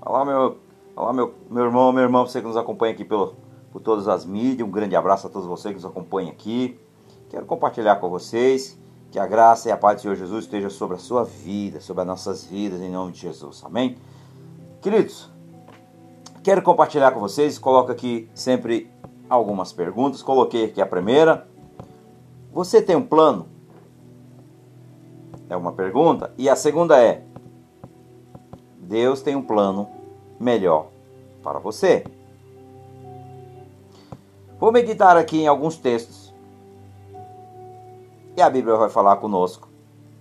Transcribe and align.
Olá, 0.00 0.24
meu, 0.24 0.58
olá 0.94 1.12
meu, 1.12 1.34
meu 1.50 1.64
irmão, 1.64 1.92
meu 1.92 2.02
irmão, 2.04 2.26
você 2.26 2.40
que 2.40 2.46
nos 2.46 2.56
acompanha 2.56 2.94
aqui 2.94 3.04
pelo, 3.04 3.34
por 3.72 3.82
todas 3.82 4.06
as 4.06 4.24
mídias. 4.24 4.66
Um 4.66 4.70
grande 4.70 4.94
abraço 4.94 5.26
a 5.26 5.30
todos 5.30 5.48
vocês 5.48 5.74
que 5.74 5.82
nos 5.82 5.90
acompanham 5.90 6.30
aqui. 6.30 6.78
Quero 7.28 7.44
compartilhar 7.44 7.96
com 7.96 8.08
vocês 8.08 8.78
que 9.10 9.18
a 9.18 9.26
graça 9.26 9.68
e 9.68 9.72
a 9.72 9.76
paz 9.76 9.96
do 9.96 10.02
Senhor 10.02 10.14
Jesus 10.14 10.44
esteja 10.44 10.70
sobre 10.70 10.96
a 10.96 10.98
sua 11.00 11.24
vida, 11.24 11.80
sobre 11.80 12.02
as 12.02 12.06
nossas 12.06 12.44
vidas, 12.44 12.80
em 12.80 12.90
nome 12.90 13.12
de 13.12 13.20
Jesus. 13.20 13.62
Amém? 13.64 13.96
Queridos, 14.80 15.28
quero 16.44 16.62
compartilhar 16.62 17.10
com 17.10 17.18
vocês, 17.18 17.58
coloco 17.58 17.90
aqui 17.90 18.30
sempre 18.32 18.88
algumas 19.28 19.72
perguntas. 19.72 20.22
Coloquei 20.22 20.66
aqui 20.66 20.80
a 20.80 20.86
primeira. 20.86 21.48
Você 22.52 22.80
tem 22.80 22.94
um 22.94 23.04
plano? 23.04 23.48
É 25.48 25.56
uma 25.56 25.72
pergunta. 25.72 26.32
E 26.38 26.48
a 26.48 26.56
segunda 26.56 26.98
é: 27.02 27.25
Deus 28.86 29.20
tem 29.20 29.34
um 29.34 29.42
plano 29.42 29.88
melhor 30.38 30.86
para 31.42 31.58
você. 31.58 32.04
Vou 34.60 34.70
meditar 34.70 35.16
aqui 35.16 35.40
em 35.40 35.48
alguns 35.48 35.76
textos. 35.76 36.32
E 38.36 38.40
a 38.40 38.48
Bíblia 38.48 38.76
vai 38.76 38.88
falar 38.88 39.16
conosco 39.16 39.68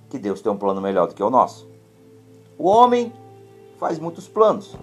que 0.09 0.17
Deus 0.17 0.41
tem 0.41 0.51
um 0.51 0.57
plano 0.57 0.81
melhor 0.81 1.07
do 1.07 1.13
que 1.13 1.21
o 1.21 1.29
nosso. 1.29 1.69
O 2.57 2.67
homem 2.67 3.13
faz 3.77 3.99
muitos 3.99 4.27
planos. 4.27 4.75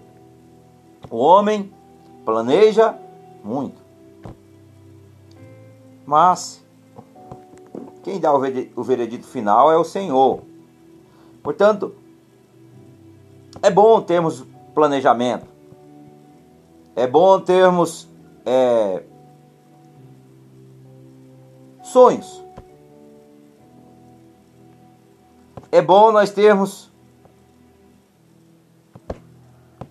O 1.11 1.17
homem 1.17 1.73
planeja 2.25 2.97
muito. 3.43 3.83
Mas 6.07 6.65
quem 8.05 8.21
dá 8.21 8.33
o 8.33 8.83
veredito 8.85 9.27
final 9.27 9.73
é 9.73 9.77
o 9.77 9.85
Senhor. 9.85 10.43
Portanto, 11.43 11.97
é 13.61 13.71
bom 13.71 14.01
termos 14.01 14.45
planejamento. 14.75 15.47
É 16.95 17.07
bom 17.07 17.41
termos 17.41 18.09
é, 18.47 19.03
sonhos. 21.83 22.43
É 25.71 25.81
bom 25.81 26.13
nós 26.13 26.31
termos 26.31 26.91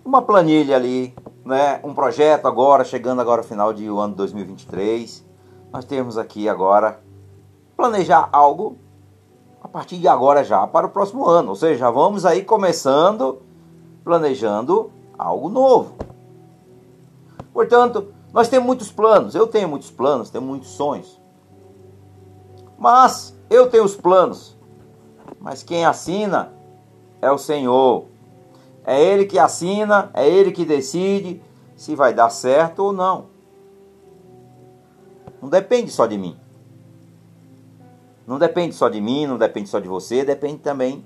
uma 0.04 0.22
planilha 0.22 0.76
ali, 0.76 1.14
né? 1.44 1.80
um 1.82 1.94
projeto 1.94 2.46
agora, 2.46 2.84
chegando 2.84 3.20
agora 3.20 3.40
ao 3.40 3.46
final 3.46 3.72
de 3.72 3.86
ano 3.86 4.14
2023. 4.14 5.24
Nós 5.72 5.84
temos 5.84 6.18
aqui 6.18 6.48
agora 6.48 7.00
planejar 7.76 8.28
algo 8.30 8.76
a 9.62 9.68
partir 9.68 9.98
de 9.98 10.06
agora 10.06 10.44
já 10.44 10.66
para 10.66 10.86
o 10.86 10.90
próximo 10.90 11.26
ano. 11.26 11.50
Ou 11.50 11.56
seja, 11.56 11.90
vamos 11.90 12.24
aí 12.26 12.44
começando 12.44 13.40
planejando 14.04 14.90
algo 15.18 15.48
novo. 15.48 15.94
Portanto, 17.52 18.12
nós 18.32 18.48
temos 18.48 18.66
muitos 18.66 18.90
planos, 18.90 19.34
eu 19.34 19.46
tenho 19.46 19.68
muitos 19.68 19.90
planos, 19.90 20.30
tenho 20.30 20.44
muitos 20.44 20.70
sonhos. 20.70 21.20
Mas 22.78 23.36
eu 23.50 23.68
tenho 23.68 23.84
os 23.84 23.94
planos, 23.94 24.56
mas 25.38 25.62
quem 25.62 25.84
assina 25.84 26.52
é 27.20 27.30
o 27.30 27.38
Senhor. 27.38 28.06
É 28.84 29.00
Ele 29.00 29.26
que 29.26 29.38
assina, 29.38 30.10
é 30.14 30.28
Ele 30.28 30.50
que 30.50 30.64
decide 30.64 31.42
se 31.76 31.94
vai 31.94 32.12
dar 32.12 32.30
certo 32.30 32.80
ou 32.80 32.92
não. 32.92 33.26
Não 35.40 35.48
depende 35.48 35.90
só 35.90 36.06
de 36.06 36.16
mim. 36.16 36.36
Não 38.26 38.38
depende 38.38 38.74
só 38.74 38.88
de 38.88 39.00
mim, 39.00 39.26
não 39.26 39.36
depende 39.36 39.68
só 39.68 39.78
de 39.78 39.88
você, 39.88 40.24
depende 40.24 40.58
também, 40.58 41.04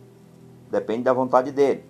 depende 0.71 1.03
da 1.03 1.13
vontade 1.13 1.51
dele. 1.51 1.85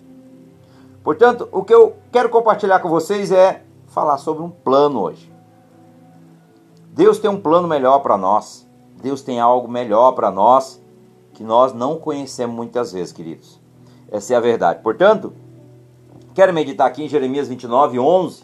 Portanto, 1.06 1.49
o 1.53 1.62
que 1.62 1.72
eu 1.72 1.94
quero 2.11 2.28
compartilhar 2.28 2.81
com 2.81 2.89
vocês 2.89 3.31
é 3.31 3.62
falar 3.87 4.19
sobre 4.19 4.43
um 4.43 4.50
plano 4.50 5.03
hoje. 5.03 5.33
Deus 6.91 7.21
tem 7.21 7.31
um 7.31 7.41
plano 7.41 7.69
melhor 7.69 8.00
para 8.00 8.19
nós. 8.19 8.69
Deus 9.00 9.22
tem 9.22 9.39
algo 9.39 9.69
melhor 9.69 10.15
para 10.17 10.33
nós 10.33 10.83
que 11.33 11.44
nós 11.44 11.72
não 11.72 11.97
conhecemos 11.97 12.56
muitas 12.56 12.93
vezes, 12.93 13.12
queridos. 13.12 13.61
Essa 14.11 14.34
é 14.34 14.37
a 14.37 14.41
verdade. 14.41 14.83
Portanto, 14.83 15.33
quero 16.34 16.53
meditar 16.53 16.89
aqui 16.89 17.05
em 17.05 17.09
Jeremias 17.09 17.47
29, 17.47 18.00
11. 18.00 18.43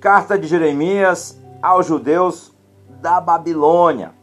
Carta 0.00 0.36
de 0.36 0.48
Jeremias 0.48 1.40
aos 1.62 1.86
judeus 1.86 2.52
da 3.00 3.20
Babilônia. 3.20 4.14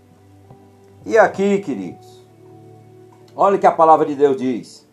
E 1.06 1.18
aqui, 1.18 1.60
queridos, 1.60 2.28
olha 3.34 3.56
o 3.56 3.60
que 3.60 3.66
a 3.66 3.72
palavra 3.72 4.06
de 4.06 4.14
Deus 4.14 4.36
diz. 4.36 4.87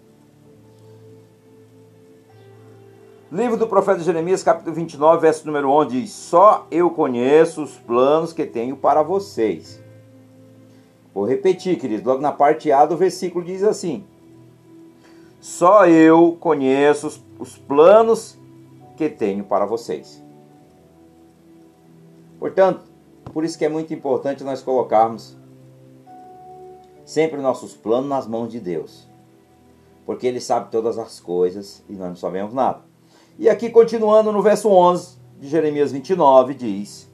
Livro 3.35 3.57
do 3.57 3.67
profeta 3.67 3.99
Jeremias, 3.99 4.45
capítulo 4.45 4.77
29, 4.77 5.21
verso 5.21 5.45
número 5.45 5.69
11 5.69 6.03
diz: 6.03 6.13
Só 6.13 6.69
eu 6.71 6.89
conheço 6.89 7.65
os 7.65 7.77
planos 7.77 8.33
que 8.33 8.47
tenho 8.47 8.77
para 8.77 9.03
vocês. 9.03 9.83
Vou 11.13 11.25
repetir, 11.25 11.77
queridos, 11.77 12.07
logo 12.07 12.23
na 12.23 12.31
parte 12.31 12.71
A 12.71 12.87
do 12.87 12.97
versículo 12.97 13.45
diz 13.45 13.65
assim: 13.65 14.05
Só 15.41 15.85
eu 15.85 16.37
conheço 16.39 17.21
os 17.37 17.59
planos 17.59 18.39
que 18.97 19.09
tenho 19.09 19.43
para 19.43 19.67
vocês. 19.67 20.23
Portanto, 22.39 22.85
por 23.33 23.43
isso 23.43 23.59
que 23.59 23.65
é 23.65 23.69
muito 23.69 23.93
importante 23.93 24.45
nós 24.45 24.63
colocarmos 24.63 25.37
sempre 27.05 27.41
nossos 27.41 27.75
planos 27.75 28.09
nas 28.09 28.29
mãos 28.29 28.49
de 28.49 28.61
Deus. 28.61 29.09
Porque 30.07 30.25
Ele 30.25 30.41
sabe 30.41 30.71
todas 30.71 30.99
as 30.99 31.19
coisas 31.19 31.83
e 31.89 31.95
nós 31.95 32.11
não 32.11 32.17
sabemos 32.17 32.55
nada. 32.55 32.94
E 33.37 33.49
aqui, 33.49 33.69
continuando 33.69 34.31
no 34.31 34.41
verso 34.41 34.69
11 34.69 35.17
de 35.41 35.49
Jeremias 35.49 35.91
29, 35.91 36.55
diz: 36.55 37.11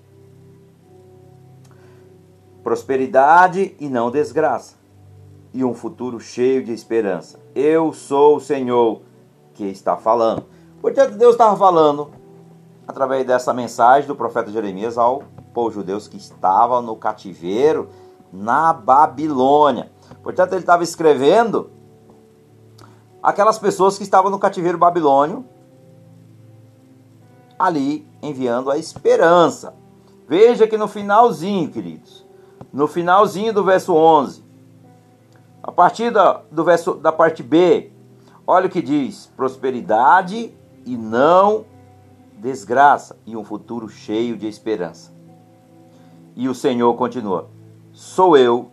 Prosperidade 2.63 3.75
e 3.81 3.89
não 3.89 4.11
desgraça, 4.11 4.77
e 5.55 5.65
um 5.65 5.73
futuro 5.73 6.21
cheio 6.21 6.63
de 6.63 6.73
esperança. 6.73 7.41
Eu 7.55 7.95
sou 7.95 8.37
o 8.37 8.41
Senhor 8.41 9.01
que 9.55 9.65
está 9.65 9.97
falando. 9.97 10.45
Portanto, 10.83 11.17
Deus 11.17 11.33
estava 11.33 11.57
falando 11.57 12.11
através 12.87 13.27
dessa 13.27 13.55
mensagem 13.55 14.07
do 14.07 14.15
profeta 14.15 14.51
Jeremias 14.51 14.99
ao 14.99 15.23
povo 15.55 15.71
judeu 15.71 15.99
que 16.01 16.19
estava 16.19 16.83
no 16.83 16.97
cativeiro 16.97 17.89
na 18.31 18.75
Babilônia. 18.75 19.91
Portanto, 20.23 20.53
ele 20.53 20.61
estava 20.61 20.83
escrevendo 20.83 21.71
aquelas 23.23 23.59
pessoas 23.59 23.97
que 23.97 24.05
estavam 24.05 24.31
no 24.31 24.39
cativeiro 24.39 24.77
babilônio 24.77 25.45
ali 27.61 28.09
enviando 28.23 28.71
a 28.71 28.79
esperança. 28.79 29.75
Veja 30.27 30.67
que 30.67 30.79
no 30.79 30.89
finalzinho, 30.89 31.71
queridos, 31.71 32.25
no 32.73 32.89
finalzinho 32.89 33.53
do 33.53 33.63
verso 33.63 33.95
11, 33.95 34.43
a 35.63 35.71
partir 35.71 36.11
da, 36.11 36.41
do 36.51 36.65
verso, 36.65 36.95
da 36.95 37.13
parte 37.13 37.43
B, 37.43 37.93
olha 38.47 38.67
o 38.67 38.71
que 38.71 38.81
diz: 38.81 39.31
prosperidade 39.37 40.55
e 40.87 40.97
não 40.97 41.67
desgraça, 42.39 43.19
e 43.27 43.37
um 43.37 43.45
futuro 43.45 43.89
cheio 43.91 44.39
de 44.39 44.49
esperança. 44.49 45.13
E 46.35 46.49
o 46.49 46.55
Senhor 46.55 46.95
continua: 46.95 47.51
Sou 47.93 48.39
eu, 48.39 48.71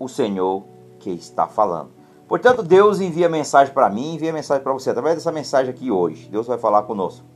o 0.00 0.08
Senhor, 0.08 0.64
que 0.98 1.10
está 1.10 1.46
falando. 1.46 1.90
Portanto, 2.26 2.60
Deus 2.60 3.00
envia 3.00 3.28
mensagem 3.28 3.72
para 3.72 3.88
mim, 3.88 4.14
envia 4.14 4.32
mensagem 4.32 4.64
para 4.64 4.72
você, 4.72 4.90
através 4.90 5.14
dessa 5.14 5.30
mensagem 5.30 5.70
aqui 5.70 5.92
hoje. 5.92 6.28
Deus 6.28 6.48
vai 6.48 6.58
falar 6.58 6.82
conosco 6.82 7.35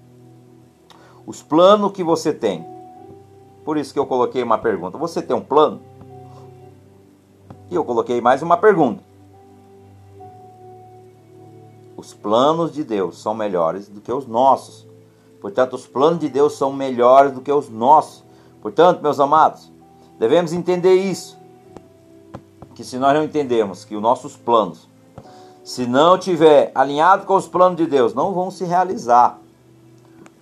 os 1.27 1.43
planos 1.43 1.93
que 1.93 2.03
você 2.03 2.33
tem. 2.33 2.67
Por 3.65 3.77
isso 3.77 3.93
que 3.93 3.99
eu 3.99 4.07
coloquei 4.07 4.43
uma 4.43 4.59
pergunta. 4.59 4.99
Você 4.99 5.23
tem 5.23 5.37
um 5.37 5.41
plano? 5.41 5.81
E 7.71 7.75
eu 7.75 7.85
coloquei 7.85 8.21
mais 8.21 8.43
uma 8.43 8.57
pergunta. 8.57 9.03
Os 11.97 12.15
planos 12.15 12.73
de 12.73 12.83
Deus 12.83 13.21
são 13.21 13.35
melhores 13.35 13.89
do 13.89 14.01
que 14.01 14.13
os 14.13 14.27
nossos. 14.27 14.87
Portanto, 15.41 15.75
os 15.75 15.87
planos 15.87 16.19
de 16.19 16.29
Deus 16.29 16.57
são 16.57 16.73
melhores 16.73 17.33
do 17.33 17.41
que 17.41 17.53
os 17.53 17.69
nossos. 17.69 18.25
Portanto, 18.61 19.03
meus 19.03 19.21
amados, 19.21 19.71
devemos 20.19 20.53
entender 20.53 20.95
isso. 20.95 21.39
Que 22.75 22.83
se 22.83 22.99
nós 22.99 23.15
não 23.15 23.23
entendermos 23.23 23.85
que 23.85 23.95
os 23.95 24.03
nossos 24.03 24.37
planos, 24.37 24.89
se 25.63 25.87
não 25.87 26.19
tiver 26.19 26.73
alinhado 26.75 27.27
com 27.27 27.37
os 27.37 27.47
planos 27.47 27.77
de 27.77 27.87
Deus, 27.87 28.15
não 28.15 28.33
vão 28.33 28.51
se 28.51 28.65
realizar. 28.65 29.39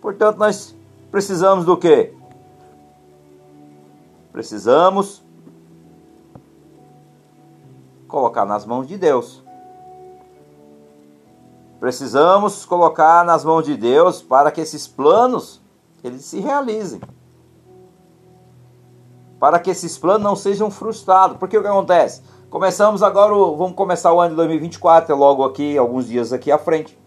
Portanto, 0.01 0.39
nós 0.39 0.75
precisamos 1.11 1.65
do 1.65 1.77
quê? 1.77 2.15
Precisamos 4.33 5.23
colocar 8.07 8.45
nas 8.45 8.65
mãos 8.65 8.87
de 8.87 8.97
Deus. 8.97 9.43
Precisamos 11.81 12.65
colocar 12.65 13.25
nas 13.25 13.45
mãos 13.45 13.65
de 13.65 13.77
Deus 13.77 14.21
para 14.21 14.51
que 14.51 14.61
esses 14.61 14.89
planos 14.89 15.61
eles 16.03 16.25
se 16.25 16.41
realizem. 16.41 17.01
Para 19.39 19.61
que 19.61 19.71
esses 19.71 19.97
planos 19.97 20.23
não 20.23 20.35
sejam 20.35 20.71
frustrados. 20.71 21.37
Porque 21.37 21.57
o 21.57 21.63
que 21.63 21.69
acontece? 21.69 22.23
Começamos 22.51 23.03
agora, 23.03 23.35
vamos 23.35 23.75
começar 23.75 24.13
o 24.13 24.21
ano 24.21 24.31
de 24.31 24.37
2024, 24.37 25.13
é 25.13 25.15
logo 25.15 25.45
aqui, 25.45 25.77
alguns 25.77 26.09
dias 26.09 26.33
aqui 26.33 26.51
à 26.51 26.59
frente. 26.59 26.99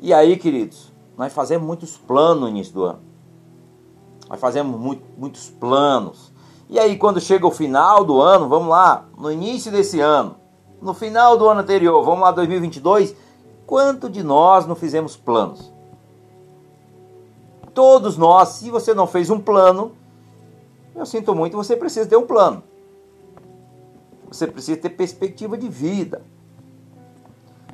E 0.00 0.14
aí, 0.14 0.36
queridos, 0.36 0.92
nós 1.16 1.32
fazemos 1.32 1.66
muitos 1.66 1.96
planos 1.96 2.42
no 2.42 2.48
início 2.48 2.74
do 2.74 2.84
ano. 2.84 3.00
Nós 4.28 4.40
fazemos 4.40 4.78
muito, 4.78 5.02
muitos 5.16 5.48
planos. 5.48 6.32
E 6.68 6.78
aí, 6.78 6.96
quando 6.98 7.20
chega 7.20 7.46
o 7.46 7.50
final 7.50 8.04
do 8.04 8.20
ano, 8.20 8.48
vamos 8.48 8.68
lá, 8.68 9.06
no 9.16 9.30
início 9.30 9.70
desse 9.70 10.00
ano, 10.00 10.36
no 10.82 10.92
final 10.92 11.36
do 11.38 11.48
ano 11.48 11.60
anterior, 11.60 12.02
vamos 12.04 12.20
lá, 12.20 12.32
2022, 12.32 13.14
quanto 13.66 14.10
de 14.10 14.22
nós 14.22 14.66
não 14.66 14.74
fizemos 14.74 15.16
planos? 15.16 15.72
Todos 17.72 18.16
nós, 18.16 18.48
se 18.48 18.70
você 18.70 18.94
não 18.94 19.06
fez 19.06 19.30
um 19.30 19.38
plano, 19.38 19.92
eu 20.94 21.06
sinto 21.06 21.34
muito, 21.34 21.56
você 21.56 21.76
precisa 21.76 22.08
ter 22.08 22.16
um 22.16 22.26
plano. 22.26 22.62
Você 24.28 24.46
precisa 24.46 24.80
ter 24.80 24.90
perspectiva 24.90 25.56
de 25.56 25.68
vida. 25.68 26.22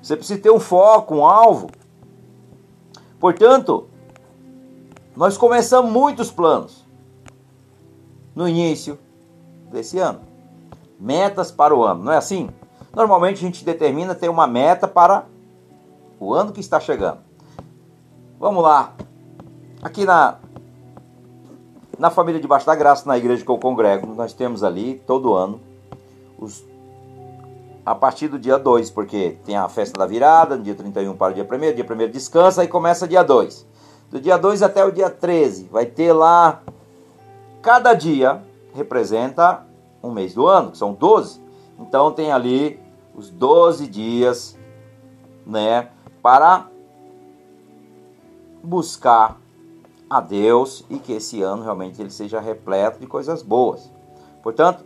Você 0.02 0.16
precisa 0.16 0.40
ter 0.40 0.50
um 0.50 0.60
foco, 0.60 1.14
um 1.16 1.26
alvo. 1.26 1.70
Portanto, 3.22 3.86
nós 5.14 5.38
começamos 5.38 5.92
muitos 5.92 6.28
planos 6.32 6.84
no 8.34 8.48
início 8.48 8.98
desse 9.70 9.96
ano. 10.00 10.22
Metas 10.98 11.52
para 11.52 11.72
o 11.72 11.84
ano, 11.84 12.02
não 12.02 12.12
é 12.12 12.16
assim? 12.16 12.50
Normalmente 12.92 13.36
a 13.36 13.40
gente 13.40 13.64
determina 13.64 14.12
ter 14.12 14.28
uma 14.28 14.48
meta 14.48 14.88
para 14.88 15.26
o 16.18 16.34
ano 16.34 16.50
que 16.50 16.58
está 16.58 16.80
chegando. 16.80 17.20
Vamos 18.40 18.60
lá. 18.60 18.92
Aqui 19.80 20.04
na 20.04 20.38
na 21.96 22.10
família 22.10 22.40
debaixo 22.40 22.66
da 22.66 22.74
graça, 22.74 23.06
na 23.06 23.16
igreja 23.16 23.44
que 23.44 23.50
eu 23.52 23.58
congrego, 23.58 24.12
nós 24.16 24.32
temos 24.32 24.64
ali 24.64 25.00
todo 25.06 25.32
ano 25.34 25.60
os 26.36 26.64
a 27.84 27.94
partir 27.94 28.28
do 28.28 28.38
dia 28.38 28.58
2, 28.58 28.90
porque 28.90 29.38
tem 29.44 29.56
a 29.56 29.68
festa 29.68 29.98
da 29.98 30.06
virada, 30.06 30.56
no 30.56 30.62
dia 30.62 30.74
31 30.74 31.16
para 31.16 31.32
o 31.32 31.34
dia 31.34 31.44
1 31.44 31.74
dia 31.74 31.86
1 32.08 32.10
descansa 32.10 32.62
e 32.62 32.68
começa 32.68 33.08
dia 33.08 33.22
2. 33.22 33.66
Do 34.10 34.20
dia 34.20 34.36
2 34.36 34.62
até 34.62 34.84
o 34.84 34.92
dia 34.92 35.10
13, 35.10 35.68
vai 35.70 35.86
ter 35.86 36.12
lá, 36.12 36.62
cada 37.60 37.94
dia 37.94 38.42
representa 38.74 39.66
um 40.02 40.10
mês 40.10 40.34
do 40.34 40.46
ano, 40.46 40.70
que 40.70 40.78
são 40.78 40.92
12. 40.92 41.40
Então 41.78 42.12
tem 42.12 42.30
ali 42.30 42.78
os 43.14 43.30
12 43.30 43.86
dias, 43.88 44.56
né, 45.46 45.88
para 46.22 46.68
buscar 48.62 49.40
a 50.08 50.20
Deus 50.20 50.84
e 50.88 50.98
que 50.98 51.14
esse 51.14 51.42
ano 51.42 51.62
realmente 51.62 52.00
ele 52.00 52.10
seja 52.10 52.38
repleto 52.38 53.00
de 53.00 53.06
coisas 53.06 53.42
boas. 53.42 53.90
Portanto, 54.42 54.84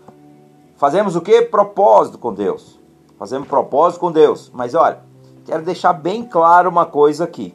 fazemos 0.76 1.16
o 1.16 1.20
que? 1.20 1.42
Propósito 1.42 2.16
com 2.16 2.32
Deus. 2.32 2.75
Fazemos 3.18 3.48
propósito 3.48 4.00
com 4.00 4.12
Deus. 4.12 4.50
Mas 4.52 4.74
olha, 4.74 5.00
quero 5.44 5.64
deixar 5.64 5.92
bem 5.92 6.24
claro 6.24 6.68
uma 6.68 6.86
coisa 6.86 7.24
aqui. 7.24 7.54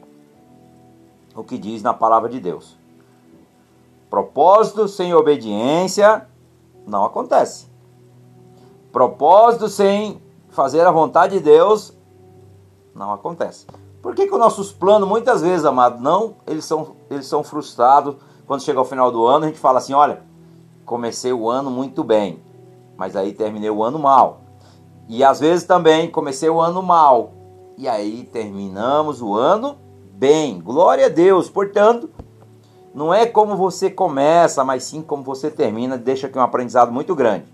O 1.34 1.42
que 1.42 1.56
diz 1.56 1.82
na 1.82 1.94
palavra 1.94 2.28
de 2.28 2.40
Deus. 2.40 2.76
Propósito 4.10 4.88
sem 4.88 5.14
obediência 5.14 6.26
não 6.86 7.04
acontece. 7.04 7.66
Propósito 8.92 9.68
sem 9.68 10.20
fazer 10.50 10.86
a 10.86 10.90
vontade 10.90 11.38
de 11.38 11.44
Deus 11.44 11.96
não 12.94 13.12
acontece. 13.12 13.66
Por 14.02 14.14
que, 14.14 14.26
que 14.26 14.32
os 14.34 14.38
nossos 14.38 14.72
planos, 14.72 15.08
muitas 15.08 15.40
vezes, 15.40 15.64
amado, 15.64 16.02
não, 16.02 16.34
eles 16.46 16.64
são, 16.64 16.96
eles 17.08 17.26
são 17.26 17.42
frustrados 17.42 18.16
quando 18.46 18.62
chega 18.62 18.78
ao 18.78 18.84
final 18.84 19.10
do 19.10 19.24
ano, 19.24 19.46
a 19.46 19.48
gente 19.48 19.60
fala 19.60 19.78
assim, 19.78 19.94
olha, 19.94 20.22
comecei 20.84 21.32
o 21.32 21.48
ano 21.48 21.70
muito 21.70 22.04
bem, 22.04 22.42
mas 22.98 23.16
aí 23.16 23.32
terminei 23.32 23.70
o 23.70 23.82
ano 23.82 23.98
mal. 23.98 24.41
E 25.08 25.22
às 25.24 25.40
vezes 25.40 25.64
também 25.64 26.10
comecei 26.10 26.48
o 26.48 26.60
ano 26.60 26.82
mal. 26.82 27.32
E 27.76 27.88
aí 27.88 28.28
terminamos 28.32 29.20
o 29.20 29.34
ano 29.34 29.76
bem. 30.12 30.60
Glória 30.60 31.06
a 31.06 31.08
Deus. 31.08 31.50
Portanto, 31.50 32.08
não 32.94 33.12
é 33.12 33.26
como 33.26 33.56
você 33.56 33.90
começa, 33.90 34.64
mas 34.64 34.84
sim 34.84 35.02
como 35.02 35.22
você 35.22 35.50
termina. 35.50 35.96
Deixa 35.96 36.26
aqui 36.26 36.38
um 36.38 36.42
aprendizado 36.42 36.92
muito 36.92 37.14
grande. 37.14 37.44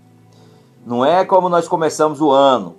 Não 0.85 1.05
é 1.05 1.25
como 1.25 1.49
nós 1.49 1.67
começamos 1.67 2.21
o 2.21 2.31
ano. 2.31 2.75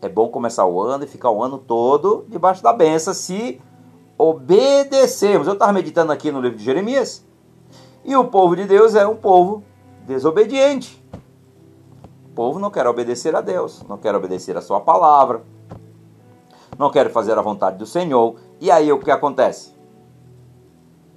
É 0.00 0.08
bom 0.08 0.28
começar 0.28 0.66
o 0.66 0.80
ano 0.80 1.04
e 1.04 1.06
ficar 1.06 1.30
o 1.30 1.42
ano 1.42 1.58
todo 1.58 2.26
debaixo 2.28 2.62
da 2.62 2.72
benção 2.72 3.14
se 3.14 3.60
obedecermos. 4.18 5.46
Eu 5.46 5.54
estava 5.54 5.72
meditando 5.72 6.12
aqui 6.12 6.30
no 6.30 6.40
livro 6.40 6.58
de 6.58 6.64
Jeremias. 6.64 7.24
E 8.04 8.14
o 8.16 8.24
povo 8.24 8.54
de 8.54 8.64
Deus 8.64 8.94
é 8.94 9.06
um 9.06 9.16
povo 9.16 9.62
desobediente. 10.06 11.03
Povo 12.34 12.58
não 12.58 12.70
quer 12.70 12.86
obedecer 12.86 13.34
a 13.36 13.40
Deus, 13.40 13.82
não 13.88 13.96
quer 13.96 14.14
obedecer 14.14 14.56
a 14.56 14.60
sua 14.60 14.80
palavra, 14.80 15.42
não 16.76 16.90
quer 16.90 17.10
fazer 17.10 17.38
a 17.38 17.42
vontade 17.42 17.78
do 17.78 17.86
Senhor. 17.86 18.36
E 18.60 18.70
aí 18.70 18.90
o 18.90 18.98
que 18.98 19.10
acontece? 19.10 19.72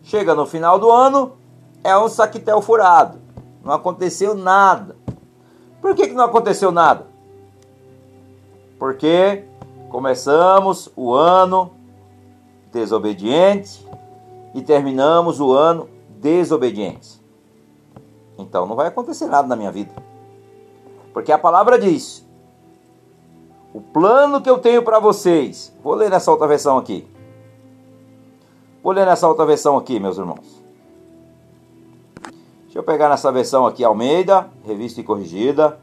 Chega 0.03 0.35
no 0.35 0.45
final 0.45 0.77
do 0.77 0.91
ano, 0.91 1.33
é 1.83 1.97
um 1.97 2.07
saquetel 2.07 2.61
furado. 2.61 3.19
Não 3.63 3.73
aconteceu 3.73 4.35
nada. 4.35 4.95
Por 5.81 5.95
que, 5.95 6.07
que 6.07 6.13
não 6.13 6.25
aconteceu 6.25 6.71
nada? 6.71 7.07
Porque 8.77 9.43
começamos 9.89 10.89
o 10.95 11.13
ano 11.13 11.71
desobediente 12.71 13.85
e 14.53 14.61
terminamos 14.61 15.39
o 15.39 15.51
ano 15.51 15.89
desobedientes. 16.19 17.19
Então 18.37 18.67
não 18.67 18.75
vai 18.75 18.87
acontecer 18.87 19.25
nada 19.25 19.47
na 19.47 19.55
minha 19.55 19.71
vida. 19.71 20.06
Porque 21.17 21.31
a 21.31 21.37
palavra 21.39 21.79
diz: 21.79 22.23
O 23.73 23.81
plano 23.81 24.39
que 24.39 24.47
eu 24.47 24.59
tenho 24.59 24.83
para 24.83 24.99
vocês. 24.99 25.73
Vou 25.83 25.95
ler 25.95 26.11
nessa 26.11 26.29
outra 26.29 26.45
versão 26.45 26.77
aqui. 26.77 27.07
Vou 28.83 28.93
ler 28.93 29.03
nessa 29.03 29.27
outra 29.27 29.43
versão 29.43 29.75
aqui, 29.75 29.99
meus 29.99 30.19
irmãos. 30.19 30.63
Deixa 32.65 32.77
eu 32.77 32.83
pegar 32.83 33.09
nessa 33.09 33.31
versão 33.31 33.65
aqui, 33.65 33.83
Almeida, 33.83 34.47
revista 34.63 35.01
e 35.01 35.03
corrigida. 35.03 35.79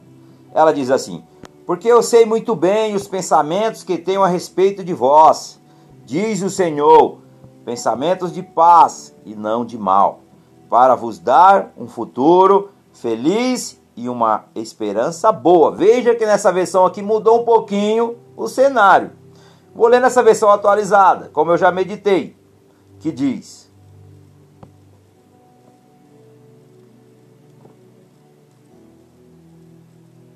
Ela 0.54 0.70
diz 0.70 0.88
assim: 0.88 1.24
Porque 1.66 1.88
eu 1.88 2.00
sei 2.00 2.24
muito 2.24 2.54
bem 2.54 2.94
os 2.94 3.08
pensamentos 3.08 3.82
que 3.82 3.98
tenho 3.98 4.22
a 4.22 4.28
respeito 4.28 4.84
de 4.84 4.94
vós, 4.94 5.60
diz 6.04 6.42
o 6.42 6.48
Senhor, 6.48 7.18
pensamentos 7.64 8.32
de 8.32 8.40
paz 8.40 9.12
e 9.26 9.34
não 9.34 9.64
de 9.64 9.76
mal, 9.76 10.20
para 10.70 10.94
vos 10.94 11.18
dar 11.18 11.72
um 11.76 11.88
futuro 11.88 12.70
feliz 12.92 13.82
e 13.96 14.08
uma 14.08 14.46
esperança 14.54 15.30
boa. 15.30 15.70
Veja 15.70 16.14
que 16.14 16.26
nessa 16.26 16.52
versão 16.52 16.84
aqui 16.84 17.02
mudou 17.02 17.42
um 17.42 17.44
pouquinho 17.44 18.16
o 18.36 18.48
cenário. 18.48 19.12
Vou 19.74 19.88
ler 19.88 20.00
nessa 20.00 20.22
versão 20.22 20.50
atualizada, 20.50 21.30
como 21.32 21.50
eu 21.50 21.56
já 21.56 21.70
meditei, 21.70 22.36
que 23.00 23.10
diz: 23.10 23.64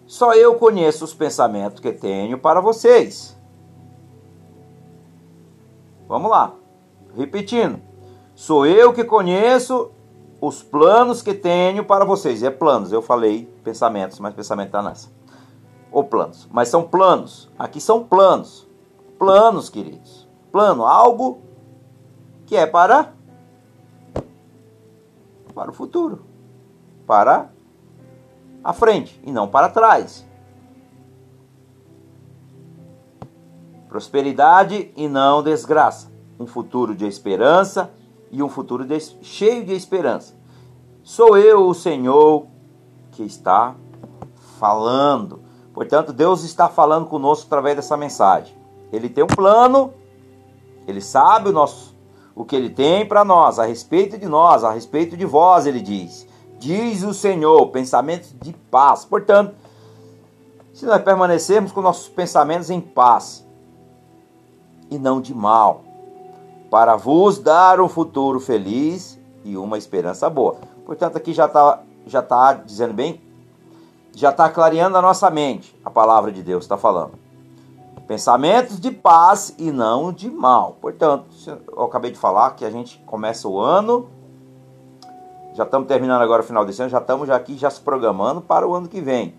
Só 0.06 0.34
eu 0.34 0.56
conheço 0.56 1.04
os 1.04 1.14
pensamentos 1.14 1.80
que 1.80 1.92
tenho 1.92 2.38
para 2.38 2.60
vocês. 2.60 3.38
Vamos 6.08 6.30
lá. 6.30 6.54
Repetindo. 7.14 7.80
Sou 8.34 8.66
eu 8.66 8.92
que 8.92 9.04
conheço 9.04 9.92
os 10.40 10.62
planos 10.62 11.22
que 11.22 11.34
tenho 11.34 11.84
para 11.84 12.04
vocês. 12.04 12.42
É 12.42 12.50
planos, 12.50 12.92
eu 12.92 13.02
falei 13.02 13.46
pensamentos, 13.64 14.18
mas 14.20 14.34
pensamento 14.34 14.68
está 14.68 14.82
nessa. 14.82 15.10
Ou 15.90 16.04
planos. 16.04 16.48
Mas 16.50 16.68
são 16.68 16.82
planos. 16.82 17.50
Aqui 17.58 17.80
são 17.80 18.04
planos. 18.04 18.66
Planos, 19.18 19.68
queridos. 19.68 20.28
Plano, 20.52 20.86
algo 20.86 21.40
que 22.46 22.56
é 22.56 22.66
para 22.66 23.12
para 25.54 25.70
o 25.70 25.74
futuro. 25.74 26.24
Para 27.06 27.50
a 28.62 28.72
frente 28.72 29.20
e 29.24 29.32
não 29.32 29.48
para 29.48 29.68
trás. 29.68 30.24
Prosperidade 33.88 34.92
e 34.96 35.08
não 35.08 35.42
desgraça. 35.42 36.12
Um 36.38 36.46
futuro 36.46 36.94
de 36.94 37.06
esperança 37.06 37.90
e 38.30 38.42
um 38.42 38.48
futuro 38.48 38.84
de, 38.84 38.98
cheio 39.22 39.64
de 39.64 39.72
esperança. 39.72 40.34
Sou 41.02 41.38
eu, 41.38 41.66
o 41.66 41.74
Senhor, 41.74 42.46
que 43.12 43.22
está 43.22 43.74
falando. 44.58 45.40
Portanto, 45.72 46.12
Deus 46.12 46.44
está 46.44 46.68
falando 46.68 47.06
conosco 47.06 47.46
através 47.46 47.76
dessa 47.76 47.96
mensagem. 47.96 48.54
Ele 48.92 49.08
tem 49.08 49.24
um 49.24 49.28
plano, 49.28 49.92
ele 50.86 51.00
sabe 51.00 51.48
o 51.48 51.52
nosso 51.52 51.96
o 52.38 52.44
que 52.44 52.54
ele 52.54 52.70
tem 52.70 53.04
para 53.04 53.24
nós, 53.24 53.58
a 53.58 53.64
respeito 53.64 54.16
de 54.16 54.26
nós, 54.26 54.62
a 54.62 54.70
respeito 54.70 55.16
de 55.16 55.24
vós, 55.24 55.66
ele 55.66 55.80
diz. 55.80 56.24
Diz 56.56 57.02
o 57.02 57.12
Senhor, 57.12 57.66
pensamentos 57.70 58.32
de 58.40 58.52
paz. 58.52 59.04
Portanto, 59.04 59.56
se 60.72 60.86
nós 60.86 61.02
permanecermos 61.02 61.72
com 61.72 61.80
nossos 61.80 62.08
pensamentos 62.08 62.70
em 62.70 62.80
paz 62.80 63.44
e 64.88 64.96
não 65.00 65.20
de 65.20 65.34
mal, 65.34 65.82
para 66.70 66.96
vos 66.96 67.38
dar 67.38 67.80
um 67.80 67.88
futuro 67.88 68.40
feliz 68.40 69.18
e 69.44 69.56
uma 69.56 69.78
esperança 69.78 70.28
boa. 70.28 70.56
Portanto, 70.84 71.16
aqui 71.16 71.32
já 71.32 71.46
está 71.46 71.82
já 72.06 72.22
tá 72.22 72.54
dizendo 72.54 72.94
bem 72.94 73.20
já 74.18 74.30
está 74.30 74.48
clareando 74.48 74.96
a 74.96 75.02
nossa 75.02 75.30
mente, 75.30 75.78
a 75.84 75.90
palavra 75.90 76.32
de 76.32 76.42
Deus 76.42 76.64
está 76.64 76.76
falando. 76.76 77.12
Pensamentos 78.08 78.80
de 78.80 78.90
paz 78.90 79.54
e 79.56 79.70
não 79.70 80.12
de 80.12 80.28
mal. 80.28 80.76
Portanto, 80.80 81.26
eu 81.46 81.84
acabei 81.84 82.10
de 82.10 82.18
falar 82.18 82.50
que 82.56 82.64
a 82.64 82.70
gente 82.70 82.98
começa 83.06 83.46
o 83.46 83.60
ano, 83.60 84.08
já 85.54 85.62
estamos 85.62 85.86
terminando 85.86 86.20
agora 86.20 86.42
o 86.42 86.44
final 86.44 86.64
desse 86.64 86.82
ano, 86.82 86.90
já 86.90 86.98
estamos 86.98 87.28
já 87.28 87.36
aqui 87.36 87.56
já 87.56 87.70
se 87.70 87.80
programando 87.80 88.40
para 88.40 88.66
o 88.66 88.74
ano 88.74 88.88
que 88.88 89.00
vem. 89.00 89.34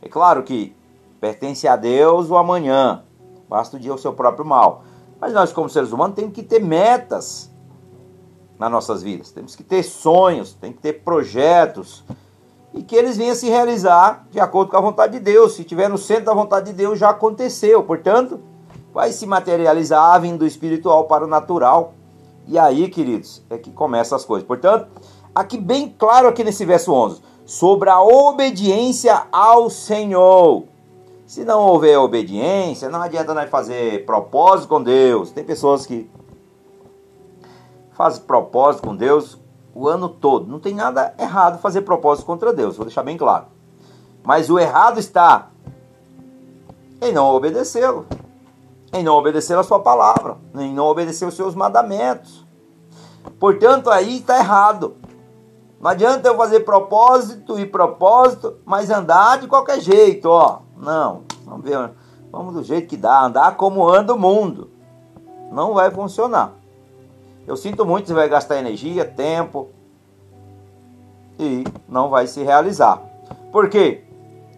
É 0.00 0.08
claro 0.08 0.42
que 0.44 0.74
pertence 1.20 1.68
a 1.68 1.76
Deus 1.76 2.30
o 2.30 2.36
amanhã, 2.38 3.02
basta 3.50 3.76
o 3.76 3.80
dia 3.80 3.92
o 3.92 3.98
seu 3.98 4.14
próprio 4.14 4.46
mal. 4.46 4.82
Mas 5.20 5.32
nós, 5.32 5.52
como 5.52 5.68
seres 5.68 5.92
humanos, 5.92 6.14
temos 6.16 6.32
que 6.32 6.42
ter 6.42 6.60
metas 6.60 7.50
nas 8.58 8.70
nossas 8.70 9.02
vidas, 9.02 9.30
temos 9.30 9.54
que 9.54 9.62
ter 9.62 9.82
sonhos, 9.82 10.54
tem 10.54 10.72
que 10.72 10.80
ter 10.80 11.04
projetos 11.04 12.04
e 12.72 12.82
que 12.82 12.94
eles 12.94 13.16
venham 13.16 13.34
se 13.34 13.48
realizar 13.48 14.26
de 14.30 14.38
acordo 14.38 14.70
com 14.70 14.76
a 14.76 14.80
vontade 14.80 15.14
de 15.14 15.20
Deus. 15.20 15.54
Se 15.54 15.62
estiver 15.62 15.88
no 15.88 15.96
centro 15.96 16.26
da 16.26 16.34
vontade 16.34 16.66
de 16.66 16.72
Deus, 16.74 16.98
já 16.98 17.10
aconteceu. 17.10 17.82
Portanto, 17.82 18.38
vai 18.92 19.12
se 19.12 19.26
materializar 19.26 20.20
vindo 20.20 20.38
do 20.38 20.46
espiritual 20.46 21.04
para 21.04 21.24
o 21.24 21.26
natural. 21.26 21.94
E 22.46 22.58
aí, 22.58 22.88
queridos, 22.88 23.42
é 23.48 23.56
que 23.56 23.70
começam 23.70 24.14
as 24.14 24.24
coisas. 24.24 24.46
Portanto, 24.46 24.88
aqui 25.34 25.58
bem 25.58 25.94
claro 25.98 26.28
aqui 26.28 26.44
nesse 26.44 26.64
verso 26.64 26.92
11, 26.92 27.20
sobre 27.46 27.88
a 27.88 28.00
obediência 28.00 29.26
ao 29.32 29.70
Senhor. 29.70 30.64
Se 31.26 31.44
não 31.44 31.60
houver 31.60 31.98
obediência, 31.98 32.88
não 32.88 33.02
adianta 33.02 33.34
nós 33.34 33.50
fazer 33.50 34.06
propósito 34.06 34.68
com 34.68 34.80
Deus. 34.80 35.32
Tem 35.32 35.42
pessoas 35.42 35.84
que 35.84 36.08
fazem 37.92 38.22
propósito 38.22 38.86
com 38.86 38.94
Deus 38.94 39.36
o 39.74 39.88
ano 39.88 40.08
todo. 40.08 40.46
Não 40.46 40.60
tem 40.60 40.72
nada 40.72 41.14
errado 41.18 41.58
fazer 41.58 41.82
propósito 41.82 42.26
contra 42.26 42.52
Deus, 42.52 42.76
vou 42.76 42.86
deixar 42.86 43.02
bem 43.02 43.16
claro. 43.16 43.46
Mas 44.22 44.48
o 44.48 44.58
errado 44.58 45.00
está 45.00 45.50
em 47.02 47.12
não 47.12 47.34
obedecê-lo, 47.34 48.06
em 48.92 49.02
não 49.02 49.14
obedecer 49.16 49.58
a 49.58 49.64
sua 49.64 49.80
palavra, 49.80 50.36
em 50.54 50.72
não 50.72 50.86
obedecer 50.86 51.26
os 51.26 51.34
seus 51.34 51.56
mandamentos. 51.56 52.46
Portanto, 53.40 53.90
aí 53.90 54.18
está 54.18 54.38
errado. 54.38 54.96
Não 55.80 55.90
adianta 55.90 56.28
eu 56.28 56.36
fazer 56.36 56.60
propósito 56.60 57.58
e 57.58 57.66
propósito, 57.66 58.58
mas 58.64 58.90
andar 58.90 59.40
de 59.40 59.48
qualquer 59.48 59.80
jeito, 59.80 60.26
ó. 60.26 60.65
Não, 60.76 61.22
vamos 61.44 61.64
ver, 61.64 61.90
vamos 62.30 62.54
do 62.54 62.62
jeito 62.62 62.88
que 62.88 62.96
dá, 62.96 63.24
andar 63.24 63.56
como 63.56 63.88
anda 63.88 64.14
o 64.14 64.18
mundo. 64.18 64.70
Não 65.50 65.74
vai 65.74 65.90
funcionar. 65.90 66.52
Eu 67.46 67.56
sinto 67.56 67.86
muito, 67.86 68.08
você 68.08 68.14
vai 68.14 68.28
gastar 68.28 68.58
energia, 68.58 69.04
tempo 69.04 69.68
e 71.38 71.64
não 71.88 72.08
vai 72.08 72.26
se 72.26 72.42
realizar. 72.42 73.00
Por 73.52 73.68
quê? 73.68 74.04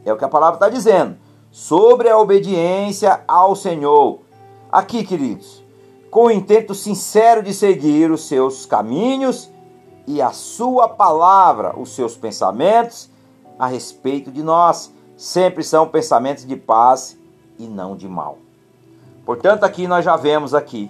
É 0.04 0.12
o 0.12 0.16
que 0.16 0.24
a 0.24 0.28
palavra 0.28 0.54
está 0.54 0.68
dizendo. 0.68 1.16
Sobre 1.50 2.08
a 2.08 2.18
obediência 2.18 3.22
ao 3.28 3.54
Senhor. 3.54 4.20
Aqui, 4.70 5.04
queridos, 5.04 5.62
com 6.10 6.26
o 6.26 6.30
intento 6.30 6.74
sincero 6.74 7.42
de 7.42 7.52
seguir 7.52 8.10
os 8.10 8.26
seus 8.26 8.64
caminhos 8.64 9.50
e 10.06 10.22
a 10.22 10.30
sua 10.30 10.88
palavra, 10.88 11.78
os 11.78 11.94
seus 11.94 12.16
pensamentos 12.16 13.10
a 13.58 13.66
respeito 13.66 14.30
de 14.30 14.42
nós 14.42 14.92
sempre 15.18 15.64
são 15.64 15.88
pensamentos 15.88 16.46
de 16.46 16.54
paz 16.54 17.18
e 17.58 17.66
não 17.66 17.96
de 17.96 18.08
mal. 18.08 18.38
Portanto, 19.26 19.64
aqui 19.64 19.88
nós 19.88 20.04
já 20.04 20.16
vemos 20.16 20.54
aqui, 20.54 20.88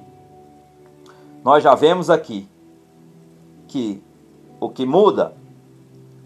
nós 1.43 1.65
já 1.65 1.75
vemos 1.75 2.11
aqui 2.11 2.47
que 3.67 4.03
o 4.61 4.69
que 4.69 4.85
muda, 4.85 5.35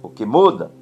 o 0.02 0.08
que 0.08 0.26
muda, 0.26 0.72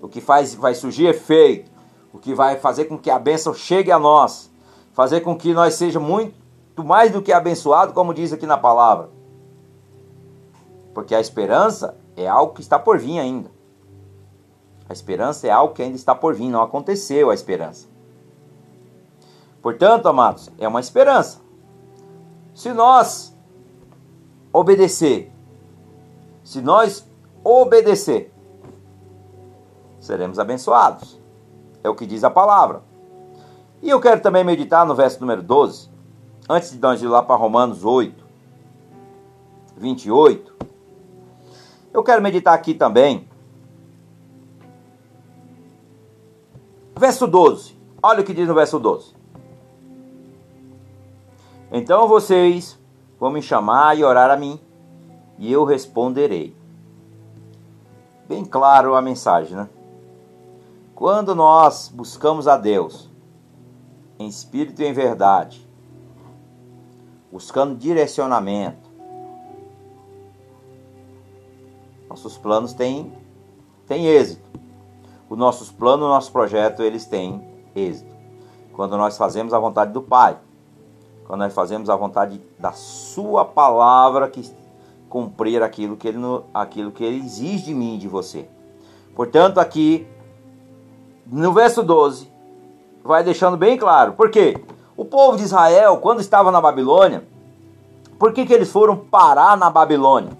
o 0.00 0.08
que 0.08 0.20
faz 0.20 0.54
vai 0.54 0.72
surgir 0.72 1.06
efeito, 1.06 1.68
o 2.12 2.18
que 2.18 2.32
vai 2.32 2.60
fazer 2.60 2.84
com 2.84 2.96
que 2.96 3.10
a 3.10 3.18
bênção 3.18 3.52
chegue 3.52 3.90
a 3.90 3.98
nós, 3.98 4.50
fazer 4.92 5.22
com 5.22 5.36
que 5.36 5.52
nós 5.52 5.74
sejamos 5.74 6.08
muito 6.08 6.84
mais 6.84 7.10
do 7.10 7.20
que 7.20 7.32
abençoados, 7.32 7.92
como 7.92 8.14
diz 8.14 8.32
aqui 8.32 8.46
na 8.46 8.56
palavra. 8.56 9.10
Porque 10.94 11.12
a 11.12 11.20
esperança 11.20 11.96
é 12.16 12.28
algo 12.28 12.54
que 12.54 12.60
está 12.60 12.78
por 12.78 12.98
vir 12.98 13.18
ainda. 13.18 13.50
A 14.88 14.92
esperança 14.92 15.46
é 15.46 15.50
algo 15.50 15.74
que 15.74 15.82
ainda 15.82 15.96
está 15.96 16.14
por 16.14 16.34
vir, 16.34 16.48
não 16.48 16.62
aconteceu 16.62 17.30
a 17.30 17.34
esperança. 17.34 17.88
Portanto, 19.62 20.06
amados, 20.08 20.50
é 20.58 20.66
uma 20.66 20.80
esperança. 20.80 21.40
Se 22.54 22.72
nós 22.72 23.34
obedecer, 24.52 25.32
se 26.42 26.60
nós 26.60 27.06
obedecer, 27.42 28.32
seremos 30.00 30.38
abençoados. 30.38 31.18
É 31.82 31.88
o 31.88 31.94
que 31.94 32.06
diz 32.06 32.24
a 32.24 32.30
palavra. 32.30 32.82
E 33.80 33.88
eu 33.88 34.00
quero 34.00 34.20
também 34.20 34.44
meditar 34.44 34.84
no 34.84 34.94
verso 34.94 35.20
número 35.20 35.42
12, 35.42 35.88
antes 36.48 36.70
de 36.70 36.78
nós 36.78 37.00
ir 37.00 37.06
lá 37.06 37.22
para 37.22 37.36
Romanos 37.36 37.84
8, 37.84 38.24
28. 39.76 40.52
Eu 41.92 42.02
quero 42.02 42.22
meditar 42.22 42.54
aqui 42.54 42.74
também 42.74 43.28
Verso 47.02 47.26
12. 47.26 47.76
Olha 48.00 48.20
o 48.20 48.24
que 48.24 48.32
diz 48.32 48.46
no 48.46 48.54
verso 48.54 48.78
12. 48.78 49.12
Então 51.72 52.06
vocês 52.06 52.78
vão 53.18 53.28
me 53.28 53.42
chamar 53.42 53.98
e 53.98 54.04
orar 54.04 54.30
a 54.30 54.36
mim, 54.36 54.60
e 55.36 55.50
eu 55.50 55.64
responderei. 55.64 56.56
Bem 58.28 58.44
claro 58.44 58.94
a 58.94 59.02
mensagem, 59.02 59.56
né? 59.56 59.68
Quando 60.94 61.34
nós 61.34 61.88
buscamos 61.92 62.46
a 62.46 62.56
Deus 62.56 63.10
em 64.16 64.28
espírito 64.28 64.80
e 64.80 64.86
em 64.86 64.92
verdade, 64.92 65.68
buscando 67.32 67.74
direcionamento, 67.74 68.88
nossos 72.08 72.38
planos 72.38 72.72
têm, 72.72 73.12
têm 73.88 74.06
êxito 74.06 74.61
os 75.32 75.38
nossos 75.38 75.72
planos, 75.72 76.04
o 76.04 76.10
nosso 76.10 76.30
projeto, 76.30 76.82
eles 76.82 77.06
têm 77.06 77.42
êxito. 77.74 78.14
Quando 78.74 78.98
nós 78.98 79.16
fazemos 79.16 79.54
a 79.54 79.58
vontade 79.58 79.90
do 79.90 80.02
Pai, 80.02 80.36
quando 81.26 81.40
nós 81.40 81.54
fazemos 81.54 81.88
a 81.88 81.96
vontade 81.96 82.38
da 82.58 82.72
Sua 82.72 83.42
palavra, 83.42 84.28
que 84.28 84.54
cumprir 85.08 85.62
aquilo 85.62 85.96
que 85.96 86.06
Ele, 86.06 86.18
aquilo 86.52 86.92
que 86.92 87.02
ele 87.02 87.24
exige 87.24 87.64
de 87.64 87.74
mim 87.74 87.94
e 87.94 87.98
de 87.98 88.08
você. 88.08 88.46
Portanto, 89.16 89.56
aqui, 89.56 90.06
no 91.26 91.50
verso 91.54 91.82
12, 91.82 92.30
vai 93.02 93.24
deixando 93.24 93.56
bem 93.56 93.78
claro. 93.78 94.12
Por 94.12 94.30
quê? 94.30 94.62
O 94.94 95.04
povo 95.06 95.38
de 95.38 95.44
Israel, 95.44 95.96
quando 95.96 96.20
estava 96.20 96.52
na 96.52 96.60
Babilônia, 96.60 97.24
por 98.18 98.34
que, 98.34 98.44
que 98.44 98.52
eles 98.52 98.70
foram 98.70 98.98
parar 98.98 99.56
na 99.56 99.70
Babilônia? 99.70 100.36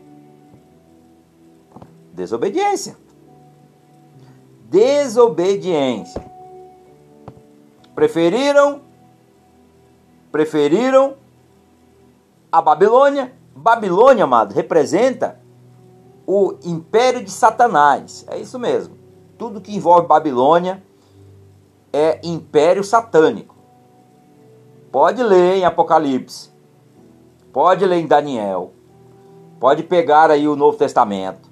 Desobediência 2.12 3.00
desobediência. 4.72 6.24
Preferiram 7.94 8.80
preferiram 10.32 11.14
a 12.50 12.62
Babilônia. 12.62 13.34
Babilônia, 13.54 14.24
amado, 14.24 14.54
representa 14.54 15.38
o 16.26 16.54
império 16.64 17.22
de 17.22 17.30
Satanás. 17.30 18.24
É 18.26 18.38
isso 18.38 18.58
mesmo. 18.58 18.96
Tudo 19.36 19.60
que 19.60 19.76
envolve 19.76 20.08
Babilônia 20.08 20.82
é 21.92 22.18
império 22.24 22.82
satânico. 22.82 23.54
Pode 24.90 25.22
ler 25.22 25.56
em 25.56 25.64
Apocalipse. 25.66 26.50
Pode 27.52 27.84
ler 27.84 27.98
em 27.98 28.06
Daniel. 28.06 28.72
Pode 29.60 29.82
pegar 29.82 30.30
aí 30.30 30.48
o 30.48 30.56
Novo 30.56 30.78
Testamento. 30.78 31.50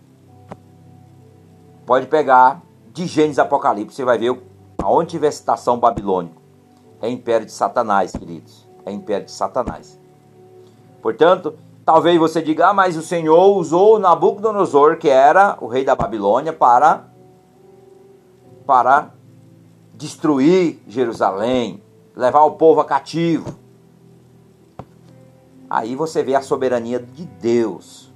Pode 1.85 2.07
pegar 2.07 2.63
de 2.93 3.07
Gênesis 3.07 3.39
Apocalipse, 3.39 3.97
você 3.97 4.05
vai 4.05 4.19
ver 4.19 4.41
aonde 4.79 5.11
tiver 5.11 5.31
citação 5.31 5.79
babilônico. 5.79 6.41
É 7.01 7.09
império 7.09 7.47
de 7.47 7.53
Satanás, 7.53 8.13
queridos. 8.13 8.69
É 8.85 8.93
império 8.93 9.27
de 9.27 9.33
Satanás. 9.33 9.99
Portanto, 11.01 11.55
talvez 11.85 12.19
você 12.19 12.43
diga, 12.43 12.69
ah, 12.69 12.75
mas 12.75 12.97
o 12.97 13.03
Senhor 13.03 13.57
usou 13.57 13.99
Nabucodonosor, 13.99 14.99
que 14.99 15.09
era 15.09 15.57
o 15.61 15.67
rei 15.67 15.85
da 15.85 15.95
Babilônia, 15.95 16.53
para, 16.53 17.09
para 18.67 19.11
destruir 19.95 20.83
Jerusalém, 20.87 21.83
levar 22.15 22.43
o 22.43 22.53
povo 22.53 22.81
a 22.81 22.85
cativo. 22.85 23.55
Aí 25.69 25.95
você 25.95 26.23
vê 26.23 26.35
a 26.35 26.43
soberania 26.43 26.99
de 26.99 27.25
Deus 27.25 28.10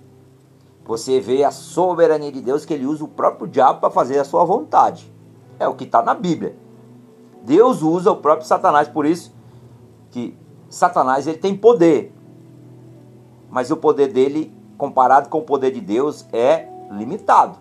você 0.85 1.19
vê 1.19 1.45
a 1.45 1.51
soberania 1.51 2.31
de 2.31 2.41
Deus 2.41 2.65
que 2.65 2.75
ele 2.75 2.87
usa 2.87 3.05
o 3.05 3.09
próprio 3.09 3.49
diabo 3.49 3.81
para 3.81 3.91
fazer 3.91 4.19
a 4.19 4.25
sua 4.25 4.45
vontade. 4.45 5.11
É 5.59 5.67
o 5.67 5.75
que 5.75 5.85
está 5.85 6.03
na 6.03 6.15
Bíblia. 6.15 6.57
Deus 7.43 7.83
usa 7.83 8.11
o 8.11 8.17
próprio 8.17 8.47
Satanás, 8.47 8.89
por 8.89 9.07
isso 9.07 9.35
que 10.11 10.37
Satanás 10.69 11.27
ele 11.27 11.39
tem 11.39 11.57
poder. 11.57 12.13
Mas 13.51 13.71
o 13.71 13.77
poder 13.77 14.13
dele, 14.13 14.53
comparado 14.77 15.29
com 15.29 15.39
o 15.39 15.43
poder 15.43 15.71
de 15.71 15.81
Deus, 15.81 16.27
é 16.33 16.69
limitado. 16.91 17.59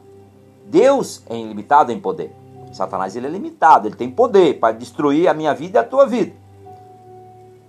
Deus 0.65 1.23
é 1.29 1.37
ilimitado 1.37 1.91
em 1.91 1.99
poder. 1.99 2.35
Satanás 2.71 3.15
ele 3.15 3.27
é 3.27 3.29
limitado, 3.29 3.87
ele 3.87 3.95
tem 3.95 4.09
poder 4.09 4.59
para 4.59 4.73
destruir 4.73 5.27
a 5.27 5.33
minha 5.33 5.53
vida 5.53 5.77
e 5.77 5.81
a 5.81 5.83
tua 5.83 6.05
vida. 6.07 6.33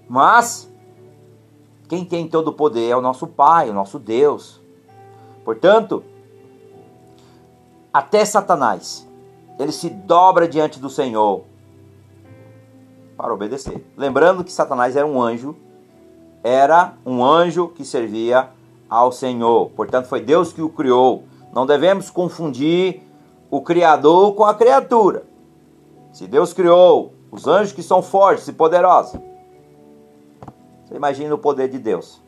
Mas 0.08 0.70
quem 1.88 2.04
tem 2.04 2.26
todo 2.26 2.49
o 2.49 2.52
poder 2.52 2.88
é 2.88 2.96
o 2.96 3.00
nosso 3.00 3.26
Pai, 3.26 3.68
o 3.68 3.75
nosso 3.75 3.99
Deus. 3.99 4.63
Portanto, 5.45 6.03
até 7.93 8.25
Satanás, 8.25 9.07
ele 9.59 9.73
se 9.73 9.91
dobra 9.91 10.49
diante 10.49 10.81
do 10.81 10.91
Senhor 10.91 11.45
para 13.17 13.33
obedecer. 13.33 13.85
Lembrando 13.97 14.43
que 14.43 14.53
Satanás 14.53 14.97
era 14.97 15.07
um 15.07 15.21
anjo, 15.21 15.55
era 16.43 16.95
um 17.07 17.25
anjo 17.25 17.69
que 17.69 17.85
servia 17.85 18.51
ao 18.89 19.13
Senhor. 19.13 19.71
Portanto, 19.71 20.07
foi 20.07 20.21
Deus 20.21 20.53
que 20.53 20.63
o 20.63 20.69
criou. 20.69 21.25
Não 21.53 21.67
devemos 21.67 22.11
confundir 22.11 23.03
o 23.51 23.61
Criador 23.61 24.35
com 24.35 24.45
a 24.45 24.55
criatura. 24.55 25.25
Se 26.13 26.27
Deus 26.27 26.53
criou 26.53 27.13
os 27.31 27.47
anjos 27.47 27.73
que 27.73 27.83
são 27.83 28.03
fortes 28.03 28.49
e 28.49 28.53
poderosos, 28.53 29.21
você 30.85 30.95
imagina 30.95 31.35
o 31.35 31.39
poder 31.39 31.69
de 31.69 31.79
Deus. 31.79 32.23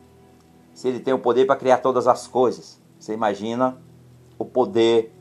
Se 0.73 0.87
ele 0.87 0.99
tem 0.99 1.13
o 1.13 1.19
poder 1.19 1.45
para 1.45 1.55
criar 1.55 1.77
todas 1.77 2.07
as 2.07 2.27
coisas, 2.27 2.79
você 2.99 3.13
imagina 3.13 3.77
o 4.37 4.45
poder, 4.45 5.13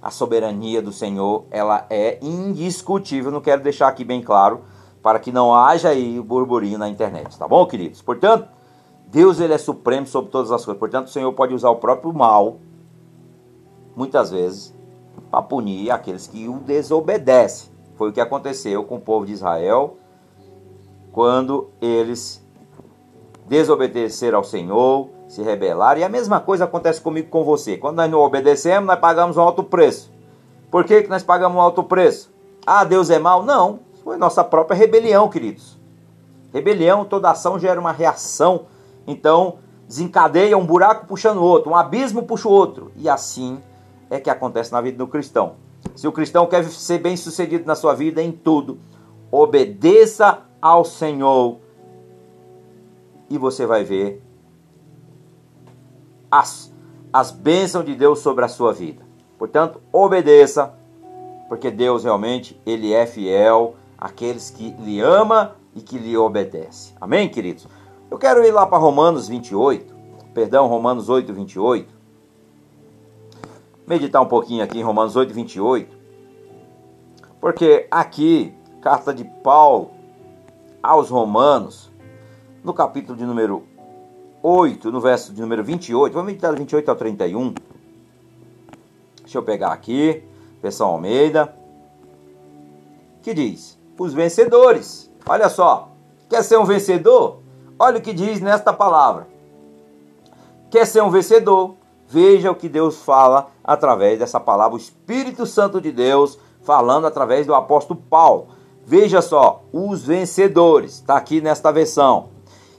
a 0.00 0.10
soberania 0.10 0.82
do 0.82 0.92
Senhor, 0.92 1.44
ela 1.50 1.86
é 1.88 2.18
indiscutível. 2.22 3.30
Não 3.30 3.40
quero 3.40 3.62
deixar 3.62 3.88
aqui 3.88 4.04
bem 4.04 4.22
claro 4.22 4.62
para 5.02 5.18
que 5.18 5.30
não 5.30 5.54
haja 5.54 5.90
aí 5.90 6.20
burburinho 6.20 6.78
na 6.78 6.88
internet, 6.88 7.38
tá 7.38 7.46
bom, 7.46 7.66
queridos? 7.66 8.00
Portanto, 8.00 8.48
Deus 9.06 9.38
ele 9.38 9.52
é 9.52 9.58
supremo 9.58 10.06
sobre 10.06 10.30
todas 10.30 10.50
as 10.50 10.64
coisas. 10.64 10.78
Portanto, 10.78 11.08
o 11.08 11.10
Senhor 11.10 11.32
pode 11.32 11.54
usar 11.54 11.70
o 11.70 11.76
próprio 11.76 12.12
mal, 12.12 12.56
muitas 13.94 14.30
vezes, 14.30 14.74
para 15.30 15.42
punir 15.42 15.90
aqueles 15.90 16.26
que 16.26 16.48
o 16.48 16.54
desobedecem. 16.54 17.70
Foi 17.96 18.10
o 18.10 18.12
que 18.12 18.20
aconteceu 18.20 18.82
com 18.84 18.96
o 18.96 19.00
povo 19.00 19.26
de 19.26 19.32
Israel 19.32 19.98
quando 21.12 21.70
eles 21.80 22.44
desobedeceram 23.46 24.38
ao 24.38 24.44
Senhor, 24.44 25.10
se 25.34 25.42
rebelaram. 25.42 26.00
E 26.00 26.04
a 26.04 26.08
mesma 26.08 26.38
coisa 26.38 26.64
acontece 26.64 27.00
comigo 27.00 27.28
com 27.28 27.42
você. 27.42 27.76
Quando 27.76 27.96
nós 27.96 28.10
não 28.10 28.20
obedecemos, 28.20 28.86
nós 28.86 29.00
pagamos 29.00 29.36
um 29.36 29.40
alto 29.40 29.64
preço. 29.64 30.12
Por 30.70 30.84
que, 30.84 31.02
que 31.02 31.08
nós 31.08 31.24
pagamos 31.24 31.58
um 31.58 31.60
alto 31.60 31.82
preço? 31.82 32.32
Ah, 32.64 32.84
Deus 32.84 33.10
é 33.10 33.18
mau? 33.18 33.42
Não. 33.42 33.80
Foi 34.04 34.16
nossa 34.16 34.44
própria 34.44 34.76
rebelião, 34.76 35.28
queridos. 35.28 35.76
Rebelião, 36.52 37.04
toda 37.04 37.30
ação 37.30 37.58
gera 37.58 37.80
uma 37.80 37.90
reação. 37.90 38.66
Então, 39.08 39.58
desencadeia 39.88 40.56
um 40.56 40.64
buraco 40.64 41.06
puxando 41.06 41.38
o 41.38 41.44
outro, 41.44 41.72
um 41.72 41.76
abismo 41.76 42.22
puxa 42.22 42.48
o 42.48 42.52
outro. 42.52 42.92
E 42.96 43.08
assim 43.08 43.60
é 44.08 44.20
que 44.20 44.30
acontece 44.30 44.72
na 44.72 44.80
vida 44.80 44.98
do 44.98 45.08
cristão. 45.08 45.56
Se 45.96 46.06
o 46.06 46.12
cristão 46.12 46.46
quer 46.46 46.64
ser 46.64 46.98
bem 46.98 47.16
sucedido 47.16 47.66
na 47.66 47.74
sua 47.74 47.92
vida 47.92 48.22
em 48.22 48.30
tudo, 48.30 48.78
obedeça 49.32 50.38
ao 50.62 50.84
Senhor 50.84 51.58
e 53.28 53.36
você 53.36 53.66
vai 53.66 53.82
ver 53.82 54.23
as, 56.38 56.74
as 57.12 57.30
bênçãos 57.30 57.84
de 57.84 57.94
Deus 57.94 58.18
sobre 58.18 58.44
a 58.44 58.48
sua 58.48 58.72
vida. 58.72 59.06
Portanto, 59.38 59.80
obedeça, 59.92 60.74
porque 61.48 61.70
Deus 61.70 62.02
realmente 62.02 62.60
ele 62.66 62.92
é 62.92 63.06
fiel 63.06 63.76
àqueles 63.96 64.50
que 64.50 64.70
lhe 64.80 65.00
ama 65.00 65.54
e 65.74 65.80
que 65.80 65.96
lhe 65.96 66.16
obedece. 66.16 66.92
Amém, 67.00 67.28
queridos? 67.28 67.68
Eu 68.10 68.18
quero 68.18 68.44
ir 68.44 68.50
lá 68.50 68.66
para 68.66 68.78
Romanos 68.78 69.28
28, 69.28 69.94
perdão, 70.32 70.66
Romanos 70.66 71.08
8, 71.08 71.32
28. 71.32 71.94
Meditar 73.86 74.20
um 74.20 74.26
pouquinho 74.26 74.64
aqui 74.64 74.78
em 74.78 74.82
Romanos 74.82 75.14
8, 75.14 75.32
28. 75.32 75.96
Porque 77.40 77.86
aqui, 77.90 78.52
carta 78.80 79.14
de 79.14 79.24
Paulo 79.24 79.90
aos 80.82 81.10
Romanos, 81.10 81.92
no 82.64 82.72
capítulo 82.72 83.16
de 83.16 83.24
número 83.24 83.64
8, 84.46 84.92
no 84.92 85.00
verso 85.00 85.32
de 85.32 85.40
número 85.40 85.64
28, 85.64 86.12
vamos 86.12 86.26
meditar 86.26 86.52
do 86.52 86.58
28 86.58 86.90
ao 86.90 86.94
31. 86.94 87.54
Deixa 89.22 89.38
eu 89.38 89.42
pegar 89.42 89.72
aqui, 89.72 90.22
versão 90.62 90.88
Almeida, 90.88 91.56
que 93.22 93.32
diz: 93.32 93.78
Os 93.98 94.12
vencedores. 94.12 95.10
Olha 95.26 95.48
só, 95.48 95.92
quer 96.28 96.44
ser 96.44 96.58
um 96.58 96.66
vencedor? 96.66 97.38
Olha 97.78 97.96
o 97.96 98.02
que 98.02 98.12
diz 98.12 98.42
nesta 98.42 98.70
palavra. 98.70 99.26
Quer 100.70 100.86
ser 100.86 101.02
um 101.02 101.10
vencedor? 101.10 101.76
Veja 102.06 102.50
o 102.50 102.54
que 102.54 102.68
Deus 102.68 102.98
fala 102.98 103.48
através 103.64 104.18
dessa 104.18 104.38
palavra, 104.38 104.74
o 104.74 104.78
Espírito 104.78 105.46
Santo 105.46 105.80
de 105.80 105.90
Deus 105.90 106.38
falando 106.60 107.06
através 107.06 107.46
do 107.46 107.54
apóstolo 107.54 107.98
Paulo. 108.10 108.48
Veja 108.84 109.22
só, 109.22 109.64
os 109.72 110.02
vencedores, 110.04 110.96
está 110.96 111.16
aqui 111.16 111.40
nesta 111.40 111.72
versão. 111.72 112.28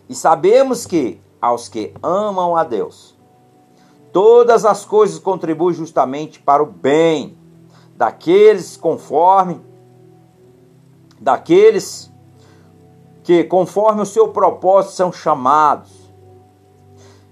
E 0.08 0.14
sabemos 0.14 0.86
que 0.86 1.25
aos 1.46 1.70
que 1.70 1.94
amam 2.02 2.56
a 2.56 2.64
Deus, 2.64 3.16
todas 4.12 4.66
as 4.66 4.84
coisas 4.84 5.20
contribuem 5.20 5.76
justamente 5.76 6.40
para 6.40 6.64
o 6.64 6.66
bem 6.66 7.38
daqueles 7.96 8.76
conforme 8.76 9.62
daqueles 11.20 12.12
que 13.24 13.44
conforme 13.44 14.02
o 14.02 14.06
seu 14.06 14.30
propósito 14.30 14.94
são 14.94 15.12
chamados. 15.12 15.92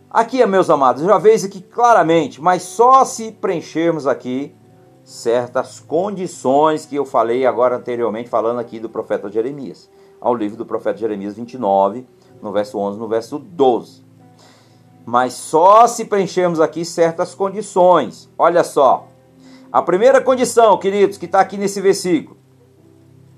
Aqui, 0.09 0.45
meus 0.45 0.69
amados, 0.69 1.03
já 1.03 1.17
vejo 1.17 1.47
aqui 1.47 1.61
claramente, 1.61 2.39
mas 2.39 2.61
só 2.61 3.03
se 3.03 3.31
preenchermos 3.31 4.05
aqui 4.05 4.55
certas 5.03 5.79
condições 5.79 6.85
que 6.85 6.95
eu 6.95 7.05
falei 7.05 7.45
agora 7.45 7.77
anteriormente, 7.77 8.29
falando 8.29 8.59
aqui 8.59 8.79
do 8.79 8.89
profeta 8.89 9.29
Jeremias, 9.29 9.89
ao 10.21 10.35
livro 10.35 10.57
do 10.57 10.65
profeta 10.65 10.99
Jeremias 10.99 11.35
29, 11.35 12.07
no 12.41 12.51
verso 12.51 12.77
11, 12.77 12.99
no 12.99 13.07
verso 13.07 13.39
12. 13.39 14.02
Mas 15.05 15.33
só 15.33 15.85
se 15.87 16.05
preenchermos 16.05 16.59
aqui 16.59 16.85
certas 16.85 17.35
condições. 17.35 18.29
Olha 18.37 18.63
só. 18.63 19.07
A 19.71 19.81
primeira 19.81 20.21
condição, 20.21 20.77
queridos, 20.77 21.17
que 21.17 21.25
está 21.25 21.39
aqui 21.39 21.57
nesse 21.57 21.81
versículo, 21.81 22.37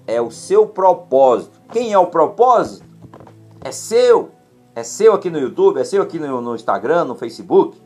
é 0.05 0.21
o 0.21 0.29
seu 0.29 0.67
propósito. 0.67 1.59
Quem 1.71 1.93
é 1.93 1.97
o 1.97 2.07
propósito? 2.07 2.85
É 3.63 3.71
seu. 3.71 4.29
É 4.75 4.83
seu 4.83 5.13
aqui 5.13 5.29
no 5.29 5.39
YouTube, 5.39 5.79
é 5.79 5.83
seu 5.83 6.03
aqui 6.03 6.19
no, 6.19 6.41
no 6.41 6.53
Instagram, 6.53 7.05
no 7.05 7.15
Facebook. 7.15 7.81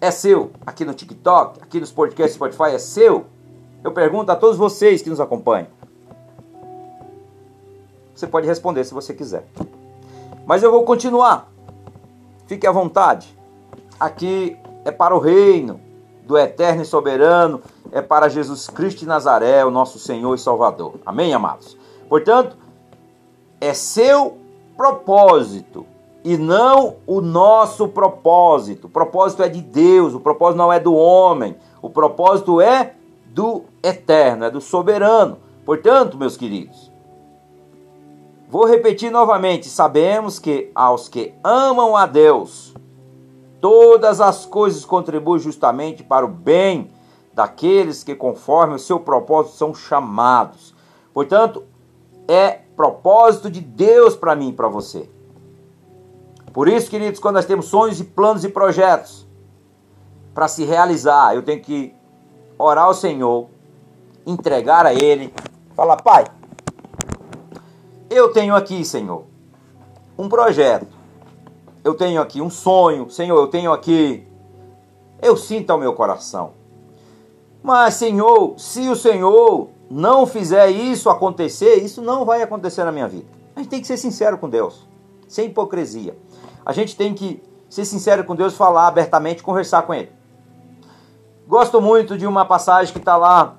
É 0.00 0.10
seu 0.10 0.50
aqui 0.66 0.84
no 0.84 0.92
TikTok, 0.92 1.62
aqui 1.62 1.78
nos 1.78 1.92
podcasts 1.92 2.34
Spotify, 2.34 2.74
é 2.74 2.78
seu. 2.78 3.26
Eu 3.84 3.92
pergunto 3.92 4.32
a 4.32 4.36
todos 4.36 4.56
vocês 4.56 5.02
que 5.02 5.08
nos 5.08 5.20
acompanham. 5.20 5.68
Você 8.14 8.26
pode 8.26 8.46
responder 8.46 8.84
se 8.84 8.92
você 8.92 9.14
quiser. 9.14 9.46
Mas 10.46 10.62
eu 10.62 10.70
vou 10.70 10.84
continuar. 10.84 11.50
Fique 12.50 12.66
à 12.66 12.72
vontade. 12.72 13.32
Aqui 14.00 14.56
é 14.84 14.90
para 14.90 15.14
o 15.14 15.20
reino 15.20 15.80
do 16.26 16.36
eterno 16.36 16.82
e 16.82 16.84
soberano, 16.84 17.62
é 17.92 18.02
para 18.02 18.28
Jesus 18.28 18.66
Cristo 18.66 18.98
de 18.98 19.06
Nazaré, 19.06 19.64
o 19.64 19.70
nosso 19.70 20.00
Senhor 20.00 20.34
e 20.34 20.38
Salvador. 20.38 20.94
Amém, 21.06 21.32
amados? 21.32 21.78
Portanto, 22.08 22.56
é 23.60 23.72
seu 23.72 24.36
propósito 24.76 25.86
e 26.24 26.36
não 26.36 26.96
o 27.06 27.20
nosso 27.20 27.86
propósito. 27.86 28.88
O 28.88 28.90
propósito 28.90 29.44
é 29.44 29.48
de 29.48 29.60
Deus, 29.60 30.12
o 30.12 30.18
propósito 30.18 30.58
não 30.58 30.72
é 30.72 30.80
do 30.80 30.92
homem, 30.92 31.56
o 31.80 31.88
propósito 31.88 32.60
é 32.60 32.94
do 33.26 33.62
eterno, 33.80 34.46
é 34.46 34.50
do 34.50 34.60
soberano. 34.60 35.38
Portanto, 35.64 36.18
meus 36.18 36.36
queridos, 36.36 36.89
Vou 38.50 38.66
repetir 38.66 39.12
novamente: 39.12 39.68
sabemos 39.68 40.40
que 40.40 40.72
aos 40.74 41.08
que 41.08 41.32
amam 41.44 41.96
a 41.96 42.04
Deus, 42.04 42.74
todas 43.60 44.20
as 44.20 44.44
coisas 44.44 44.84
contribuem 44.84 45.40
justamente 45.40 46.02
para 46.02 46.26
o 46.26 46.28
bem 46.28 46.90
daqueles 47.32 48.02
que, 48.02 48.14
conforme 48.14 48.74
o 48.74 48.78
seu 48.78 48.98
propósito, 48.98 49.56
são 49.56 49.72
chamados. 49.72 50.74
Portanto, 51.14 51.62
é 52.26 52.62
propósito 52.74 53.48
de 53.48 53.60
Deus 53.60 54.16
para 54.16 54.34
mim 54.34 54.48
e 54.48 54.52
para 54.52 54.66
você. 54.66 55.08
Por 56.52 56.66
isso, 56.66 56.90
queridos, 56.90 57.20
quando 57.20 57.36
nós 57.36 57.46
temos 57.46 57.66
sonhos 57.66 58.00
e 58.00 58.04
planos 58.04 58.44
e 58.44 58.48
projetos 58.48 59.28
para 60.34 60.48
se 60.48 60.64
realizar, 60.64 61.36
eu 61.36 61.42
tenho 61.42 61.62
que 61.62 61.94
orar 62.58 62.86
ao 62.86 62.94
Senhor, 62.94 63.48
entregar 64.26 64.86
a 64.86 64.92
Ele, 64.92 65.32
falar, 65.76 66.02
Pai, 66.02 66.24
eu 68.10 68.32
tenho 68.32 68.56
aqui, 68.56 68.84
Senhor, 68.84 69.24
um 70.18 70.28
projeto. 70.28 70.98
Eu 71.84 71.94
tenho 71.94 72.20
aqui 72.20 72.42
um 72.42 72.50
sonho, 72.50 73.08
Senhor, 73.08 73.38
eu 73.38 73.46
tenho 73.46 73.72
aqui. 73.72 74.26
Eu 75.22 75.36
sinto 75.36 75.70
ao 75.70 75.78
meu 75.78 75.94
coração. 75.94 76.52
Mas, 77.62 77.94
Senhor, 77.94 78.58
se 78.58 78.88
o 78.88 78.96
Senhor 78.96 79.68
não 79.88 80.26
fizer 80.26 80.68
isso 80.70 81.08
acontecer, 81.08 81.76
isso 81.76 82.02
não 82.02 82.24
vai 82.24 82.42
acontecer 82.42 82.84
na 82.84 82.92
minha 82.92 83.06
vida. 83.06 83.26
A 83.54 83.60
gente 83.60 83.70
tem 83.70 83.80
que 83.80 83.86
ser 83.86 83.96
sincero 83.96 84.36
com 84.38 84.48
Deus, 84.48 84.86
sem 85.28 85.46
hipocrisia. 85.46 86.16
A 86.66 86.72
gente 86.72 86.96
tem 86.96 87.14
que 87.14 87.42
ser 87.68 87.84
sincero 87.84 88.24
com 88.24 88.34
Deus, 88.34 88.54
falar 88.54 88.88
abertamente, 88.88 89.42
conversar 89.42 89.82
com 89.82 89.94
Ele. 89.94 90.10
Gosto 91.46 91.80
muito 91.80 92.18
de 92.18 92.26
uma 92.26 92.44
passagem 92.44 92.92
que 92.92 92.98
está 93.00 93.16
lá 93.16 93.56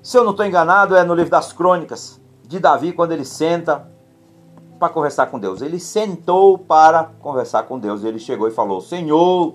Se 0.00 0.16
eu 0.16 0.24
não 0.24 0.30
estou 0.30 0.46
enganado, 0.46 0.96
é 0.96 1.04
no 1.04 1.14
livro 1.14 1.30
das 1.30 1.52
crônicas 1.52 2.21
de 2.52 2.60
Davi, 2.60 2.92
quando 2.92 3.12
ele 3.12 3.24
senta 3.24 3.88
para 4.78 4.92
conversar 4.92 5.26
com 5.26 5.38
Deus. 5.38 5.62
Ele 5.62 5.80
sentou 5.80 6.58
para 6.58 7.04
conversar 7.20 7.62
com 7.64 7.78
Deus. 7.78 8.04
Ele 8.04 8.18
chegou 8.18 8.46
e 8.46 8.50
falou: 8.50 8.80
Senhor, 8.80 9.54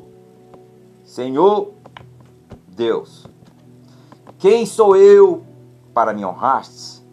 Senhor 1.06 1.74
Deus, 2.68 3.26
quem 4.40 4.66
sou 4.66 4.96
eu 4.96 5.44
para 5.94 6.12
me 6.12 6.26
honrastes? 6.26 7.06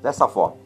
Dessa 0.00 0.28
forma. 0.28 0.56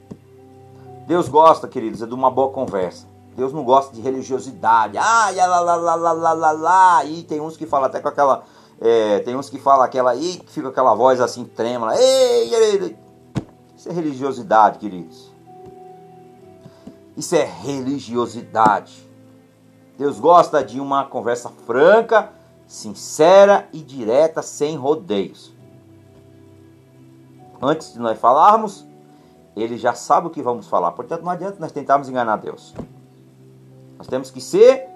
Deus 1.06 1.28
gosta, 1.28 1.68
queridos, 1.68 2.02
é 2.02 2.06
de 2.06 2.14
uma 2.14 2.30
boa 2.30 2.50
conversa. 2.50 3.06
Deus 3.36 3.52
não 3.52 3.64
gosta 3.64 3.94
de 3.94 4.00
religiosidade. 4.00 4.96
Ah, 4.98 5.30
lá, 5.30 5.60
lá, 5.60 5.76
lá, 5.76 5.94
lá, 5.94 6.12
lá, 6.12 6.32
lá, 6.32 6.52
lá. 6.52 7.04
E 7.04 7.22
tem 7.22 7.40
uns 7.40 7.56
que 7.56 7.66
falam 7.66 7.86
até 7.86 8.00
com 8.00 8.08
aquela. 8.08 8.44
É, 8.80 9.20
tem 9.20 9.34
uns 9.34 9.48
que 9.48 9.58
falam 9.58 9.84
aquela 9.84 10.10
aí, 10.10 10.36
que 10.38 10.52
fica 10.52 10.68
aquela 10.68 10.94
voz 10.94 11.20
assim 11.20 11.44
trêmula. 11.44 11.96
Ei, 11.96 12.54
ei. 12.54 12.96
Isso 13.76 13.88
é 13.88 13.92
religiosidade, 13.92 14.78
queridos. 14.78 15.32
Isso 17.16 17.34
é 17.34 17.44
religiosidade. 17.44 19.08
Deus 19.96 20.20
gosta 20.20 20.62
de 20.62 20.78
uma 20.78 21.04
conversa 21.04 21.48
franca, 21.48 22.30
sincera 22.66 23.66
e 23.72 23.80
direta, 23.80 24.42
sem 24.42 24.76
rodeios. 24.76 25.54
Antes 27.62 27.94
de 27.94 27.98
nós 27.98 28.18
falarmos, 28.18 28.86
ele 29.56 29.78
já 29.78 29.94
sabe 29.94 30.26
o 30.26 30.30
que 30.30 30.42
vamos 30.42 30.68
falar. 30.68 30.92
Portanto, 30.92 31.22
não 31.22 31.30
adianta 31.30 31.56
nós 31.58 31.72
tentarmos 31.72 32.08
enganar 32.08 32.36
Deus. 32.36 32.74
Nós 33.96 34.06
temos 34.06 34.30
que 34.30 34.42
ser 34.42 34.86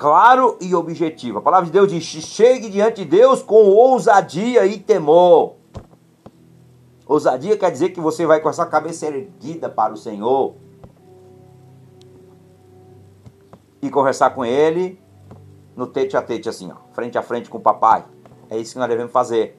claro 0.00 0.56
e 0.62 0.74
objetivo. 0.74 1.40
A 1.40 1.42
palavra 1.42 1.66
de 1.66 1.72
Deus 1.72 1.92
diz: 1.92 2.02
chegue 2.02 2.70
diante 2.70 3.04
de 3.04 3.10
Deus 3.10 3.42
com 3.42 3.66
ousadia 3.66 4.64
e 4.64 4.78
temor. 4.78 5.56
Ousadia 7.06 7.54
quer 7.58 7.70
dizer 7.70 7.90
que 7.90 8.00
você 8.00 8.24
vai 8.24 8.40
com 8.40 8.48
essa 8.48 8.64
cabeça 8.64 9.06
erguida 9.06 9.68
para 9.68 9.92
o 9.92 9.98
Senhor 9.98 10.54
e 13.82 13.90
conversar 13.90 14.30
com 14.30 14.42
Ele 14.42 14.98
no 15.76 15.86
tete 15.86 16.16
a 16.16 16.22
tete, 16.22 16.48
assim, 16.48 16.72
ó, 16.72 16.76
frente 16.94 17.18
a 17.18 17.22
frente 17.22 17.50
com 17.50 17.58
o 17.58 17.60
papai. 17.60 18.02
É 18.48 18.56
isso 18.56 18.72
que 18.72 18.78
nós 18.78 18.88
devemos 18.88 19.12
fazer. 19.12 19.58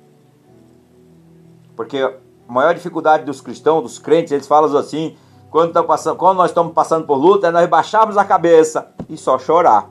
Porque 1.75 1.99
a 1.99 2.15
maior 2.51 2.73
dificuldade 2.73 3.25
dos 3.25 3.41
cristãos, 3.41 3.83
dos 3.83 3.99
crentes, 3.99 4.31
eles 4.31 4.47
falam 4.47 4.75
assim: 4.75 5.15
quando, 5.51 5.83
passando, 5.83 6.17
quando 6.17 6.37
nós 6.37 6.49
estamos 6.49 6.73
passando 6.73 7.05
por 7.05 7.17
luta, 7.17 7.49
é 7.49 7.51
nós 7.51 7.69
baixarmos 7.69 8.17
a 8.17 8.25
cabeça 8.25 8.91
e 9.07 9.15
só 9.15 9.37
chorar. 9.37 9.90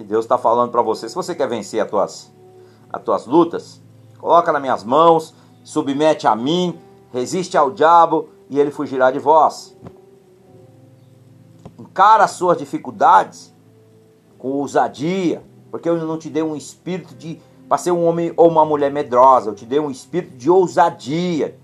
E 0.00 0.04
Deus 0.04 0.24
está 0.24 0.38
falando 0.38 0.70
para 0.70 0.80
você: 0.80 1.08
se 1.08 1.14
você 1.14 1.34
quer 1.34 1.46
vencer 1.46 1.78
as 1.80 1.90
tuas, 1.90 2.32
as 2.90 3.02
tuas 3.02 3.26
lutas, 3.26 3.82
coloca 4.18 4.50
nas 4.50 4.62
minhas 4.62 4.82
mãos, 4.82 5.34
submete 5.62 6.26
a 6.26 6.34
mim, 6.34 6.78
resiste 7.12 7.56
ao 7.56 7.70
diabo 7.70 8.30
e 8.48 8.58
ele 8.58 8.70
fugirá 8.70 9.10
de 9.10 9.18
vós. 9.18 9.76
Encara 11.78 12.24
as 12.24 12.30
suas 12.30 12.56
dificuldades 12.56 13.54
com 14.38 14.48
ousadia, 14.52 15.42
porque 15.70 15.86
eu 15.88 15.98
não 15.98 16.16
te 16.16 16.30
dei 16.30 16.42
um 16.42 16.56
espírito 16.56 17.14
de 17.14 17.38
para 17.68 17.76
ser 17.76 17.90
um 17.92 18.04
homem 18.04 18.32
ou 18.36 18.48
uma 18.48 18.64
mulher 18.64 18.90
medrosa, 18.90 19.50
eu 19.50 19.54
te 19.54 19.66
dei 19.66 19.78
um 19.78 19.90
espírito 19.90 20.34
de 20.34 20.50
ousadia, 20.50 21.56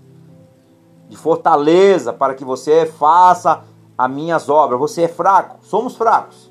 de 1.09 1.17
fortaleza 1.17 2.13
para 2.13 2.35
que 2.35 2.45
você 2.45 2.85
faça 2.85 3.63
as 3.97 4.11
minhas 4.11 4.47
obras. 4.47 4.79
Você 4.79 5.01
é 5.01 5.07
fraco, 5.07 5.57
somos 5.65 5.97
fracos. 5.97 6.46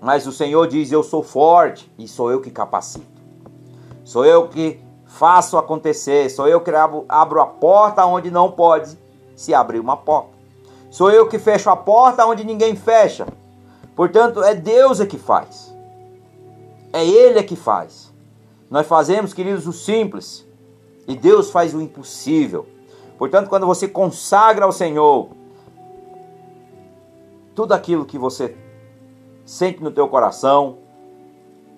Mas 0.00 0.26
o 0.26 0.32
Senhor 0.32 0.66
diz: 0.66 0.90
Eu 0.90 1.02
sou 1.02 1.22
forte 1.22 1.90
e 1.98 2.08
sou 2.08 2.30
eu 2.30 2.40
que 2.40 2.50
capacito. 2.50 3.06
Sou 4.04 4.24
eu 4.24 4.48
que 4.48 4.80
faço 5.04 5.58
acontecer. 5.58 6.30
Sou 6.30 6.48
eu 6.48 6.60
que 6.60 6.70
abro, 7.08 7.40
a 7.40 7.46
porta 7.46 8.06
onde 8.06 8.30
não 8.30 8.50
pode 8.50 8.98
se 9.36 9.52
abrir 9.52 9.78
uma 9.78 9.96
porta. 9.96 10.30
Sou 10.90 11.10
eu 11.10 11.28
que 11.28 11.38
fecho 11.38 11.70
a 11.70 11.76
porta 11.76 12.26
onde 12.26 12.44
ninguém 12.44 12.74
fecha. 12.74 13.26
Portanto, 13.94 14.42
é 14.42 14.54
Deus 14.54 15.00
é 15.00 15.06
que 15.06 15.18
faz. 15.18 15.74
É 16.92 17.06
Ele 17.06 17.38
é 17.38 17.42
que 17.42 17.54
faz. 17.54 18.12
Nós 18.70 18.86
fazemos, 18.86 19.34
queridos, 19.34 19.66
o 19.66 19.72
simples. 19.72 20.46
E 21.06 21.14
Deus 21.14 21.50
faz 21.50 21.74
o 21.74 21.80
impossível. 21.80 22.66
Portanto, 23.18 23.48
quando 23.48 23.66
você 23.66 23.86
consagra 23.86 24.64
ao 24.64 24.72
Senhor 24.72 25.28
tudo 27.54 27.72
aquilo 27.72 28.06
que 28.06 28.16
você 28.16 28.56
sente 29.44 29.82
no 29.82 29.90
teu 29.90 30.08
coração, 30.08 30.78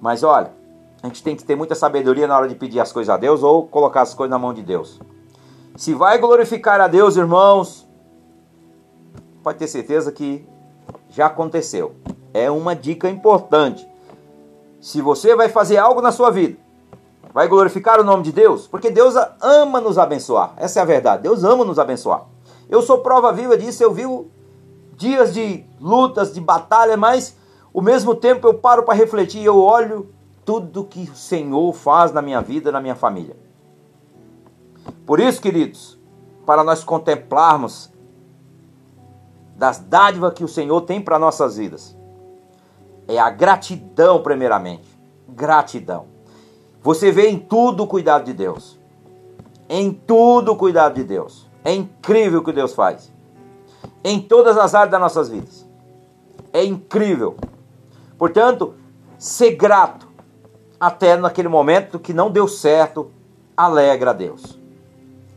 mas 0.01 0.23
olha, 0.23 0.53
a 1.03 1.07
gente 1.07 1.23
tem 1.23 1.37
que 1.37 1.45
ter 1.45 1.57
muita 1.57 1.75
sabedoria 1.75 2.27
na 2.27 2.37
hora 2.37 2.49
de 2.49 2.55
pedir 2.55 2.81
as 2.81 2.93
coisas 2.93 3.13
a 3.13 3.17
Deus 3.17 3.43
ou 3.43 3.67
colocar 3.67 4.03
as 4.03 4.15
coisas 4.15 4.31
na 4.31 4.39
mão 4.39 4.53
de 4.53 4.63
Deus. 4.63 5.01
Se 5.77 5.95
vai 5.95 6.19
glorificar 6.19 6.81
a 6.81 6.89
Deus, 6.89 7.17
irmãos, 7.17 7.89
pode 9.43 9.59
ter 9.59 9.67
certeza 9.67 10.13
que 10.13 10.47
já 11.09 11.27
aconteceu. 11.27 11.95
É 12.35 12.51
uma 12.51 12.75
dica 12.75 13.09
importante. 13.09 13.87
Se 14.81 15.01
você 15.01 15.35
vai 15.35 15.49
fazer 15.49 15.79
algo 15.79 16.01
na 16.01 16.13
sua 16.13 16.31
vida 16.31 16.57
Vai 17.33 17.49
glorificar 17.49 17.99
o 17.99 18.05
nome 18.05 18.23
de 18.23 18.33
Deus? 18.33 18.67
Porque 18.67 18.91
Deus 18.91 19.15
ama 19.41 19.81
nos 19.81 19.97
abençoar. 19.97 20.53
Essa 20.57 20.81
é 20.81 20.83
a 20.83 20.87
verdade. 20.87 21.23
Deus 21.23 21.45
ama 21.45 21.65
nos 21.65 21.79
abençoar. 21.79 22.25
Eu 22.69 22.83
sou 22.83 22.99
prova 22.99 23.33
viva 23.33 23.57
disso. 23.57 23.83
Eu 23.83 23.93
vivo 23.93 24.31
dias 24.97 25.33
de 25.33 25.65
lutas, 25.81 26.35
de 26.35 26.41
batalha, 26.41 26.97
mas 26.97 27.35
ao 27.75 27.83
mesmo 27.83 28.15
tempo 28.15 28.47
eu 28.47 28.55
paro 28.55 28.83
para 28.83 28.95
refletir. 28.95 29.45
Eu 29.45 29.59
olho 29.59 30.13
tudo 30.45 30.85
que 30.85 31.11
o 31.11 31.15
Senhor 31.15 31.73
faz 31.73 32.13
na 32.13 32.21
minha 32.21 32.41
vida, 32.41 32.73
na 32.73 32.81
minha 32.81 32.95
família. 32.95 33.37
Por 35.07 35.21
isso, 35.21 35.41
queridos, 35.41 35.99
para 36.45 36.65
nós 36.65 36.83
contemplarmos 36.83 37.93
das 39.57 39.79
dádivas 39.79 40.35
que 40.35 40.45
o 40.45 40.49
Senhor 40.49 40.81
tem 40.83 41.01
para 41.01 41.19
nossas 41.19 41.57
vidas, 41.57 41.97
é 43.07 43.19
a 43.19 43.31
gratidão, 43.31 44.23
primeiramente. 44.23 44.89
Gratidão. 45.29 46.07
Você 46.83 47.13
vê 47.13 47.29
em 47.29 47.39
tudo 47.39 47.85
o 47.85 47.87
cuidado 47.87 48.25
de 48.25 48.33
Deus. 48.33 48.79
Em 49.69 49.93
tudo 49.93 50.53
o 50.53 50.57
cuidado 50.57 50.95
de 50.95 51.05
Deus. 51.05 51.49
É 51.65 51.73
incrível 51.73 52.41
o 52.41 52.45
que 52.45 52.53
Deus 52.53 52.75
faz. 52.75 53.13
Em 54.03 54.21
todas 54.21 54.59
as 54.59 54.75
áreas 54.75 54.91
das 54.91 55.01
nossas 55.01 55.29
vidas. 55.29 55.67
É 56.53 56.65
incrível. 56.65 57.37
Portanto, 58.23 58.75
ser 59.19 59.57
grato 59.57 60.07
até 60.79 61.17
naquele 61.17 61.49
momento 61.49 61.99
que 61.99 62.13
não 62.13 62.31
deu 62.31 62.47
certo, 62.47 63.11
alegra 63.57 64.11
a 64.11 64.13
Deus. 64.13 64.57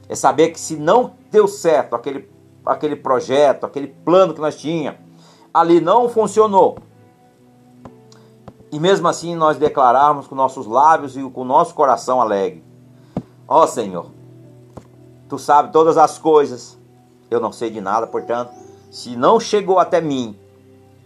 É 0.08 0.14
saber 0.14 0.50
que 0.50 0.60
se 0.60 0.76
não 0.76 1.14
deu 1.32 1.48
certo 1.48 1.96
aquele, 1.96 2.30
aquele 2.64 2.96
projeto, 2.96 3.66
aquele 3.66 3.88
plano 3.88 4.36
que 4.36 4.40
nós 4.40 4.56
tínhamos, 4.56 5.00
ali 5.52 5.82
não 5.82 6.08
funcionou, 6.08 6.78
e 8.72 8.80
mesmo 8.80 9.08
assim 9.08 9.36
nós 9.36 9.58
declararmos 9.58 10.28
com 10.28 10.36
nossos 10.36 10.68
lábios 10.68 11.18
e 11.18 11.24
com 11.24 11.42
o 11.42 11.44
nosso 11.44 11.74
coração 11.74 12.22
alegre: 12.22 12.64
Ó 13.48 13.64
oh, 13.64 13.68
Senhor, 13.68 14.12
tu 15.28 15.40
sabes 15.40 15.72
todas 15.72 15.98
as 15.98 16.20
coisas, 16.20 16.78
eu 17.32 17.40
não 17.40 17.52
sei 17.52 17.72
de 17.72 17.82
nada, 17.82 18.06
portanto, 18.06 18.54
se 18.92 19.16
não 19.16 19.40
chegou 19.40 19.80
até 19.80 20.00
mim, 20.00 20.38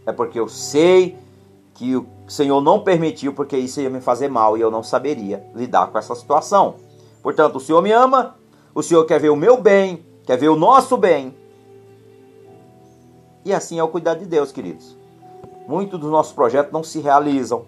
é 0.06 0.12
porque 0.12 0.38
eu 0.38 0.50
sei 0.50 1.18
que 1.80 1.96
o 1.96 2.06
Senhor 2.28 2.60
não 2.60 2.82
permitiu, 2.82 3.34
porque 3.34 3.58
isso 3.58 3.80
ia 3.80 3.90
me 3.90 4.02
fazer 4.02 4.28
mal 4.28 4.58
e 4.58 4.62
eu 4.62 4.70
não 4.70 4.84
saberia 4.84 5.50
lidar 5.56 5.88
com 5.88 5.98
essa 5.98 6.14
situação. 6.14 6.76
Portanto, 7.24 7.56
o 7.56 7.60
Senhor 7.62 7.82
me 7.82 7.90
ama, 7.90 8.36
o 8.76 8.84
Senhor 8.84 9.06
quer 9.06 9.18
ver 9.18 9.30
o 9.30 9.36
meu 9.36 9.56
bem, 9.62 10.06
quer 10.26 10.38
ver 10.38 10.50
o 10.50 10.58
nosso 10.58 10.98
bem. 10.98 11.34
E 13.46 13.54
assim 13.54 13.80
é 13.80 13.84
o 13.84 13.88
cuidado 13.88 14.20
de 14.20 14.26
Deus, 14.26 14.52
queridos. 14.52 14.94
Muitos 15.70 15.98
dos 15.98 16.12
nossos 16.12 16.34
projetos 16.34 16.74
não 16.74 16.84
se 16.84 17.00
realizam, 17.00 17.64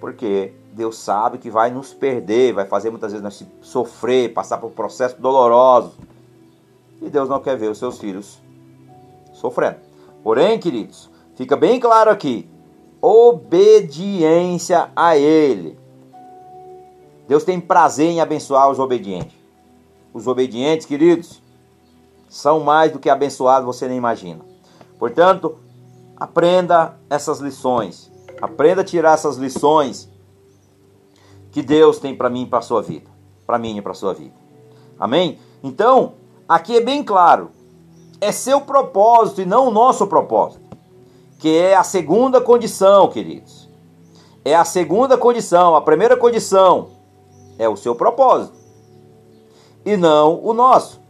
porque 0.00 0.52
Deus 0.72 0.98
sabe 0.98 1.38
que 1.38 1.48
vai 1.48 1.70
nos 1.70 1.94
perder, 1.94 2.54
vai 2.54 2.64
fazer 2.64 2.90
muitas 2.90 3.12
vezes 3.12 3.22
nós 3.22 3.46
sofrer, 3.62 4.34
passar 4.34 4.58
por 4.58 4.72
processos 4.72 5.20
dolorosos. 5.20 5.92
E 7.00 7.08
Deus 7.08 7.28
não 7.28 7.38
quer 7.38 7.56
ver 7.56 7.70
os 7.70 7.78
seus 7.78 8.00
filhos 8.00 8.36
sofrendo. 9.32 9.76
Porém, 10.24 10.58
queridos, 10.58 11.08
fica 11.36 11.54
bem 11.54 11.78
claro 11.78 12.10
aqui: 12.10 12.52
obediência 13.04 14.90
a 14.94 15.16
Ele. 15.16 15.78
Deus 17.26 17.44
tem 17.44 17.60
prazer 17.60 18.10
em 18.10 18.20
abençoar 18.20 18.70
os 18.70 18.78
obedientes. 18.78 19.36
Os 20.12 20.26
obedientes, 20.26 20.86
queridos, 20.86 21.42
são 22.28 22.60
mais 22.60 22.92
do 22.92 22.98
que 22.98 23.10
abençoados, 23.10 23.66
você 23.66 23.88
nem 23.88 23.96
imagina. 23.96 24.40
Portanto, 24.98 25.58
Aprenda 26.16 26.96
essas 27.10 27.40
lições. 27.40 28.10
Aprenda 28.40 28.82
a 28.82 28.84
tirar 28.84 29.14
essas 29.14 29.36
lições 29.36 30.08
que 31.50 31.62
Deus 31.62 31.98
tem 31.98 32.16
para 32.16 32.30
mim 32.30 32.42
e 32.42 32.46
para 32.46 32.60
sua 32.60 32.82
vida. 32.82 33.10
Para 33.46 33.58
mim 33.58 33.76
e 33.76 33.82
para 33.82 33.94
sua 33.94 34.14
vida. 34.14 34.34
Amém? 34.98 35.38
Então, 35.62 36.14
aqui 36.48 36.76
é 36.76 36.80
bem 36.80 37.02
claro. 37.02 37.50
É 38.20 38.30
seu 38.30 38.60
propósito 38.60 39.42
e 39.42 39.44
não 39.44 39.68
o 39.68 39.70
nosso 39.70 40.06
propósito. 40.06 40.63
Que 41.44 41.58
é 41.58 41.76
a 41.76 41.84
segunda 41.84 42.40
condição, 42.40 43.06
queridos. 43.10 43.68
é 44.46 44.54
a 44.54 44.64
segunda 44.64 45.18
condição. 45.18 45.74
A 45.76 45.82
primeira 45.82 46.16
condição 46.16 46.88
é 47.58 47.68
o 47.68 47.76
seu 47.76 47.94
propósito 47.94 48.56
e 49.84 49.94
não 49.94 50.42
o 50.42 50.54
nosso. 50.54 51.02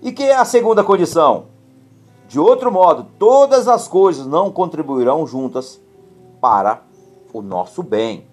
E 0.00 0.12
que 0.12 0.22
é 0.22 0.36
a 0.36 0.44
segunda 0.44 0.84
condição? 0.84 1.46
De 2.28 2.38
outro 2.38 2.70
modo, 2.70 3.04
todas 3.18 3.66
as 3.66 3.88
coisas 3.88 4.28
não 4.28 4.48
contribuirão 4.48 5.26
juntas 5.26 5.80
para 6.40 6.80
o 7.32 7.42
nosso 7.42 7.82
bem. 7.82 8.28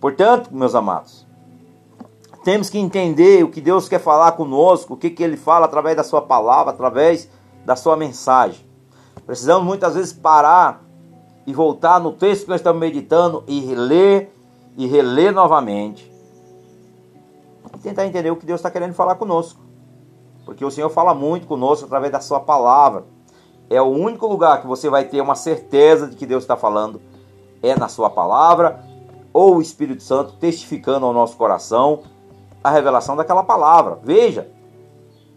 Portanto, 0.00 0.50
meus 0.52 0.76
amados, 0.76 1.26
temos 2.44 2.70
que 2.70 2.78
entender 2.78 3.42
o 3.42 3.50
que 3.50 3.60
Deus 3.60 3.88
quer 3.88 3.98
falar 3.98 4.30
conosco, 4.36 4.94
o 4.94 4.96
que, 4.96 5.10
que 5.10 5.24
Ele 5.24 5.36
fala 5.36 5.66
através 5.66 5.96
da 5.96 6.04
Sua 6.04 6.22
palavra, 6.22 6.72
através 6.72 7.28
da 7.64 7.74
Sua 7.74 7.96
mensagem. 7.96 8.65
Precisamos 9.24 9.64
muitas 9.64 9.94
vezes 9.94 10.12
parar 10.12 10.84
e 11.46 11.52
voltar 11.54 12.00
no 12.00 12.12
texto 12.12 12.44
que 12.44 12.50
nós 12.50 12.60
estamos 12.60 12.80
meditando 12.80 13.44
e 13.46 13.60
reler 13.60 14.32
e 14.76 14.86
reler 14.86 15.32
novamente 15.32 16.12
e 17.74 17.78
tentar 17.78 18.06
entender 18.06 18.30
o 18.30 18.36
que 18.36 18.46
Deus 18.46 18.60
está 18.60 18.70
querendo 18.70 18.94
falar 18.94 19.14
conosco. 19.14 19.60
Porque 20.44 20.64
o 20.64 20.70
Senhor 20.70 20.88
fala 20.90 21.14
muito 21.14 21.46
conosco 21.46 21.86
através 21.86 22.12
da 22.12 22.20
Sua 22.20 22.40
palavra. 22.40 23.04
É 23.68 23.80
o 23.82 23.86
único 23.86 24.26
lugar 24.26 24.60
que 24.60 24.66
você 24.66 24.88
vai 24.88 25.04
ter 25.04 25.20
uma 25.20 25.34
certeza 25.34 26.06
de 26.06 26.16
que 26.16 26.26
Deus 26.26 26.44
está 26.44 26.56
falando 26.56 27.00
é 27.62 27.76
na 27.76 27.88
Sua 27.88 28.08
palavra 28.08 28.84
ou 29.32 29.56
o 29.56 29.62
Espírito 29.62 30.02
Santo 30.02 30.34
testificando 30.34 31.04
ao 31.04 31.12
nosso 31.12 31.36
coração 31.36 32.02
a 32.62 32.70
revelação 32.70 33.16
daquela 33.16 33.42
palavra. 33.42 33.98
Veja, 34.02 34.48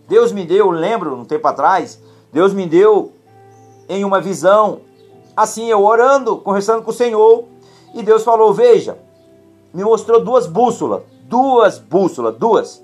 Deus 0.07 0.31
me 0.31 0.45
deu, 0.45 0.69
lembro, 0.69 1.15
um 1.15 1.25
tempo 1.25 1.47
atrás, 1.47 2.01
Deus 2.31 2.53
me 2.53 2.65
deu 2.65 3.11
em 3.89 4.06
uma 4.06 4.21
visão, 4.21 4.82
assim 5.36 5.65
eu 5.65 5.84
orando, 5.84 6.38
conversando 6.38 6.84
com 6.84 6.91
o 6.91 6.93
Senhor, 6.93 7.45
e 7.93 8.04
Deus 8.04 8.23
falou: 8.23 8.54
Veja, 8.54 8.97
me 9.73 9.84
mostrou 9.84 10.23
duas 10.23 10.45
bússolas, 10.45 11.02
duas 11.23 11.80
bússolas, 11.80 12.38
duas. 12.38 12.84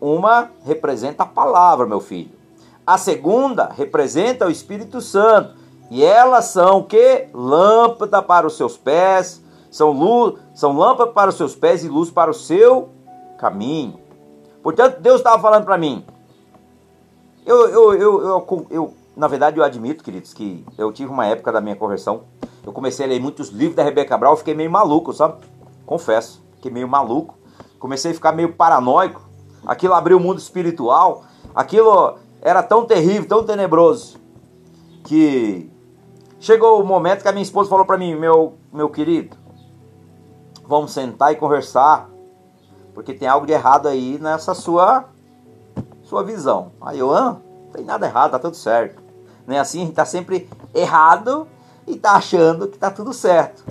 Uma 0.00 0.50
representa 0.64 1.22
a 1.22 1.26
palavra, 1.26 1.86
meu 1.86 2.00
filho. 2.00 2.32
A 2.84 2.98
segunda 2.98 3.70
representa 3.76 4.46
o 4.46 4.50
Espírito 4.50 5.00
Santo. 5.00 5.62
E 5.90 6.02
elas 6.02 6.46
são 6.46 6.82
que 6.82 7.28
lâmpada 7.34 8.22
para 8.22 8.46
os 8.46 8.56
seus 8.56 8.78
pés, 8.78 9.42
são 9.70 9.90
luz, 9.90 10.40
são 10.54 10.76
lâmpada 10.76 11.10
para 11.10 11.28
os 11.28 11.36
seus 11.36 11.54
pés 11.54 11.84
e 11.84 11.88
luz 11.88 12.10
para 12.10 12.30
o 12.30 12.34
seu 12.34 12.88
caminho. 13.38 14.00
Portanto, 14.62 15.00
Deus 15.00 15.18
estava 15.18 15.40
falando 15.40 15.64
para 15.64 15.76
mim. 15.76 16.04
Eu, 17.44 17.68
eu, 17.68 17.94
eu, 17.94 18.22
eu, 18.22 18.66
eu, 18.70 18.94
na 19.16 19.28
verdade, 19.28 19.58
eu 19.58 19.64
admito, 19.64 20.02
queridos, 20.02 20.32
que 20.32 20.64
eu 20.78 20.92
tive 20.92 21.10
uma 21.10 21.26
época 21.26 21.52
da 21.52 21.60
minha 21.60 21.76
conversão. 21.76 22.24
Eu 22.64 22.72
comecei 22.72 23.04
a 23.04 23.08
ler 23.08 23.20
muitos 23.20 23.48
livros 23.48 23.76
da 23.76 23.82
Rebeca 23.82 24.08
Cabral, 24.08 24.36
fiquei 24.36 24.54
meio 24.54 24.70
maluco, 24.70 25.12
sabe? 25.12 25.44
Confesso, 25.84 26.42
fiquei 26.56 26.70
meio 26.70 26.88
maluco. 26.88 27.36
Comecei 27.78 28.12
a 28.12 28.14
ficar 28.14 28.32
meio 28.32 28.52
paranoico. 28.54 29.20
Aquilo 29.66 29.94
abriu 29.94 30.16
o 30.16 30.20
mundo 30.20 30.38
espiritual. 30.38 31.24
Aquilo 31.54 32.16
era 32.40 32.62
tão 32.62 32.84
terrível, 32.84 33.28
tão 33.28 33.44
tenebroso, 33.44 34.18
que 35.04 35.70
chegou 36.40 36.80
o 36.80 36.84
momento 36.84 37.22
que 37.22 37.28
a 37.28 37.32
minha 37.32 37.42
esposa 37.42 37.68
falou 37.68 37.84
para 37.84 37.98
mim, 37.98 38.16
meu, 38.16 38.54
meu 38.72 38.88
querido, 38.88 39.36
vamos 40.66 40.92
sentar 40.92 41.32
e 41.32 41.36
conversar 41.36 42.12
porque 42.94 43.14
tem 43.14 43.28
algo 43.28 43.46
de 43.46 43.52
errado 43.52 43.88
aí 43.88 44.18
nessa 44.18 44.54
sua 44.54 45.06
sua 46.02 46.22
visão. 46.22 46.72
Aí 46.80 46.98
eu, 46.98 47.14
ah, 47.14 47.38
não 47.64 47.70
tem 47.72 47.84
nada 47.84 48.06
errado, 48.06 48.32
tá 48.32 48.38
tudo 48.38 48.56
certo. 48.56 49.01
Não 49.46 49.56
é 49.56 49.58
assim? 49.58 49.82
A 49.82 49.84
gente 49.86 49.94
tá 49.94 50.04
sempre 50.04 50.48
errado 50.74 51.48
e 51.86 51.96
tá 51.96 52.12
achando 52.12 52.68
que 52.68 52.78
tá 52.78 52.90
tudo 52.90 53.12
certo. 53.12 53.64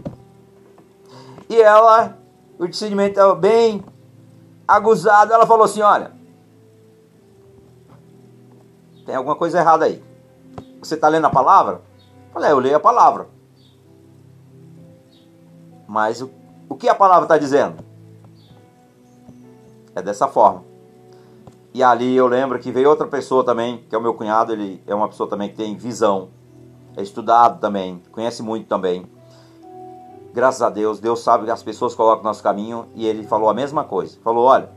E 1.49 1.61
ela, 1.61 2.17
o 2.57 2.67
discernimento 2.67 3.19
é 3.19 3.35
bem 3.35 3.83
aguzado, 4.67 5.33
ela 5.33 5.45
falou 5.45 5.65
assim: 5.65 5.81
olha, 5.81 6.11
tem 9.05 9.15
alguma 9.15 9.35
coisa 9.35 9.59
errada 9.59 9.85
aí. 9.85 10.03
Você 10.79 10.95
está 10.95 11.07
lendo 11.07 11.25
a 11.25 11.29
palavra? 11.29 11.81
Eu 12.27 12.33
falei, 12.33 12.49
é, 12.49 12.53
eu 12.53 12.59
leio 12.59 12.77
a 12.77 12.79
palavra. 12.79 13.27
Mas 15.87 16.21
o, 16.21 16.31
o 16.69 16.75
que 16.75 16.87
a 16.87 16.95
palavra 16.95 17.25
está 17.25 17.37
dizendo? 17.37 17.83
É 19.93 20.01
dessa 20.01 20.27
forma. 20.27 20.70
E 21.73 21.81
ali 21.81 22.15
eu 22.15 22.27
lembro 22.27 22.59
que 22.59 22.71
veio 22.71 22.89
outra 22.89 23.07
pessoa 23.07 23.43
também, 23.43 23.85
que 23.89 23.95
é 23.95 23.97
o 23.97 24.01
meu 24.01 24.13
cunhado, 24.13 24.51
ele 24.51 24.81
é 24.85 24.93
uma 24.93 25.07
pessoa 25.07 25.29
também 25.29 25.49
que 25.49 25.55
tem 25.55 25.75
visão, 25.75 26.29
é 26.97 27.01
estudado 27.01 27.59
também, 27.59 28.01
conhece 28.11 28.43
muito 28.43 28.67
também. 28.67 29.09
Graças 30.33 30.61
a 30.61 30.69
Deus, 30.69 30.99
Deus 30.99 31.21
sabe 31.21 31.45
que 31.45 31.51
as 31.51 31.63
pessoas 31.63 31.95
colocam 31.95 32.23
no 32.23 32.29
nosso 32.29 32.43
caminho 32.43 32.85
e 32.95 33.05
ele 33.05 33.23
falou 33.23 33.49
a 33.49 33.53
mesma 33.53 33.83
coisa. 33.83 34.17
Falou: 34.23 34.45
olha, 34.45 34.69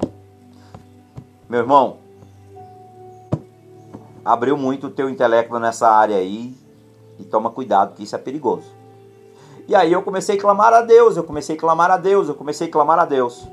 meu 1.48 1.61
irmão, 1.61 1.98
abriu 4.24 4.57
muito 4.57 4.87
o 4.87 4.90
teu 4.90 5.09
intelecto 5.09 5.59
nessa 5.59 5.88
área 5.88 6.16
aí 6.16 6.57
e 7.18 7.24
toma 7.24 7.50
cuidado 7.50 7.94
que 7.94 8.04
isso 8.04 8.14
é 8.14 8.18
perigoso. 8.18 8.72
E 9.66 9.74
aí 9.74 9.92
eu 9.92 10.02
comecei 10.02 10.37
a 10.37 10.40
clamar 10.40 10.72
a 10.72 10.83
Deus, 10.83 11.16
eu 11.16 11.24
comecei 11.24 11.57
a 11.57 11.59
clamar 11.59 11.90
a 11.90 11.96
Deus, 11.96 12.28
eu 12.28 12.35
comecei 12.35 12.68
a 12.68 12.70
clamar 12.70 12.98
a 12.98 13.04
Deus 13.04 13.48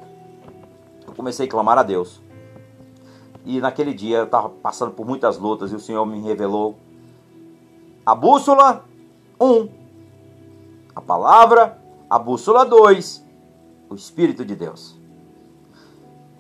eu 1.12 1.16
comecei 1.16 1.46
a 1.46 1.50
clamar 1.50 1.78
a 1.78 1.84
Deus. 1.84 2.22
E 3.46 3.60
naquele 3.60 3.94
dia 3.94 4.20
eu 4.20 4.26
estava 4.26 4.50
passando 4.50 4.92
por 4.92 5.06
muitas 5.06 5.38
lutas 5.38 5.72
e 5.72 5.76
o 5.76 5.80
Senhor 5.80 6.06
me 6.06 6.20
revelou 6.20 6.78
a 8.06 8.16
bússola 8.16 8.86
1, 9.40 9.46
um, 9.46 9.70
a 10.96 11.02
palavra, 11.02 11.80
a 12.10 12.20
bússola 12.20 12.66
2, 12.66 13.26
o 13.90 13.96
Espírito 13.96 14.44
de 14.44 14.56
Deus. 14.56 15.00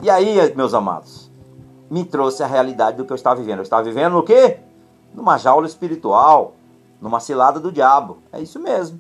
E 0.02 0.10
aí, 0.10 0.36
meus 0.56 0.74
amados, 0.74 1.32
me 1.90 2.04
trouxe 2.04 2.42
a 2.42 2.48
realidade 2.48 2.98
do 2.98 3.06
que 3.06 3.12
eu 3.12 3.16
estava 3.16 3.40
vivendo. 3.40 3.60
Eu 3.60 3.64
estava 3.64 3.84
vivendo 3.84 4.14
no 4.14 4.24
quê? 4.24 4.60
Numa 5.14 5.38
jaula 5.38 5.68
espiritual, 5.68 6.56
numa 7.00 7.20
cilada 7.20 7.60
do 7.60 7.72
diabo. 7.72 8.20
É 8.32 8.40
isso 8.40 8.60
mesmo. 8.60 9.00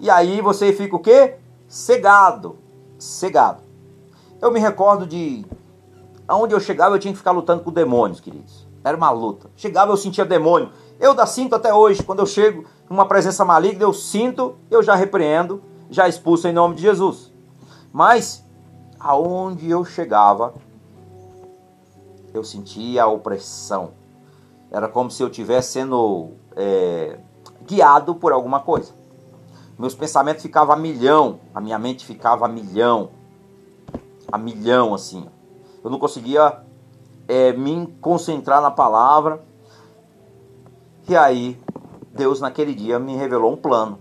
E 0.00 0.10
aí 0.10 0.40
você 0.40 0.72
fica 0.72 0.96
o 0.96 1.00
quê? 1.00 1.36
Cegado. 1.68 2.58
Cegado. 2.98 3.62
Eu 4.40 4.50
me 4.50 4.58
recordo 4.58 5.06
de 5.06 5.44
aonde 6.32 6.54
eu 6.54 6.60
chegava, 6.60 6.94
eu 6.94 6.98
tinha 6.98 7.12
que 7.12 7.18
ficar 7.18 7.32
lutando 7.32 7.62
com 7.62 7.70
demônios, 7.70 8.18
queridos. 8.18 8.66
Era 8.82 8.96
uma 8.96 9.10
luta. 9.10 9.50
Chegava, 9.54 9.92
eu 9.92 9.96
sentia 9.96 10.24
demônio. 10.24 10.70
Eu 10.98 11.14
da 11.14 11.26
sinto 11.26 11.54
até 11.54 11.74
hoje, 11.74 12.02
quando 12.02 12.20
eu 12.20 12.26
chego 12.26 12.64
numa 12.88 13.06
presença 13.06 13.44
maligna, 13.44 13.82
eu 13.82 13.92
sinto, 13.92 14.56
eu 14.70 14.82
já 14.82 14.94
repreendo, 14.94 15.62
já 15.90 16.08
expulso 16.08 16.48
em 16.48 16.52
nome 16.52 16.74
de 16.74 16.82
Jesus. 16.82 17.30
Mas 17.92 18.44
aonde 18.98 19.68
eu 19.68 19.84
chegava, 19.84 20.54
eu 22.32 22.42
sentia 22.42 23.02
a 23.02 23.08
opressão. 23.08 23.90
Era 24.70 24.88
como 24.88 25.10
se 25.10 25.22
eu 25.22 25.28
estivesse 25.28 25.72
sendo 25.72 26.30
é, 26.56 27.18
guiado 27.66 28.14
por 28.14 28.32
alguma 28.32 28.60
coisa. 28.60 28.94
Meus 29.78 29.94
pensamentos 29.94 30.42
ficavam 30.42 30.74
a 30.74 30.78
milhão, 30.78 31.40
a 31.54 31.60
minha 31.60 31.78
mente 31.78 32.06
ficava 32.06 32.46
a 32.46 32.48
milhão 32.48 33.10
a 34.32 34.38
milhão, 34.38 34.94
assim. 34.94 35.26
Eu 35.82 35.90
não 35.90 35.98
conseguia 35.98 36.62
é, 37.26 37.52
me 37.52 37.86
concentrar 38.00 38.60
na 38.60 38.70
palavra. 38.70 39.42
E 41.08 41.16
aí, 41.16 41.58
Deus 42.12 42.40
naquele 42.40 42.74
dia 42.74 42.98
me 42.98 43.16
revelou 43.16 43.52
um 43.52 43.56
plano. 43.56 43.98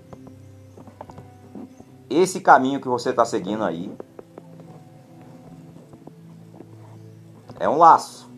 Esse 2.10 2.42
caminho 2.42 2.82
que 2.82 2.88
você 2.88 3.12
está 3.12 3.24
seguindo 3.24 3.64
aí 3.64 3.92
é 7.60 7.70
um 7.70 7.78
laço. 7.78 8.30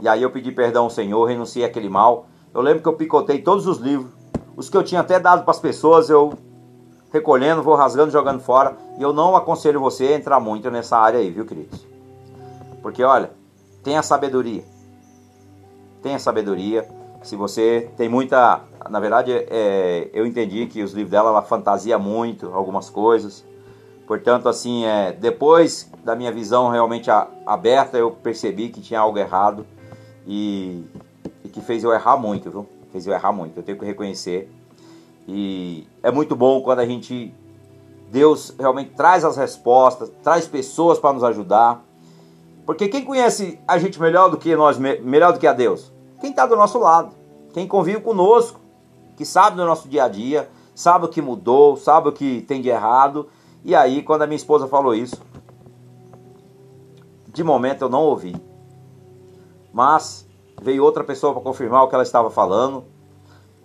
E 0.00 0.08
aí 0.08 0.22
eu 0.22 0.30
pedi 0.30 0.50
perdão 0.50 0.84
ao 0.84 0.90
Senhor, 0.90 1.24
renunciei 1.26 1.64
àquele 1.64 1.88
mal. 1.88 2.26
Eu 2.54 2.60
lembro 2.60 2.82
que 2.82 2.88
eu 2.88 2.96
picotei 2.96 3.42
todos 3.42 3.66
os 3.66 3.78
livros. 3.78 4.10
Os 4.56 4.68
que 4.68 4.76
eu 4.76 4.82
tinha 4.82 5.00
até 5.00 5.20
dado 5.20 5.42
para 5.42 5.50
as 5.50 5.60
pessoas, 5.60 6.10
eu 6.10 6.32
recolhendo, 7.12 7.62
vou 7.62 7.74
rasgando, 7.74 8.10
jogando 8.10 8.40
fora. 8.40 8.76
E 8.98 9.02
eu 9.02 9.12
não 9.12 9.36
aconselho 9.36 9.78
você 9.78 10.06
a 10.06 10.16
entrar 10.16 10.40
muito 10.40 10.70
nessa 10.70 10.96
área 10.96 11.20
aí, 11.20 11.30
viu, 11.30 11.44
queridos? 11.44 11.91
Porque 12.82 13.02
olha, 13.02 13.30
tenha 13.82 14.02
sabedoria. 14.02 14.64
Tenha 16.02 16.18
sabedoria. 16.18 16.86
Se 17.22 17.36
você 17.36 17.90
tem 17.96 18.08
muita. 18.08 18.60
Na 18.90 18.98
verdade, 18.98 19.32
é, 19.32 20.10
eu 20.12 20.26
entendi 20.26 20.66
que 20.66 20.82
os 20.82 20.92
livros 20.92 21.12
dela 21.12 21.30
ela 21.30 21.42
fantasia 21.42 21.98
muito 21.98 22.52
algumas 22.52 22.90
coisas. 22.90 23.44
Portanto, 24.06 24.48
assim, 24.48 24.84
é, 24.84 25.12
depois 25.12 25.88
da 26.04 26.16
minha 26.16 26.32
visão 26.32 26.68
realmente 26.68 27.08
aberta, 27.46 27.96
eu 27.96 28.10
percebi 28.10 28.68
que 28.68 28.80
tinha 28.80 28.98
algo 28.98 29.16
errado 29.16 29.64
e, 30.26 30.84
e 31.44 31.48
que 31.48 31.60
fez 31.60 31.84
eu 31.84 31.92
errar 31.92 32.16
muito, 32.16 32.50
viu? 32.50 32.66
Fez 32.90 33.06
eu 33.06 33.14
errar 33.14 33.32
muito. 33.32 33.56
Eu 33.56 33.62
tenho 33.62 33.78
que 33.78 33.84
reconhecer 33.84 34.50
e 35.26 35.86
é 36.02 36.10
muito 36.10 36.34
bom 36.34 36.60
quando 36.62 36.80
a 36.80 36.86
gente 36.86 37.32
Deus 38.10 38.54
realmente 38.58 38.90
traz 38.90 39.24
as 39.24 39.36
respostas, 39.36 40.10
traz 40.22 40.46
pessoas 40.46 40.98
para 40.98 41.12
nos 41.12 41.24
ajudar. 41.24 41.82
Porque 42.64 42.88
quem 42.88 43.04
conhece 43.04 43.60
a 43.66 43.78
gente 43.78 44.00
melhor 44.00 44.30
do 44.30 44.36
que 44.36 44.54
nós, 44.54 44.78
melhor 44.78 45.32
do 45.32 45.38
que 45.38 45.46
a 45.46 45.52
Deus? 45.52 45.92
Quem 46.20 46.30
está 46.30 46.46
do 46.46 46.54
nosso 46.54 46.78
lado, 46.78 47.14
quem 47.52 47.66
convive 47.66 48.00
conosco, 48.00 48.60
que 49.16 49.24
sabe 49.24 49.56
do 49.56 49.64
nosso 49.64 49.88
dia 49.88 50.04
a 50.04 50.08
dia, 50.08 50.48
sabe 50.74 51.06
o 51.06 51.08
que 51.08 51.20
mudou, 51.20 51.76
sabe 51.76 52.08
o 52.08 52.12
que 52.12 52.42
tem 52.42 52.62
de 52.62 52.68
errado. 52.68 53.28
E 53.64 53.74
aí, 53.74 54.02
quando 54.02 54.22
a 54.22 54.26
minha 54.26 54.36
esposa 54.36 54.68
falou 54.68 54.94
isso, 54.94 55.20
de 57.32 57.42
momento 57.42 57.82
eu 57.82 57.88
não 57.88 58.02
ouvi. 58.04 58.34
Mas 59.72 60.28
veio 60.60 60.84
outra 60.84 61.02
pessoa 61.02 61.32
para 61.32 61.42
confirmar 61.42 61.82
o 61.82 61.88
que 61.88 61.94
ela 61.94 62.04
estava 62.04 62.30
falando. 62.30 62.84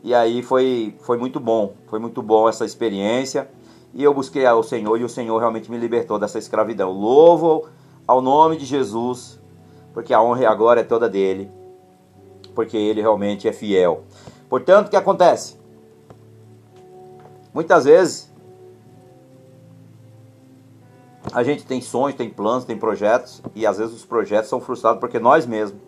E 0.04 0.14
aí 0.14 0.42
foi, 0.42 0.96
foi 1.02 1.18
muito 1.18 1.40
bom, 1.40 1.74
foi 1.88 2.00
muito 2.00 2.22
bom 2.22 2.50
essa 2.50 2.66
experiência. 2.66 3.50
E 3.94 4.04
eu 4.04 4.14
busquei 4.14 4.46
ao 4.46 4.64
Senhor 4.64 5.00
e 5.00 5.04
o 5.04 5.10
Senhor 5.10 5.38
realmente 5.38 5.70
me 5.70 5.78
libertou 5.78 6.18
dessa 6.18 6.40
escravidão. 6.40 6.92
Louvo 6.92 7.68
ao 8.08 8.22
nome 8.22 8.56
de 8.56 8.66
Jesus, 8.66 9.40
porque 9.94 10.14
a 10.14 10.22
honra 10.22 10.44
e 10.44 10.46
a 10.46 10.56
glória 10.56 10.82
é 10.82 10.84
toda 10.84 11.10
dele, 11.10 11.52
porque 12.56 12.78
ele 12.78 13.02
realmente 13.02 13.48
é 13.48 13.52
fiel. 13.52 14.04
Portanto, 14.50 14.88
o 14.88 14.90
que 14.90 14.96
acontece? 14.96 15.58
Muitas 17.54 17.86
vezes 17.86 18.32
a 21.34 21.44
gente 21.44 21.66
tem 21.66 21.82
sonhos, 21.82 22.16
tem 22.16 22.30
planos, 22.30 22.64
tem 22.64 22.78
projetos 22.78 23.42
e 23.54 23.66
às 23.66 23.78
vezes 23.78 23.94
os 23.94 24.06
projetos 24.06 24.50
são 24.50 24.62
frustrados 24.62 25.00
porque 25.00 25.20
nós 25.20 25.46
mesmos. 25.46 25.82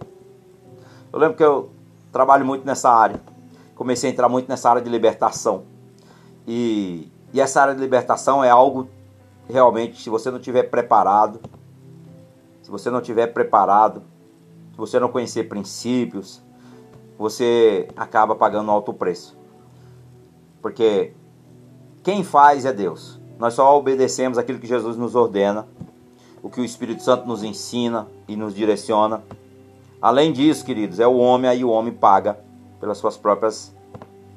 Eu 1.12 1.20
lembro 1.20 1.38
que 1.38 1.44
eu 1.44 1.70
trabalho 2.12 2.46
muito 2.46 2.66
nessa 2.66 2.90
área. 2.90 3.22
Comecei 3.76 4.10
a 4.10 4.14
entrar 4.14 4.28
muito 4.28 4.50
nessa 4.50 4.70
área 4.70 4.82
de 4.82 4.90
libertação. 4.90 5.64
E, 6.46 7.10
e 7.32 7.40
essa 7.40 7.62
área 7.62 7.74
de 7.74 7.80
libertação 7.80 8.44
é 8.44 8.50
algo 8.50 8.90
realmente, 9.48 10.02
se 10.02 10.10
você 10.10 10.30
não 10.30 10.40
tiver 10.40 10.64
preparado, 10.64 11.40
se 12.70 12.72
você 12.72 12.92
não 12.92 13.02
tiver 13.02 13.26
preparado, 13.34 14.04
se 14.72 14.78
você 14.78 15.00
não 15.00 15.10
conhecer 15.10 15.50
princípios, 15.50 16.40
você 17.18 17.88
acaba 17.98 18.36
pagando 18.36 18.70
alto 18.70 18.94
preço. 18.94 19.36
Porque 20.62 21.14
quem 22.04 22.24
faz 22.24 22.66
é 22.66 22.72
Deus. 22.72 23.20
Nós 23.40 23.56
só 23.56 23.76
obedecemos 23.76 24.38
aquilo 24.38 24.60
que 24.60 24.68
Jesus 24.68 24.96
nos 24.98 25.16
ordena, 25.16 25.68
o 26.44 26.50
que 26.50 26.62
o 26.62 26.64
Espírito 26.64 27.02
Santo 27.02 27.28
nos 27.28 27.42
ensina 27.42 28.08
e 28.28 28.36
nos 28.36 28.54
direciona. 28.54 29.24
Além 30.00 30.32
disso, 30.32 30.64
queridos, 30.64 31.00
é 31.00 31.08
o 31.08 31.18
homem 31.18 31.50
aí 31.50 31.64
o 31.64 31.72
homem 31.72 31.92
paga 31.92 32.40
pelas 32.80 33.00
suas 33.00 33.18
próprias 33.18 33.76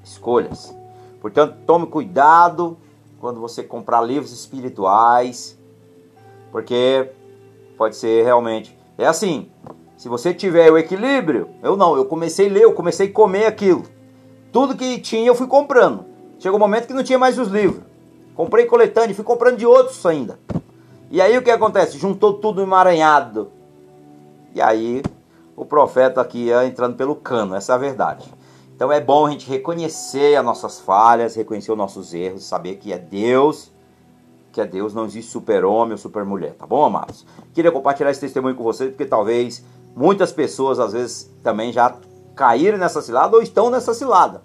escolhas. 0.03 0.75
Portanto, 1.21 1.59
tome 1.67 1.87
cuidado 1.87 2.79
quando 3.21 3.39
você 3.41 3.63
comprar 3.63 4.01
livros 4.01 4.33
espirituais, 4.33 5.59
porque 6.51 7.13
pode 7.83 7.97
ser 7.97 8.23
realmente. 8.23 8.79
É 8.97 9.05
assim, 9.05 9.51
se 9.97 10.09
você 10.09 10.33
tiver 10.33 10.71
o 10.71 10.79
equilíbrio, 10.79 11.49
eu 11.65 11.77
não, 11.77 11.97
eu 11.97 12.05
comecei 12.05 12.49
a 12.49 12.53
ler, 12.53 12.63
eu 12.63 12.73
comecei 12.73 13.09
a 13.09 13.13
comer 13.13 13.47
aquilo. 13.47 13.83
Tudo 14.53 14.77
que 14.77 15.01
tinha 15.01 15.27
eu 15.27 15.35
fui 15.35 15.49
comprando. 15.49 16.05
Chegou 16.39 16.59
um 16.59 16.61
momento 16.61 16.87
que 16.87 16.95
não 16.95 17.03
tinha 17.03 17.19
mais 17.19 17.41
os 17.41 17.49
livros. 17.49 17.83
Comprei 18.37 18.67
coletânea 18.67 19.11
e 19.11 19.15
fui 19.15 19.25
comprando 19.25 19.57
de 19.57 19.67
outros 19.67 20.07
ainda. 20.07 20.39
E 21.11 21.21
aí 21.21 21.37
o 21.37 21.43
que 21.43 21.51
acontece? 21.51 21.99
Juntou 21.99 22.35
tudo 22.35 22.63
emaranhado. 22.63 23.51
E 24.55 24.63
aí 24.63 25.03
o 25.57 25.65
profeta 25.65 26.21
aqui 26.21 26.45
ia 26.45 26.65
entrando 26.65 26.95
pelo 26.95 27.17
cano, 27.17 27.57
essa 27.57 27.73
é 27.73 27.75
a 27.75 27.79
verdade. 27.79 28.33
Então 28.77 28.93
é 28.93 29.01
bom 29.01 29.27
a 29.27 29.31
gente 29.33 29.51
reconhecer 29.51 30.37
as 30.37 30.45
nossas 30.45 30.79
falhas, 30.79 31.35
reconhecer 31.35 31.73
os 31.73 31.79
nossos 31.79 32.15
erros, 32.15 32.45
saber 32.45 32.77
que 32.77 32.93
é 32.93 32.99
Deus, 32.99 33.72
que 34.53 34.61
é 34.61 34.67
Deus, 34.67 34.95
não 34.95 35.07
existe 35.07 35.31
super-homem 35.31 35.93
ou 35.93 35.99
super-mulher, 35.99 36.55
tá 36.55 36.67
bom, 36.67 36.85
amados? 36.85 37.27
Queria 37.55 37.73
compartilhar 37.73 38.11
esse 38.11 38.21
testemunho 38.21 38.55
com 38.55 38.63
vocês, 38.63 38.91
porque 38.91 39.07
talvez 39.07 39.65
muitas 39.97 40.31
pessoas, 40.31 40.79
às 40.79 40.93
vezes, 40.93 41.33
também 41.43 41.73
já 41.73 41.97
caíram 42.37 42.79
nessa 42.79 43.01
cilada 43.01 43.35
ou 43.35 43.43
estão 43.43 43.71
nessa 43.71 43.95
cilada. 43.95 44.43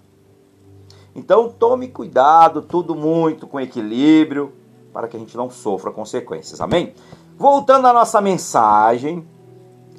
Então 1.14 1.50
tome 1.50 1.88
cuidado, 1.88 2.62
tudo 2.62 2.96
muito 2.96 3.48
com 3.48 3.60
equilíbrio, 3.60 4.54
para 4.94 5.08
que 5.08 5.18
a 5.18 5.20
gente 5.20 5.36
não 5.36 5.50
sofra 5.50 5.92
consequências, 5.92 6.62
amém? 6.62 6.94
Voltando 7.38 7.88
à 7.88 7.94
nossa 7.94 8.22
mensagem, 8.22 9.28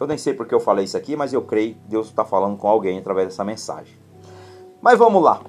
eu 0.00 0.06
nem 0.06 0.16
sei 0.16 0.32
porque 0.32 0.54
eu 0.54 0.60
falei 0.60 0.84
isso 0.84 0.96
aqui, 0.96 1.16
mas 1.16 1.32
eu 1.32 1.42
creio 1.42 1.74
que 1.74 1.80
Deus 1.88 2.06
está 2.06 2.24
falando 2.24 2.56
com 2.56 2.68
alguém 2.68 2.98
através 2.98 3.28
dessa 3.28 3.44
mensagem. 3.44 3.94
Mas 4.80 4.98
vamos 4.98 5.22
lá. 5.22 5.40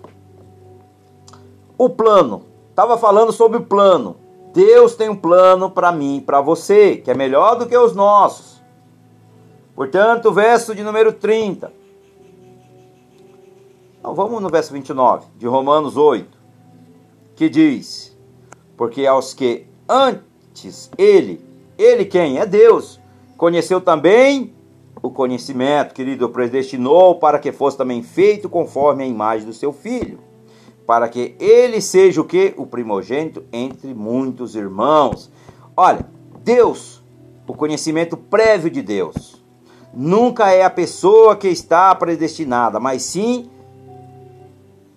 O 1.77 1.89
plano. 1.89 2.43
Estava 2.69 2.97
falando 2.97 3.31
sobre 3.31 3.57
o 3.57 3.65
plano. 3.65 4.15
Deus 4.53 4.95
tem 4.95 5.09
um 5.09 5.15
plano 5.15 5.69
para 5.69 5.91
mim, 5.91 6.21
para 6.25 6.41
você, 6.41 6.97
que 6.97 7.11
é 7.11 7.13
melhor 7.13 7.55
do 7.55 7.67
que 7.67 7.77
os 7.77 7.95
nossos. 7.95 8.61
Portanto, 9.75 10.31
verso 10.31 10.75
de 10.75 10.83
número 10.83 11.13
30. 11.13 11.71
Então, 13.99 14.15
vamos 14.15 14.41
no 14.41 14.49
verso 14.49 14.73
29 14.73 15.27
de 15.37 15.45
Romanos 15.45 15.95
8, 15.95 16.37
que 17.35 17.49
diz: 17.49 18.17
Porque 18.75 19.05
aos 19.05 19.33
que 19.33 19.67
antes 19.87 20.89
ele, 20.97 21.45
ele 21.77 22.05
quem? 22.05 22.39
É 22.39 22.45
Deus, 22.45 22.99
conheceu 23.37 23.79
também 23.79 24.53
o 25.01 25.09
conhecimento, 25.09 25.93
querido, 25.93 26.29
predestinou 26.29 27.15
para 27.15 27.39
que 27.39 27.51
fosse 27.51 27.77
também 27.77 28.03
feito 28.03 28.49
conforme 28.49 29.03
a 29.03 29.07
imagem 29.07 29.45
do 29.45 29.53
seu 29.53 29.71
filho, 29.71 30.19
para 30.89 31.07
que 31.07 31.35
ele 31.39 31.81
seja 31.81 32.19
o 32.19 32.23
que? 32.23 32.55
O 32.57 32.65
primogênito 32.65 33.43
entre 33.53 33.93
muitos 33.93 34.55
irmãos. 34.55 35.29
Olha, 35.77 36.03
Deus, 36.43 37.03
o 37.47 37.53
conhecimento 37.53 38.17
prévio 38.17 38.71
de 38.71 38.81
Deus, 38.81 39.39
nunca 39.93 40.51
é 40.51 40.63
a 40.63 40.69
pessoa 40.71 41.35
que 41.35 41.47
está 41.47 41.93
predestinada, 41.93 42.79
mas 42.79 43.03
sim 43.03 43.51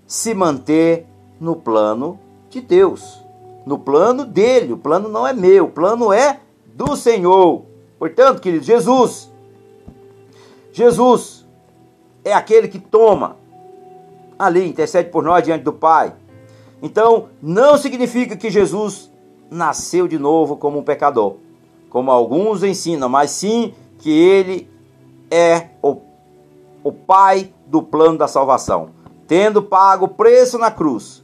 se 0.07 0.33
manter 0.33 1.05
no 1.39 1.57
plano 1.57 2.19
de 2.49 2.63
Deus, 2.63 3.23
no 3.67 3.79
plano 3.79 4.25
dele. 4.25 4.73
O 4.73 4.79
plano 4.79 5.11
não 5.11 5.27
é 5.27 5.35
meu, 5.35 5.67
o 5.67 5.71
plano 5.71 6.11
é 6.11 6.41
do 6.75 6.97
Senhor. 6.97 7.67
Portanto, 7.99 8.41
querido, 8.41 8.65
Jesus 8.65 9.31
Jesus 10.73 11.47
é 12.25 12.33
aquele 12.33 12.67
que 12.67 12.79
toma 12.79 13.42
ali, 14.45 14.69
intercede 14.69 15.11
por 15.11 15.23
nós 15.23 15.45
diante 15.45 15.63
do 15.63 15.73
Pai. 15.73 16.15
Então, 16.83 17.29
não 17.41 17.79
significa 17.79 18.37
que 18.37 18.51
Jesus 18.51 19.11
nasceu 19.51 20.09
de 20.09 20.19
novo 20.19 20.57
como 20.57 20.79
um 20.79 20.83
pecador, 20.83 21.37
como 21.89 22.11
alguns 22.11 22.63
ensinam, 22.63 23.09
mas 23.09 23.31
sim 23.31 23.75
que 23.99 24.11
ele 24.11 24.69
é 25.31 25.69
o, 25.83 25.99
o 26.83 26.93
Pai 26.93 27.53
do 27.67 27.83
plano 27.83 28.19
da 28.19 28.27
salvação, 28.27 28.91
tendo 29.27 29.63
pago 29.63 30.07
o 30.07 30.09
preço 30.09 30.59
na 30.59 30.71
cruz, 30.71 31.23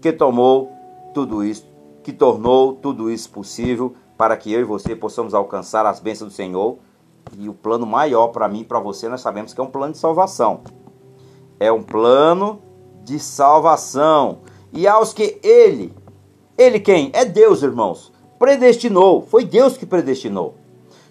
que 0.00 0.12
tomou 0.12 0.70
tudo 1.14 1.42
isso, 1.42 1.66
que 2.02 2.12
tornou 2.12 2.74
tudo 2.74 3.10
isso 3.10 3.30
possível 3.30 3.94
para 4.16 4.36
que 4.36 4.52
eu 4.52 4.60
e 4.60 4.64
você 4.64 4.94
possamos 4.94 5.34
alcançar 5.34 5.86
as 5.86 6.00
bênçãos 6.00 6.32
do 6.32 6.36
Senhor 6.36 6.78
e 7.38 7.48
o 7.48 7.54
plano 7.54 7.86
maior 7.86 8.28
para 8.28 8.48
mim 8.48 8.60
e 8.60 8.64
para 8.64 8.78
você, 8.78 9.08
nós 9.08 9.20
sabemos 9.20 9.52
que 9.52 9.60
é 9.60 9.64
um 9.64 9.70
plano 9.70 9.92
de 9.92 9.98
salvação. 9.98 10.60
É 11.58 11.70
um 11.72 11.82
plano 11.82 12.60
de 13.02 13.18
salvação. 13.18 14.38
E 14.72 14.86
aos 14.86 15.12
que 15.12 15.38
ele, 15.42 15.94
ele 16.58 16.80
quem? 16.80 17.10
É 17.12 17.24
Deus, 17.24 17.62
irmãos. 17.62 18.12
Predestinou. 18.38 19.22
Foi 19.22 19.44
Deus 19.44 19.76
que 19.76 19.86
predestinou. 19.86 20.54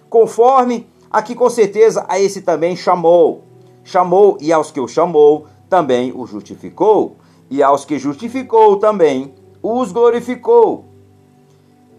Conforme 0.10 0.88
aqui 1.10 1.34
com 1.34 1.50
certeza 1.50 2.06
a 2.08 2.20
esse 2.20 2.42
também 2.42 2.76
chamou. 2.76 3.44
Chamou 3.84 4.38
e 4.42 4.52
aos 4.52 4.72
que 4.72 4.80
o 4.80 4.88
chamou 4.88 5.48
também 5.70 6.12
o 6.16 6.26
justificou. 6.26 7.16
E 7.50 7.64
aos 7.64 7.86
que 7.86 7.98
justificou 7.98 8.78
também 8.78 9.34
os 9.62 9.92
glorificou. 9.92 10.86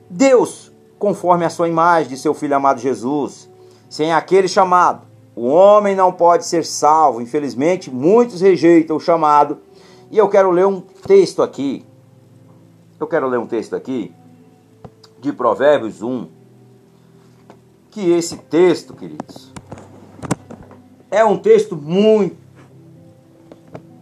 Deus, 0.08 0.72
conforme 0.98 1.44
a 1.44 1.50
sua 1.50 1.68
imagem 1.68 2.10
de 2.10 2.16
seu 2.16 2.32
filho 2.32 2.54
amado 2.54 2.80
Jesus, 2.80 3.50
sem 3.88 4.12
aquele 4.12 4.46
chamado, 4.46 5.02
o 5.36 5.48
homem 5.48 5.94
não 5.94 6.10
pode 6.10 6.46
ser 6.46 6.64
salvo. 6.64 7.20
Infelizmente, 7.20 7.90
muitos 7.90 8.40
rejeitam 8.40 8.96
o 8.96 9.00
chamado. 9.00 9.58
E 10.10 10.16
eu 10.16 10.30
quero 10.30 10.50
ler 10.50 10.66
um 10.66 10.80
texto 10.80 11.42
aqui. 11.42 11.84
Eu 12.98 13.06
quero 13.06 13.28
ler 13.28 13.38
um 13.38 13.46
texto 13.46 13.76
aqui 13.76 14.14
de 15.20 15.34
Provérbios 15.34 16.00
1. 16.00 16.26
Que 17.90 18.10
esse 18.12 18.38
texto, 18.38 18.94
queridos, 18.94 19.52
é 21.10 21.22
um 21.22 21.36
texto 21.36 21.76
muito, 21.76 22.36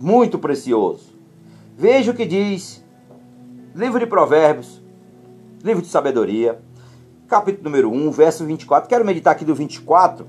muito 0.00 0.38
precioso. 0.38 1.12
Veja 1.76 2.12
o 2.12 2.14
que 2.14 2.24
diz 2.24 2.84
livro 3.74 3.98
de 3.98 4.06
Provérbios, 4.06 4.80
livro 5.64 5.82
de 5.82 5.88
sabedoria, 5.88 6.60
capítulo 7.26 7.64
número 7.64 7.90
1, 7.90 8.10
verso 8.12 8.44
24. 8.44 8.88
Quero 8.88 9.04
meditar 9.04 9.32
aqui 9.32 9.44
do 9.44 9.54
24, 9.54 10.26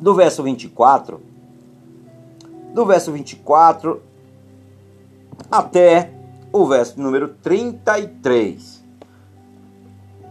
do 0.00 0.14
verso 0.14 0.42
24, 0.42 1.20
do 2.74 2.86
verso 2.86 3.12
24 3.12 4.02
até 5.50 6.10
o 6.52 6.66
verso 6.66 7.00
número 7.00 7.28
33. 7.42 8.84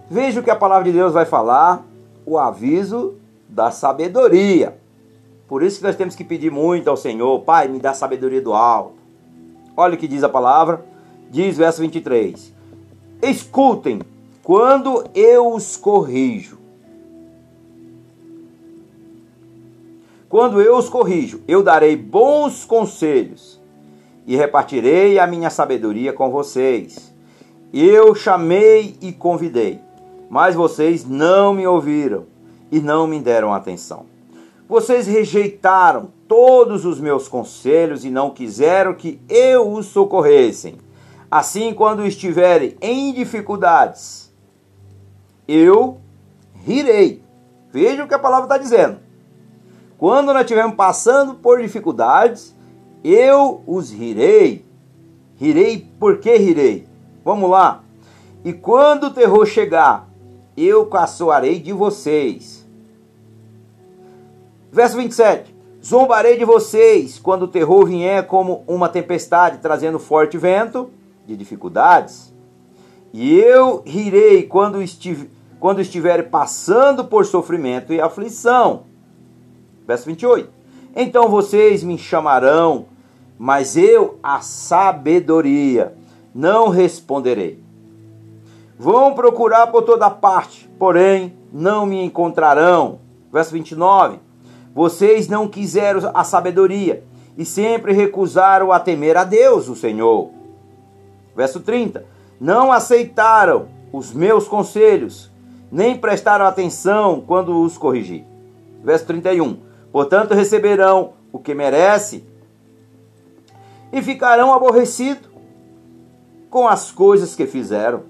Veja 0.09 0.39
o 0.39 0.43
que 0.43 0.49
a 0.49 0.55
palavra 0.55 0.85
de 0.85 0.93
Deus 0.93 1.13
vai 1.13 1.25
falar, 1.25 1.83
o 2.25 2.37
aviso 2.37 3.15
da 3.47 3.71
sabedoria. 3.71 4.77
Por 5.47 5.63
isso 5.63 5.79
que 5.79 5.85
nós 5.85 5.95
temos 5.95 6.15
que 6.15 6.23
pedir 6.23 6.51
muito 6.51 6.89
ao 6.89 6.97
Senhor, 6.97 7.41
Pai, 7.41 7.67
me 7.67 7.79
dá 7.79 7.93
sabedoria 7.93 8.41
do 8.41 8.53
alto. 8.53 8.97
Olha 9.75 9.95
o 9.95 9.97
que 9.97 10.07
diz 10.07 10.23
a 10.23 10.29
palavra, 10.29 10.83
Diz 11.29 11.57
verso 11.57 11.81
23: 11.81 12.53
Escutem 13.21 14.01
quando 14.43 15.03
eu 15.13 15.53
os 15.53 15.75
corrijo. 15.75 16.56
Quando 20.29 20.61
eu 20.61 20.75
os 20.77 20.89
corrijo, 20.89 21.41
eu 21.47 21.63
darei 21.63 21.95
bons 21.95 22.65
conselhos 22.65 23.61
e 24.25 24.35
repartirei 24.35 25.17
a 25.19 25.25
minha 25.25 25.49
sabedoria 25.49 26.11
com 26.11 26.29
vocês. 26.29 27.13
Eu 27.73 28.13
chamei 28.13 28.97
e 29.01 29.13
convidei, 29.13 29.79
mas 30.29 30.53
vocês 30.53 31.05
não 31.05 31.53
me 31.53 31.65
ouviram 31.65 32.25
e 32.69 32.81
não 32.81 33.07
me 33.07 33.21
deram 33.21 33.53
atenção. 33.53 34.05
Vocês 34.67 35.07
rejeitaram 35.07 36.09
todos 36.27 36.83
os 36.83 36.99
meus 36.99 37.29
conselhos 37.29 38.03
e 38.03 38.09
não 38.09 38.31
quiseram 38.31 38.93
que 38.93 39.21
eu 39.29 39.71
os 39.71 39.85
socorressem. 39.85 40.75
Assim, 41.31 41.73
quando 41.73 42.05
estiverem 42.05 42.75
em 42.81 43.13
dificuldades, 43.13 44.33
eu 45.47 45.99
rirei. 46.65 47.23
Veja 47.71 48.03
o 48.03 48.07
que 48.09 48.13
a 48.13 48.19
palavra 48.19 48.43
está 48.43 48.57
dizendo. 48.57 49.06
Quando 49.97 50.33
nós 50.33 50.41
estivermos 50.41 50.75
passando 50.75 51.35
por 51.35 51.61
dificuldades, 51.61 52.55
eu 53.03 53.61
os 53.65 53.91
rirei. 53.91 54.65
Rirei, 55.35 55.87
por 55.99 56.19
que 56.19 56.35
rirei? 56.35 56.87
Vamos 57.23 57.49
lá. 57.49 57.83
E 58.43 58.53
quando 58.53 59.05
o 59.05 59.11
terror 59.11 59.45
chegar, 59.45 60.07
eu 60.55 60.85
caçoarei 60.85 61.59
de 61.59 61.73
vocês. 61.73 62.67
Verso 64.71 64.97
27. 64.97 65.55
Zombarei 65.83 66.37
de 66.37 66.45
vocês 66.45 67.19
quando 67.19 67.43
o 67.43 67.47
terror 67.47 67.85
vier 67.85 68.25
como 68.27 68.63
uma 68.67 68.89
tempestade, 68.89 69.59
trazendo 69.59 69.99
forte 69.99 70.37
vento 70.37 70.89
de 71.25 71.35
dificuldades. 71.35 72.33
E 73.13 73.35
eu 73.35 73.83
rirei 73.85 74.43
quando, 74.43 74.81
estive, 74.81 75.29
quando 75.59 75.79
estiver 75.79 76.29
passando 76.29 77.05
por 77.05 77.25
sofrimento 77.25 77.93
e 77.93 78.01
aflição. 78.01 78.86
Verso 79.87 80.05
28. 80.05 80.49
Então 80.93 81.29
vocês 81.29 81.81
me 81.81 81.97
chamarão, 81.97 82.87
mas 83.39 83.77
eu 83.77 84.19
a 84.21 84.41
sabedoria 84.41 85.95
não 86.35 86.69
responderei. 86.69 87.63
Vão 88.77 89.13
procurar 89.13 89.67
por 89.67 89.83
toda 89.83 90.09
parte, 90.09 90.69
porém 90.77 91.35
não 91.51 91.85
me 91.85 92.03
encontrarão. 92.03 92.99
Verso 93.31 93.53
29. 93.53 94.19
Vocês 94.75 95.27
não 95.27 95.47
quiseram 95.47 96.11
a 96.13 96.23
sabedoria 96.23 97.03
e 97.37 97.45
sempre 97.45 97.93
recusaram 97.93 98.71
a 98.71 98.79
temer 98.79 99.15
a 99.15 99.23
Deus, 99.23 99.69
o 99.69 99.75
Senhor. 99.75 100.29
Verso 101.35 101.59
30. 101.61 102.05
Não 102.39 102.71
aceitaram 102.71 103.67
os 103.91 104.13
meus 104.13 104.47
conselhos, 104.47 105.31
nem 105.71 105.97
prestaram 105.97 106.45
atenção 106.45 107.23
quando 107.25 107.61
os 107.61 107.77
corrigi. 107.77 108.25
Verso 108.83 109.05
31. 109.05 109.66
Portanto, 109.97 110.35
receberão 110.35 111.13
o 111.33 111.39
que 111.39 111.55
merece 111.55 112.23
e 113.91 113.99
ficarão 113.99 114.53
aborrecidos 114.53 115.27
com 116.51 116.67
as 116.67 116.91
coisas 116.91 117.33
que 117.33 117.47
fizeram. 117.47 118.03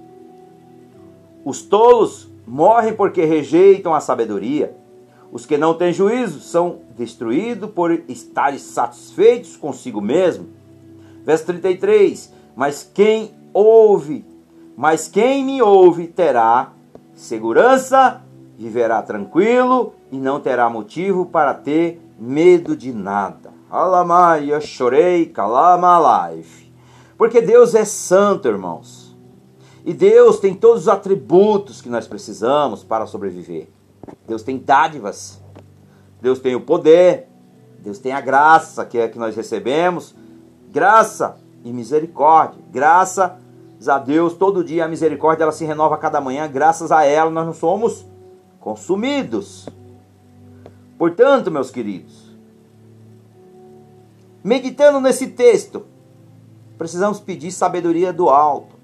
Os 1.45 1.61
tolos 1.61 2.29
morrem 2.45 2.93
porque 2.93 3.23
rejeitam 3.23 3.95
a 3.95 4.01
sabedoria 4.01 4.75
os 5.31 5.45
que 5.45 5.57
não 5.57 5.75
têm 5.75 5.93
juízo 5.93 6.41
são 6.41 6.79
destruídos 6.97 7.71
por 7.71 7.89
estarem 8.09 8.59
satisfeitos 8.59 9.55
consigo 9.55 10.01
mesmo. 10.01 10.49
Verso 11.23 11.45
33: 11.45 12.33
Mas 12.53 12.83
quem 12.93 13.31
ouve, 13.53 14.25
mas 14.75 15.07
quem 15.07 15.45
me 15.45 15.61
ouve 15.61 16.07
terá 16.07 16.73
segurança, 17.15 18.21
viverá 18.57 19.01
tranquilo 19.03 19.93
e 20.11 20.17
não 20.17 20.39
terá 20.39 20.67
motivo 20.67 21.27
para 21.27 21.53
ter 21.53 22.01
medo 22.19 22.75
de 22.75 22.91
nada. 22.91 23.53
Alamaia, 23.69 24.59
chorei, 24.59 25.27
calama 25.27 26.31
life. 26.31 26.73
Porque 27.17 27.39
Deus 27.39 27.75
é 27.75 27.85
santo, 27.85 28.47
irmãos. 28.47 29.15
E 29.85 29.93
Deus 29.93 30.39
tem 30.39 30.55
todos 30.55 30.83
os 30.83 30.87
atributos 30.87 31.81
que 31.81 31.89
nós 31.89 32.07
precisamos 32.07 32.83
para 32.83 33.05
sobreviver. 33.05 33.69
Deus 34.27 34.41
tem 34.41 34.57
dádivas. 34.57 35.41
Deus 36.19 36.39
tem 36.39 36.55
o 36.55 36.61
poder. 36.61 37.27
Deus 37.79 37.99
tem 37.99 38.11
a 38.11 38.21
graça 38.21 38.85
que 38.85 38.97
é 38.97 39.07
que 39.07 39.19
nós 39.19 39.35
recebemos. 39.35 40.15
Graça 40.71 41.37
e 41.63 41.71
misericórdia. 41.71 42.61
Graças 42.71 43.31
a 43.87 43.99
Deus, 43.99 44.33
todo 44.33 44.63
dia 44.63 44.85
a 44.85 44.87
misericórdia 44.87 45.43
ela 45.43 45.51
se 45.51 45.63
renova 45.63 45.95
a 45.95 45.99
cada 45.99 46.19
manhã. 46.19 46.49
Graças 46.51 46.91
a 46.91 47.05
ela 47.05 47.29
nós 47.29 47.45
não 47.45 47.53
somos 47.53 48.05
consumidos. 48.67 49.69
Portanto, 50.97 51.49
meus 51.49 51.71
queridos, 51.71 52.35
meditando 54.43 54.99
nesse 54.99 55.27
texto, 55.27 55.85
precisamos 56.77 57.17
pedir 57.17 57.49
sabedoria 57.49 58.11
do 58.11 58.27
alto 58.27 58.75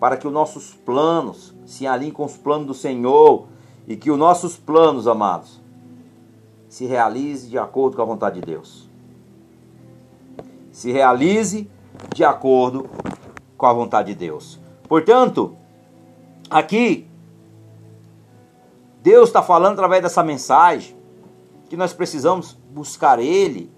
para 0.00 0.16
que 0.16 0.26
os 0.26 0.32
nossos 0.32 0.74
planos 0.74 1.54
se 1.64 1.86
alinhem 1.86 2.10
com 2.10 2.24
os 2.24 2.36
planos 2.36 2.66
do 2.66 2.74
Senhor 2.74 3.46
e 3.86 3.94
que 3.94 4.10
os 4.10 4.18
nossos 4.18 4.56
planos, 4.56 5.06
amados, 5.06 5.60
se 6.68 6.86
realize 6.86 7.48
de 7.48 7.56
acordo 7.56 7.94
com 7.94 8.02
a 8.02 8.06
vontade 8.06 8.40
de 8.40 8.46
Deus. 8.46 8.90
Se 10.72 10.90
realize 10.90 11.70
de 12.12 12.24
acordo 12.24 12.90
com 13.56 13.66
a 13.66 13.72
vontade 13.72 14.12
de 14.12 14.18
Deus. 14.18 14.58
Portanto, 14.88 15.56
aqui, 16.50 17.06
Deus 19.06 19.28
está 19.28 19.40
falando 19.40 19.74
através 19.74 20.02
dessa 20.02 20.20
mensagem 20.20 20.96
que 21.68 21.76
nós 21.76 21.92
precisamos 21.92 22.58
buscar 22.72 23.20
Ele. 23.20 23.70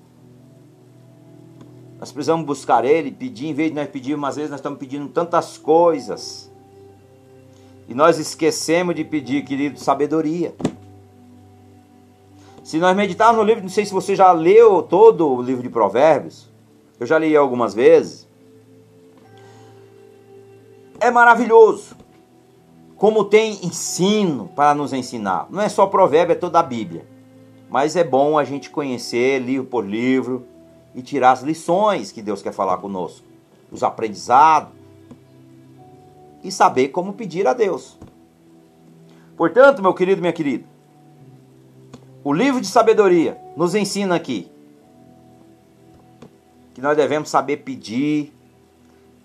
Nós 2.01 2.11
precisamos 2.11 2.47
buscar 2.47 2.83
Ele, 2.83 3.13
pedir, 3.13 3.49
em 3.49 3.53
vez 3.53 3.69
de 3.69 3.77
nós 3.77 3.91
pedirmos, 3.91 4.27
às 4.27 4.37
vezes 4.37 4.51
nós 4.51 4.59
estamos 4.59 4.79
pedindo 4.79 5.07
tantas 5.11 5.59
coisas 5.59 6.51
e 7.87 7.93
nós 7.93 8.19
esquecemos 8.19 8.95
de 8.95 9.05
pedir, 9.05 9.45
querido, 9.45 9.79
sabedoria. 9.79 10.55
Se 12.65 12.79
nós 12.79 12.97
meditarmos 12.97 13.37
no 13.37 13.45
livro, 13.45 13.61
não 13.61 13.69
sei 13.69 13.85
se 13.85 13.93
você 13.93 14.17
já 14.17 14.33
leu 14.33 14.81
todo 14.81 15.29
o 15.29 15.43
livro 15.43 15.63
de 15.63 15.69
Provérbios. 15.69 16.49
Eu 16.99 17.07
já 17.07 17.19
li 17.19 17.37
algumas 17.37 17.75
vezes. 17.75 18.27
É 20.99 21.11
maravilhoso. 21.11 21.95
Como 22.99 23.25
tem 23.25 23.65
ensino 23.65 24.51
para 24.55 24.75
nos 24.75 24.93
ensinar. 24.93 25.47
Não 25.49 25.63
é 25.63 25.69
só 25.69 25.87
provérbio, 25.87 26.33
é 26.33 26.37
toda 26.37 26.59
a 26.59 26.63
Bíblia. 26.63 27.07
Mas 27.71 27.95
é 27.97 28.03
bom 28.03 28.37
a 28.37 28.45
gente 28.45 28.69
conhecer 28.69 29.39
livro 29.39 29.67
por 29.67 29.87
livro 29.87 30.45
e 30.95 31.01
tirar 31.01 31.33
as 31.33 31.43
lições 31.43 32.11
que 32.11 32.21
Deus 32.21 32.43
quer 32.43 32.53
falar 32.53 32.79
conosco. 32.79 33.25
Os 33.71 33.85
aprendizados 33.85 34.73
e 36.43 36.51
saber 36.51 36.89
como 36.89 37.13
pedir 37.13 37.47
a 37.47 37.55
Deus. 37.55 37.97
Portanto, 39.37 39.81
meu 39.81 39.95
querido, 39.95 40.21
minha 40.21 40.33
querida, 40.33 40.65
o 42.25 42.33
livro 42.33 42.61
de 42.61 42.67
sabedoria 42.67 43.39
nos 43.57 43.75
ensina 43.77 44.17
aqui 44.17 44.51
que 46.75 46.81
nós 46.81 46.97
devemos 46.97 47.29
saber 47.29 47.59
pedir, 47.59 48.33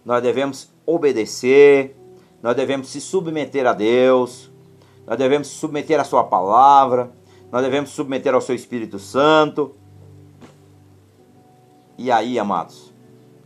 nós 0.05 0.21
devemos 0.21 0.69
obedecer, 0.86 1.95
nós 2.43 2.57
devemos 2.57 2.89
se 2.89 2.99
submeter 2.99 3.65
a 3.65 3.71
Deus, 3.71 4.51
nós 5.07 5.17
devemos 5.17 5.47
se 5.47 5.55
submeter 5.55 5.97
à 5.97 6.03
Sua 6.03 6.25
palavra, 6.25 7.09
nós 7.49 7.63
devemos 7.63 7.89
se 7.89 7.95
submeter 7.95 8.33
ao 8.33 8.41
Seu 8.41 8.53
Espírito 8.53 8.99
Santo. 8.99 9.73
E 11.97 12.11
aí, 12.11 12.37
amados, 12.37 12.93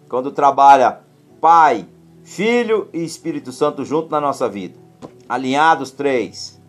quando 0.10 0.32
trabalha 0.32 1.02
Pai, 1.40 1.88
Filho 2.24 2.90
e 2.92 3.04
Espírito 3.04 3.52
Santo 3.52 3.86
junto 3.86 4.10
na 4.10 4.20
nossa 4.20 4.50
vida. 4.50 4.76
Alinhados 5.30 5.92
três. 5.92 6.60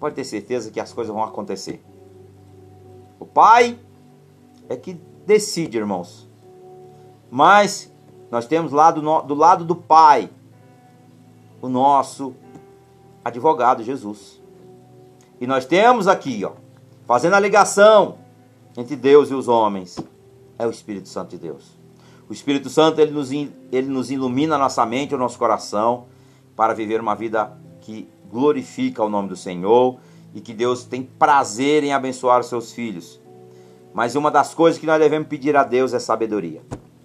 Pode 0.00 0.16
ter 0.16 0.24
certeza 0.24 0.72
que 0.72 0.80
as 0.80 0.92
coisas 0.92 1.14
vão 1.14 1.22
acontecer. 1.22 1.84
O 3.20 3.26
Pai 3.26 3.78
é 4.68 4.74
que 4.74 4.94
decide, 5.24 5.78
irmãos. 5.78 6.28
Mas 7.30 7.92
nós 8.28 8.46
temos 8.46 8.72
lá 8.72 8.90
do, 8.90 9.22
do 9.22 9.34
lado 9.34 9.64
do 9.64 9.76
Pai 9.76 10.30
o 11.60 11.68
nosso 11.68 12.34
advogado 13.24 13.82
Jesus. 13.82 14.40
E 15.40 15.46
nós 15.46 15.64
temos 15.64 16.06
aqui, 16.06 16.44
ó, 16.44 16.52
fazendo 17.06 17.34
a 17.34 17.40
ligação 17.40 18.18
entre 18.76 18.96
Deus 18.96 19.30
e 19.30 19.34
os 19.34 19.48
homens, 19.48 19.98
é 20.58 20.66
o 20.66 20.70
Espírito 20.70 21.08
Santo 21.08 21.30
de 21.30 21.38
Deus. 21.38 21.78
O 22.28 22.32
Espírito 22.32 22.68
Santo 22.68 23.00
ele 23.00 23.10
nos, 23.10 23.32
ele 23.32 23.88
nos 23.88 24.10
ilumina 24.10 24.54
a 24.54 24.58
nossa 24.58 24.84
mente, 24.86 25.14
o 25.14 25.18
nosso 25.18 25.38
coração, 25.38 26.06
para 26.54 26.74
viver 26.74 27.00
uma 27.00 27.14
vida 27.14 27.58
que 27.80 28.08
glorifica 28.30 29.02
o 29.02 29.08
nome 29.08 29.28
do 29.28 29.36
Senhor 29.36 29.98
e 30.34 30.40
que 30.40 30.54
Deus 30.54 30.84
tem 30.84 31.02
prazer 31.02 31.82
em 31.82 31.92
abençoar 31.92 32.40
os 32.40 32.46
seus 32.46 32.72
filhos. 32.72 33.20
Mas 33.92 34.14
uma 34.14 34.30
das 34.30 34.54
coisas 34.54 34.78
que 34.78 34.86
nós 34.86 35.00
devemos 35.00 35.26
pedir 35.26 35.56
a 35.56 35.64
Deus 35.64 35.92
é 35.92 35.98
sabedoria. 35.98 36.62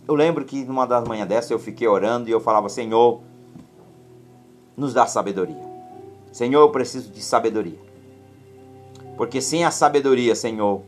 Eu 0.07 0.13
lembro 0.13 0.45
que 0.45 0.63
numa 0.63 0.85
das 0.85 1.07
manhãs 1.07 1.27
dessa 1.27 1.51
eu 1.51 1.57
fiquei 1.57 1.87
orando 1.87 2.29
e 2.29 2.31
eu 2.31 2.39
falava: 2.39 2.69
Senhor, 2.69 3.21
nos 4.75 4.93
dá 4.93 5.05
sabedoria. 5.07 5.63
Senhor, 6.31 6.61
eu 6.61 6.69
preciso 6.69 7.11
de 7.11 7.21
sabedoria. 7.21 7.79
Porque 9.15 9.41
sem 9.41 9.63
a 9.63 9.71
sabedoria, 9.71 10.35
Senhor, 10.35 10.81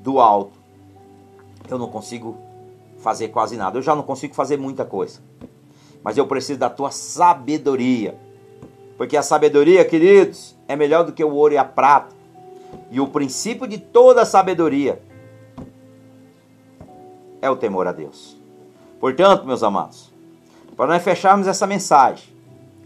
do 0.00 0.20
alto, 0.20 0.58
eu 1.68 1.78
não 1.78 1.88
consigo 1.88 2.36
fazer 2.98 3.28
quase 3.28 3.56
nada. 3.56 3.78
Eu 3.78 3.82
já 3.82 3.94
não 3.94 4.02
consigo 4.02 4.34
fazer 4.34 4.56
muita 4.56 4.84
coisa. 4.84 5.20
Mas 6.02 6.16
eu 6.16 6.26
preciso 6.26 6.58
da 6.58 6.70
tua 6.70 6.90
sabedoria. 6.90 8.16
Porque 8.96 9.16
a 9.16 9.22
sabedoria, 9.22 9.84
queridos, 9.84 10.56
é 10.68 10.76
melhor 10.76 11.04
do 11.04 11.12
que 11.12 11.24
o 11.24 11.32
ouro 11.32 11.54
e 11.54 11.58
a 11.58 11.64
prata. 11.64 12.14
E 12.90 13.00
o 13.00 13.08
princípio 13.08 13.66
de 13.66 13.78
toda 13.78 14.24
sabedoria 14.24 15.02
é 17.40 17.50
o 17.50 17.56
temor 17.56 17.88
a 17.88 17.92
Deus. 17.92 18.40
Portanto, 19.00 19.44
meus 19.44 19.64
amados, 19.64 20.12
para 20.76 20.86
nós 20.86 21.02
fecharmos 21.02 21.48
essa 21.48 21.66
mensagem, 21.66 22.31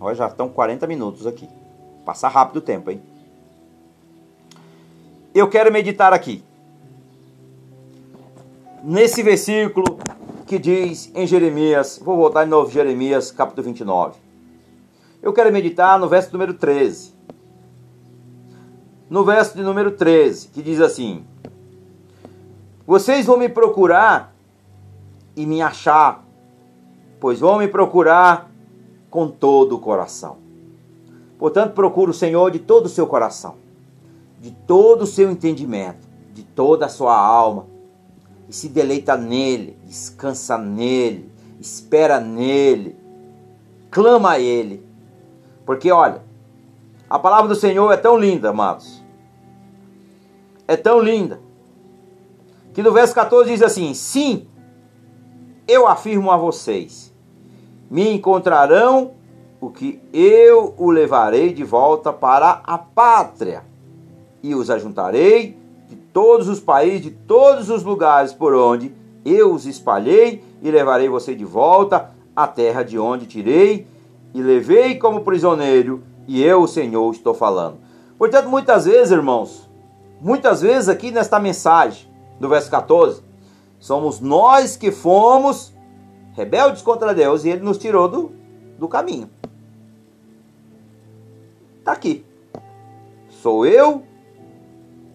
olha, 0.00 0.14
já 0.14 0.26
estão 0.26 0.48
40 0.48 0.86
minutos 0.86 1.26
aqui. 1.26 1.48
Passa 2.04 2.28
rápido 2.28 2.58
o 2.58 2.60
tempo, 2.60 2.90
hein? 2.90 3.02
Eu 5.34 5.48
quero 5.48 5.72
meditar 5.72 6.12
aqui. 6.12 6.42
Nesse 8.82 9.22
versículo 9.22 9.98
que 10.46 10.58
diz 10.58 11.10
em 11.14 11.26
Jeremias, 11.26 12.00
vou 12.02 12.16
voltar 12.16 12.44
de 12.44 12.50
novo, 12.50 12.70
Jeremias, 12.70 13.32
capítulo 13.32 13.64
29. 13.64 14.18
Eu 15.20 15.32
quero 15.32 15.52
meditar 15.52 15.98
no 15.98 16.08
verso 16.08 16.32
número 16.32 16.54
13. 16.54 17.12
No 19.10 19.24
verso 19.24 19.56
de 19.56 19.62
número 19.62 19.90
13, 19.90 20.48
que 20.48 20.62
diz 20.62 20.80
assim: 20.80 21.24
Vocês 22.86 23.26
vão 23.26 23.36
me 23.36 23.48
procurar 23.48 24.34
e 25.36 25.44
me 25.44 25.60
achar, 25.60 26.24
pois 27.20 27.40
vão 27.40 27.58
me 27.58 27.68
procurar 27.68 28.45
com 29.16 29.28
todo 29.28 29.76
o 29.76 29.78
coração. 29.78 30.36
Portanto, 31.38 31.72
procure 31.72 32.10
o 32.10 32.14
Senhor 32.14 32.50
de 32.50 32.58
todo 32.58 32.84
o 32.84 32.90
seu 32.90 33.06
coração, 33.06 33.54
de 34.38 34.50
todo 34.50 35.04
o 35.04 35.06
seu 35.06 35.30
entendimento, 35.30 36.06
de 36.34 36.42
toda 36.42 36.84
a 36.84 36.90
sua 36.90 37.18
alma, 37.18 37.64
e 38.46 38.52
se 38.52 38.68
deleita 38.68 39.16
nele, 39.16 39.78
descansa 39.86 40.58
nele, 40.58 41.32
espera 41.58 42.20
nele, 42.20 42.94
clama 43.90 44.32
a 44.32 44.38
ele. 44.38 44.86
Porque 45.64 45.90
olha, 45.90 46.22
a 47.08 47.18
palavra 47.18 47.48
do 47.48 47.54
Senhor 47.54 47.90
é 47.90 47.96
tão 47.96 48.18
linda, 48.18 48.50
amados. 48.50 49.02
É 50.68 50.76
tão 50.76 51.00
linda. 51.00 51.40
Que 52.74 52.82
no 52.82 52.92
verso 52.92 53.14
14 53.14 53.50
diz 53.50 53.62
assim: 53.62 53.94
Sim, 53.94 54.46
eu 55.66 55.88
afirmo 55.88 56.30
a 56.30 56.36
vocês: 56.36 57.05
me 57.90 58.12
encontrarão 58.12 59.12
o 59.60 59.70
que 59.70 60.00
eu 60.12 60.74
o 60.76 60.90
levarei 60.90 61.52
de 61.52 61.64
volta 61.64 62.12
para 62.12 62.60
a 62.64 62.76
pátria, 62.76 63.64
e 64.42 64.54
os 64.54 64.70
ajuntarei 64.70 65.56
de 65.88 65.96
todos 65.96 66.48
os 66.48 66.60
países, 66.60 67.02
de 67.02 67.10
todos 67.10 67.70
os 67.70 67.82
lugares 67.82 68.32
por 68.32 68.54
onde 68.54 68.94
eu 69.24 69.52
os 69.52 69.66
espalhei, 69.66 70.42
e 70.62 70.70
levarei 70.70 71.08
você 71.08 71.34
de 71.34 71.44
volta 71.44 72.10
à 72.34 72.46
terra 72.46 72.82
de 72.82 72.98
onde 72.98 73.26
tirei 73.26 73.86
e 74.34 74.42
levei 74.42 74.96
como 74.96 75.22
prisioneiro, 75.22 76.02
e 76.28 76.42
eu, 76.42 76.62
o 76.62 76.68
Senhor, 76.68 77.10
estou 77.12 77.32
falando. 77.32 77.78
Portanto, 78.18 78.48
muitas 78.48 78.84
vezes, 78.84 79.10
irmãos, 79.10 79.68
muitas 80.20 80.60
vezes 80.60 80.88
aqui 80.88 81.10
nesta 81.10 81.38
mensagem, 81.38 82.08
do 82.38 82.48
verso 82.48 82.70
14, 82.70 83.22
Somos 83.78 84.20
nós 84.20 84.76
que 84.76 84.90
fomos 84.90 85.72
rebeldes 86.36 86.82
contra 86.82 87.14
Deus 87.14 87.44
e 87.44 87.48
ele 87.48 87.62
nos 87.62 87.78
tirou 87.78 88.06
do, 88.06 88.30
do 88.78 88.86
caminho. 88.86 89.30
Está 91.78 91.92
aqui. 91.92 92.24
Sou 93.30 93.64
eu, 93.64 94.02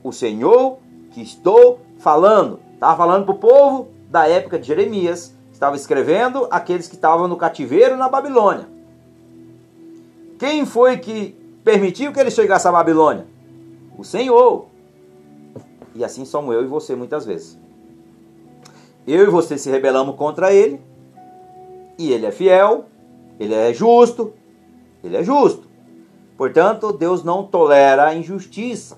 o 0.03 0.11
Senhor, 0.11 0.79
que 1.11 1.21
estou 1.21 1.79
falando. 1.99 2.59
Estava 2.73 2.97
falando 2.97 3.25
para 3.25 3.35
o 3.35 3.37
povo 3.37 3.89
da 4.09 4.27
época 4.27 4.57
de 4.57 4.67
Jeremias. 4.67 5.35
Estava 5.53 5.75
escrevendo 5.75 6.47
aqueles 6.49 6.87
que 6.87 6.95
estavam 6.95 7.27
no 7.27 7.37
cativeiro 7.37 7.95
na 7.95 8.09
Babilônia. 8.09 8.67
Quem 10.39 10.65
foi 10.65 10.97
que 10.97 11.35
permitiu 11.63 12.11
que 12.11 12.19
ele 12.19 12.31
chegasse 12.31 12.67
à 12.67 12.71
Babilônia? 12.71 13.27
O 13.95 14.03
Senhor. 14.03 14.65
E 15.93 16.03
assim 16.03 16.25
somos 16.25 16.55
eu 16.55 16.63
e 16.63 16.67
você 16.67 16.95
muitas 16.95 17.27
vezes. 17.27 17.59
Eu 19.05 19.23
e 19.23 19.29
você 19.29 19.55
se 19.57 19.69
rebelamos 19.69 20.15
contra 20.15 20.51
ele, 20.51 20.81
e 22.01 22.11
ele 22.11 22.25
é 22.25 22.31
fiel, 22.31 22.85
ele 23.39 23.53
é 23.53 23.71
justo, 23.73 24.33
ele 25.03 25.17
é 25.17 25.23
justo. 25.23 25.69
Portanto, 26.35 26.91
Deus 26.91 27.23
não 27.23 27.43
tolera 27.43 28.07
a 28.07 28.15
injustiça. 28.15 28.97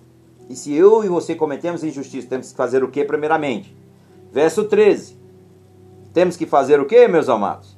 E 0.49 0.55
se 0.55 0.73
eu 0.73 1.03
e 1.03 1.09
você 1.09 1.35
cometemos 1.35 1.83
injustiça, 1.83 2.27
temos 2.27 2.51
que 2.51 2.57
fazer 2.57 2.83
o 2.83 2.89
que 2.89 3.03
primeiramente? 3.03 3.75
Verso 4.31 4.63
13. 4.63 5.17
Temos 6.13 6.37
que 6.37 6.45
fazer 6.45 6.79
o 6.79 6.85
que, 6.85 7.07
meus 7.07 7.27
amados? 7.27 7.77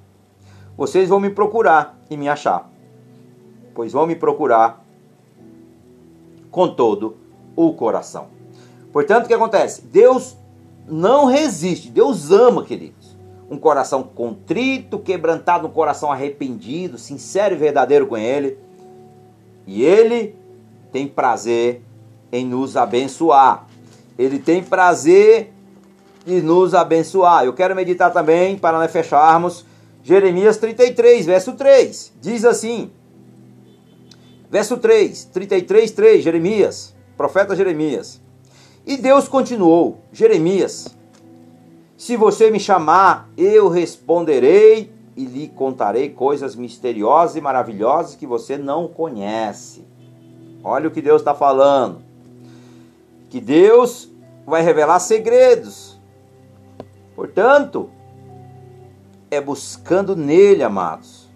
Vocês 0.78 1.10
vão 1.10 1.20
me 1.20 1.30
procurar 1.30 2.00
e 2.10 2.18
me 2.18 2.30
achar. 2.30 2.70
Pois 3.74 3.92
vão 3.92 4.06
me 4.06 4.16
procurar 4.16 4.86
com 6.52 6.68
todo 6.68 7.18
o 7.56 7.74
coração. 7.74 8.28
Portanto, 8.94 9.26
o 9.26 9.28
que 9.28 9.34
acontece? 9.34 9.82
Deus 9.82 10.38
não 10.88 11.26
resiste. 11.26 11.90
Deus 11.90 12.32
ama, 12.32 12.64
queridos. 12.64 13.05
Um 13.50 13.58
coração 13.58 14.04
contrito, 14.04 15.00
quebrantado, 15.00 15.68
um 15.68 15.72
coração 15.72 16.12
arrependido, 16.12 16.98
sincero 16.98 17.56
e 17.56 17.58
verdadeiro 17.58 18.08
com 18.08 18.18
Ele. 18.18 18.58
E 19.68 19.84
Ele 19.84 20.36
tem 20.92 21.08
prazer 21.08 21.82
em 22.32 22.46
nos 22.46 22.76
abençoar. 22.76 23.68
Ele 24.18 24.40
tem 24.40 24.64
prazer 24.64 25.52
em 26.26 26.42
nos 26.42 26.74
abençoar. 26.74 27.46
Eu 27.46 27.54
quero 27.54 27.76
meditar 27.76 28.12
também, 28.12 28.58
para 28.58 28.78
nós 28.78 28.92
fecharmos, 28.92 29.66
Jeremias 30.04 30.58
33, 30.58 31.26
verso 31.26 31.54
3. 31.54 32.14
Diz 32.22 32.46
assim: 32.46 32.92
Verso 34.50 34.78
3, 34.78 35.26
33, 35.26 35.92
3, 35.92 36.24
Jeremias, 36.24 36.96
profeta 37.18 37.56
Jeremias. 37.56 38.22
E 38.86 38.98
Deus 38.98 39.28
continuou: 39.28 40.00
Jeremias, 40.14 40.96
se 41.98 42.18
você 42.18 42.52
me 42.52 42.60
chamar, 42.60 43.30
eu 43.38 43.70
responderei 43.70 44.92
e 45.16 45.24
lhe 45.24 45.48
contarei 45.48 46.10
coisas 46.10 46.56
misteriosas 46.56 47.38
e 47.38 47.42
maravilhosas 47.42 48.16
que 48.16 48.28
você 48.28 48.58
não 48.58 48.88
conhece. 48.88 49.86
Olha 50.64 50.88
o 50.88 50.92
que 50.92 51.02
Deus 51.02 51.22
está 51.22 51.34
falando. 51.34 52.02
Que 53.30 53.40
Deus 53.40 54.12
vai 54.46 54.62
revelar 54.62 55.00
segredos. 55.00 55.98
Portanto, 57.16 57.90
é 59.32 59.40
buscando 59.40 60.16
nele, 60.16 60.64
amados. 60.64 61.30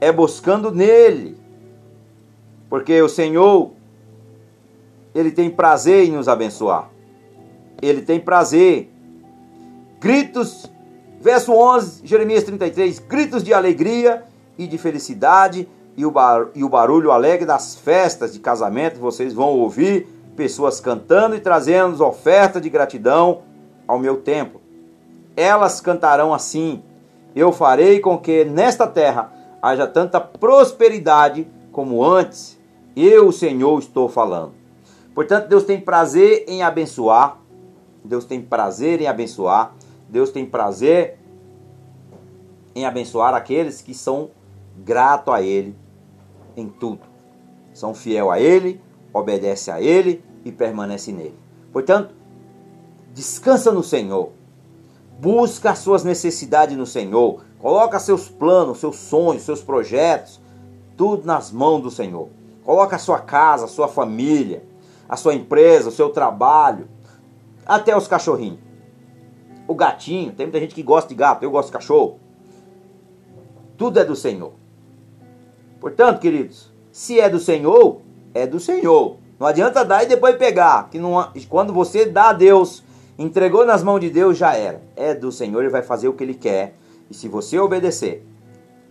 É 0.00 0.12
buscando 0.12 0.70
nele. 0.70 1.36
Porque 2.70 3.00
o 3.02 3.08
Senhor 3.08 3.72
ele 5.14 5.32
tem 5.32 5.50
prazer 5.50 6.06
em 6.06 6.12
nos 6.12 6.28
abençoar. 6.28 6.90
Ele 7.82 8.02
tem 8.02 8.20
prazer. 8.20 8.92
Gritos, 10.00 10.70
verso 11.20 11.52
11, 11.52 12.06
Jeremias 12.06 12.44
33, 12.44 13.00
gritos 13.00 13.42
de 13.42 13.52
alegria 13.52 14.22
e 14.56 14.66
de 14.66 14.78
felicidade 14.78 15.68
e 15.96 16.06
o, 16.06 16.10
bar, 16.12 16.48
e 16.54 16.62
o 16.62 16.68
barulho 16.68 17.10
alegre 17.10 17.44
das 17.44 17.74
festas 17.74 18.32
de 18.32 18.38
casamento, 18.38 19.00
vocês 19.00 19.34
vão 19.34 19.48
ouvir 19.48 20.06
pessoas 20.36 20.80
cantando 20.80 21.34
e 21.34 21.40
trazendo 21.40 22.04
oferta 22.04 22.60
de 22.60 22.70
gratidão 22.70 23.42
ao 23.88 23.98
meu 23.98 24.18
templo. 24.18 24.60
Elas 25.36 25.80
cantarão 25.80 26.32
assim: 26.32 26.80
Eu 27.34 27.50
farei 27.50 27.98
com 27.98 28.16
que 28.16 28.44
nesta 28.44 28.86
terra 28.86 29.32
haja 29.60 29.88
tanta 29.88 30.20
prosperidade 30.20 31.48
como 31.72 32.04
antes. 32.04 32.56
Eu, 32.94 33.28
o 33.28 33.32
Senhor, 33.32 33.78
estou 33.80 34.08
falando. 34.08 34.52
Portanto, 35.14 35.48
Deus 35.48 35.64
tem 35.64 35.80
prazer 35.80 36.44
em 36.46 36.62
abençoar. 36.62 37.38
Deus 38.04 38.24
tem 38.24 38.40
prazer 38.40 39.00
em 39.00 39.08
abençoar. 39.08 39.74
Deus 40.08 40.30
tem 40.30 40.46
prazer 40.46 41.18
em 42.74 42.86
abençoar 42.86 43.34
aqueles 43.34 43.82
que 43.82 43.92
são 43.92 44.30
gratos 44.78 45.34
a 45.34 45.42
Ele 45.42 45.76
em 46.56 46.68
tudo. 46.68 47.00
São 47.74 47.94
fiel 47.94 48.30
a 48.30 48.40
Ele, 48.40 48.80
obedece 49.12 49.70
a 49.70 49.80
Ele 49.80 50.24
e 50.44 50.50
permanece 50.52 51.12
nele. 51.12 51.38
Portanto, 51.72 52.14
descansa 53.12 53.70
no 53.70 53.82
Senhor. 53.82 54.30
Busca 55.20 55.70
as 55.70 55.80
suas 55.80 56.04
necessidades 56.04 56.76
no 56.76 56.86
Senhor. 56.86 57.44
Coloca 57.58 57.98
seus 57.98 58.28
planos, 58.28 58.78
seus 58.78 58.96
sonhos, 58.96 59.42
seus 59.42 59.62
projetos, 59.62 60.40
tudo 60.96 61.26
nas 61.26 61.50
mãos 61.50 61.82
do 61.82 61.90
Senhor. 61.90 62.28
Coloca 62.64 62.96
a 62.96 62.98
sua 62.98 63.18
casa, 63.18 63.64
a 63.64 63.68
sua 63.68 63.88
família, 63.88 64.62
a 65.08 65.16
sua 65.16 65.34
empresa, 65.34 65.88
o 65.88 65.92
seu 65.92 66.10
trabalho, 66.10 66.88
até 67.66 67.96
os 67.96 68.06
cachorrinhos. 68.06 68.67
O 69.68 69.74
gatinho. 69.74 70.32
Tem 70.32 70.46
muita 70.46 70.58
gente 70.58 70.74
que 70.74 70.82
gosta 70.82 71.08
de 71.08 71.14
gato, 71.14 71.44
eu 71.44 71.50
gosto 71.50 71.68
de 71.68 71.74
cachorro. 71.74 72.18
Tudo 73.76 74.00
é 74.00 74.04
do 74.04 74.16
Senhor. 74.16 74.54
Portanto, 75.78 76.18
queridos, 76.18 76.72
se 76.90 77.20
é 77.20 77.28
do 77.28 77.38
Senhor, 77.38 78.00
é 78.34 78.46
do 78.46 78.58
Senhor. 78.58 79.18
Não 79.38 79.46
adianta 79.46 79.84
dar 79.84 80.02
e 80.02 80.06
depois 80.06 80.34
pegar. 80.36 80.88
Que 80.90 80.98
não, 80.98 81.30
quando 81.48 81.72
você 81.72 82.06
dá 82.06 82.30
a 82.30 82.32
Deus, 82.32 82.82
entregou 83.16 83.64
nas 83.64 83.84
mãos 83.84 84.00
de 84.00 84.10
Deus, 84.10 84.36
já 84.36 84.56
era. 84.56 84.82
É 84.96 85.14
do 85.14 85.30
Senhor, 85.30 85.60
ele 85.60 85.70
vai 85.70 85.82
fazer 85.82 86.08
o 86.08 86.12
que 86.12 86.24
ele 86.24 86.34
quer. 86.34 86.74
E 87.08 87.14
se 87.14 87.28
você 87.28 87.58
obedecer, 87.58 88.26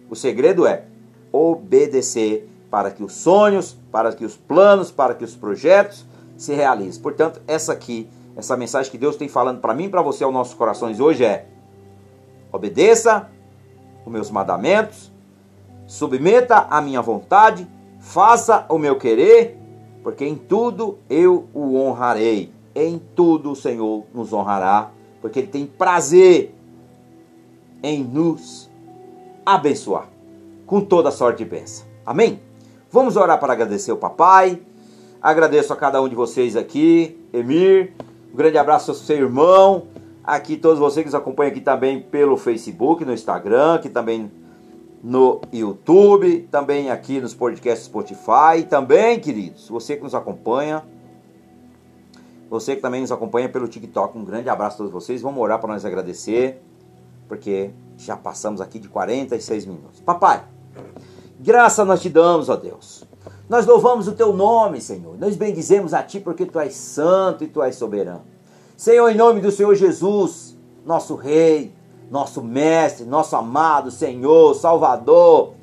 o 0.09 0.15
segredo 0.15 0.65
é 0.65 0.85
obedecer 1.31 2.49
para 2.71 2.91
que 2.91 3.03
os 3.03 3.13
sonhos, 3.13 3.77
para 3.91 4.13
que 4.13 4.23
os 4.23 4.37
planos, 4.37 4.91
para 4.91 5.13
que 5.13 5.23
os 5.23 5.35
projetos 5.35 6.05
se 6.37 6.53
realizem. 6.53 7.01
Portanto, 7.01 7.41
essa 7.47 7.73
aqui, 7.73 8.09
essa 8.37 8.55
mensagem 8.55 8.91
que 8.91 8.99
Deus 8.99 9.15
tem 9.15 9.27
falando 9.27 9.59
para 9.59 9.73
mim 9.73 9.85
e 9.85 9.89
para 9.89 10.03
você 10.03 10.23
aos 10.23 10.31
nossos 10.31 10.53
corações 10.53 10.99
hoje 10.99 11.25
é: 11.25 11.47
obedeça 12.53 13.29
os 14.05 14.11
meus 14.11 14.29
mandamentos, 14.29 15.11
submeta 15.87 16.67
a 16.69 16.79
minha 16.79 17.01
vontade, 17.01 17.67
faça 17.99 18.67
o 18.69 18.77
meu 18.77 18.95
querer, 18.97 19.59
porque 20.03 20.23
em 20.23 20.35
tudo 20.35 20.99
eu 21.09 21.47
o 21.51 21.77
honrarei. 21.77 22.55
Em 22.75 23.01
tudo 23.15 23.51
o 23.51 23.55
Senhor 23.55 24.05
nos 24.13 24.31
honrará, 24.31 24.91
porque 25.19 25.39
Ele 25.39 25.47
tem 25.47 25.65
prazer 25.65 26.53
em 27.81 28.03
nos 28.03 28.69
abençoar 29.43 30.07
com 30.67 30.79
toda 30.81 31.09
sorte 31.09 31.43
de 31.43 31.49
bênção. 31.49 31.87
Amém? 32.05 32.39
Vamos 32.91 33.17
orar 33.17 33.39
para 33.39 33.53
agradecer 33.53 33.91
o 33.91 33.97
papai. 33.97 34.61
Agradeço 35.19 35.73
a 35.73 35.75
cada 35.75 35.99
um 35.99 36.07
de 36.07 36.13
vocês 36.13 36.55
aqui, 36.55 37.17
Emir. 37.33 37.95
Um 38.37 38.43
grande 38.45 38.59
abraço 38.59 38.91
ao 38.91 38.95
seu 38.95 39.17
irmão. 39.17 39.87
Aqui, 40.23 40.57
todos 40.57 40.77
vocês 40.77 41.03
que 41.03 41.07
nos 41.07 41.15
acompanham 41.15 41.49
aqui 41.49 41.59
também 41.59 41.99
pelo 41.99 42.37
Facebook, 42.37 43.03
no 43.03 43.11
Instagram, 43.11 43.73
aqui 43.73 43.89
também 43.89 44.31
no 45.03 45.41
YouTube, 45.51 46.47
também 46.51 46.91
aqui 46.91 47.19
nos 47.19 47.33
podcasts 47.33 47.87
Spotify. 47.87 48.63
Também, 48.69 49.19
queridos, 49.19 49.67
você 49.67 49.95
que 49.95 50.03
nos 50.03 50.13
acompanha, 50.13 50.85
você 52.47 52.75
que 52.75 52.81
também 52.83 53.01
nos 53.01 53.11
acompanha 53.11 53.49
pelo 53.49 53.67
TikTok, 53.67 54.15
um 54.15 54.23
grande 54.23 54.49
abraço 54.49 54.75
a 54.75 54.77
todos 54.77 54.91
vocês. 54.91 55.19
Vamos 55.19 55.41
orar 55.41 55.57
para 55.57 55.73
nós 55.73 55.83
agradecer, 55.83 56.61
porque 57.27 57.71
já 57.97 58.15
passamos 58.15 58.61
aqui 58.61 58.77
de 58.77 58.87
46 58.87 59.65
minutos. 59.65 59.99
Papai, 60.01 60.43
graça 61.39 61.83
nós 61.83 62.03
te 62.03 62.09
damos, 62.11 62.49
ó 62.49 62.55
Deus. 62.55 63.03
Nós 63.49 63.65
louvamos 63.65 64.07
o 64.07 64.11
teu 64.11 64.33
nome, 64.33 64.81
Senhor. 64.81 65.17
Nós 65.17 65.35
bendizemos 65.35 65.93
a 65.93 66.03
ti 66.03 66.19
porque 66.19 66.45
tu 66.45 66.59
és 66.59 66.75
santo 66.75 67.43
e 67.43 67.47
tu 67.47 67.61
és 67.63 67.75
soberano. 67.75 68.23
Senhor, 68.75 69.09
em 69.09 69.15
nome 69.15 69.39
do 69.39 69.51
Senhor 69.51 69.73
Jesus, 69.75 70.57
nosso 70.85 71.15
Rei, 71.15 71.73
nosso 72.11 72.43
Mestre, 72.43 73.05
nosso 73.05 73.35
amado 73.35 73.89
Senhor, 73.89 74.53
Salvador. 74.53 75.53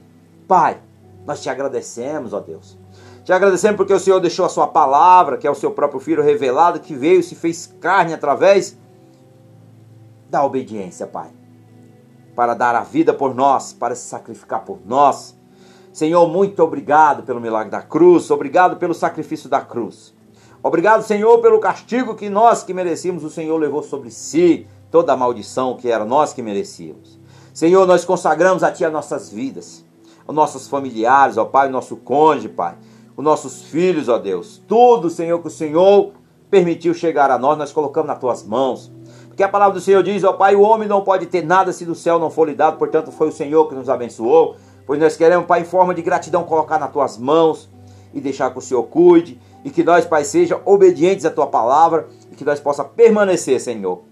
Pai, 0.49 0.80
nós 1.26 1.43
te 1.43 1.51
agradecemos, 1.51 2.32
ó 2.32 2.41
Deus. 2.41 2.78
Te 3.24 3.32
agradecemos 3.32 3.76
porque 3.76 3.95
o 3.95 4.01
Senhor 4.01 4.20
deixou 4.20 4.45
a 4.45 4.51
sua 4.51 4.66
palavra, 4.66 5.37
que 5.37 5.47
é 5.47 5.51
o 5.51 5.55
seu 5.55 5.70
próprio 5.70 6.01
Filho 6.01 6.22
revelado, 6.22 6.80
que 6.80 6.95
veio 6.95 7.20
e 7.20 7.22
se 7.22 7.35
fez 7.35 7.66
carne 7.80 8.12
através 8.12 8.76
da 10.28 10.45
obediência, 10.45 11.07
Pai 11.07 11.30
para 12.35 12.55
dar 12.55 12.74
a 12.74 12.80
vida 12.80 13.14
por 13.14 13.35
nós, 13.35 13.72
para 13.72 13.95
se 13.95 14.09
sacrificar 14.09 14.64
por 14.64 14.78
nós. 14.85 15.37
Senhor, 15.95 16.26
muito 16.28 16.61
obrigado 16.61 17.22
pelo 17.22 17.40
milagre 17.40 17.70
da 17.70 17.80
cruz, 17.80 18.28
obrigado 18.28 18.78
pelo 18.78 18.92
sacrifício 18.92 19.49
da 19.49 19.61
cruz. 19.61 20.12
Obrigado, 20.61 21.05
Senhor, 21.05 21.38
pelo 21.38 21.61
castigo 21.61 22.16
que 22.16 22.28
nós 22.28 22.64
que 22.64 22.74
merecíamos, 22.74 23.22
o 23.22 23.30
Senhor 23.30 23.57
levou 23.57 23.80
sobre 23.80 24.11
si, 24.11 24.66
toda 24.90 25.12
a 25.12 25.16
maldição 25.16 25.76
que 25.76 25.88
era 25.88 26.05
nós 26.05 26.32
que 26.32 26.42
merecíamos. 26.42 27.20
Senhor, 27.53 27.86
nós 27.86 28.05
consagramos 28.05 28.64
a 28.64 28.72
Ti 28.72 28.84
as 28.84 28.92
nossas 28.92 29.30
vidas, 29.30 29.84
os 30.26 30.34
nossos 30.34 30.66
familiares, 30.66 31.36
ó 31.36 31.45
Pai, 31.45 31.68
o 31.68 31.70
nosso 31.70 31.97
cônjuge, 31.99 32.49
Pai, 32.49 32.74
os 33.16 33.22
nossos 33.22 33.62
filhos, 33.62 34.09
ó 34.09 34.18
Deus. 34.18 34.61
Tudo, 34.66 35.09
Senhor, 35.09 35.38
que 35.38 35.47
o 35.47 35.51
Senhor 35.51 36.11
permitiu 36.51 36.92
chegar 36.92 37.30
a 37.30 37.38
nós, 37.38 37.57
nós 37.57 37.72
colocamos 37.72 38.09
nas 38.09 38.18
Tuas 38.18 38.42
mãos. 38.42 38.90
Porque 39.28 39.45
a 39.45 39.49
palavra 39.49 39.74
do 39.74 39.80
Senhor 39.80 40.03
diz, 40.03 40.24
ó 40.24 40.32
Pai, 40.32 40.57
o 40.57 40.62
homem 40.62 40.88
não 40.88 41.03
pode 41.03 41.26
ter 41.26 41.45
nada 41.45 41.72
se 41.72 41.84
do 41.84 41.95
céu 41.95 42.18
não 42.18 42.30
for 42.30 42.49
lhe 42.49 42.55
dado, 42.57 42.78
portanto 42.78 43.12
foi 43.12 43.28
o 43.28 43.32
Senhor 43.32 43.68
que 43.68 43.76
nos 43.76 43.88
abençoou. 43.88 44.57
Pois 44.87 45.01
nós 45.01 45.16
queremos, 45.16 45.47
Pai, 45.47 45.61
em 45.61 45.64
forma 45.64 45.95
de 45.95 46.03
gratidão, 46.03 46.45
colocar 46.45 46.78
nas 46.78 46.93
tuas 46.93 47.16
mãos 47.16 47.68
e 48.12 48.20
deixar 48.20 48.51
que 48.51 48.59
o 48.59 48.62
Senhor 48.62 48.82
cuide. 48.85 49.41
E 49.64 49.70
que 49.70 49.82
nós, 49.82 50.05
Pai, 50.05 50.24
sejam 50.24 50.61
obedientes 50.64 51.24
à 51.24 51.30
tua 51.30 51.47
palavra 51.47 52.09
e 52.30 52.37
que 52.37 52.45
nós 52.45 52.61
possa 52.61 52.85
permanecer, 52.85 53.59
Senhor, 53.61 54.03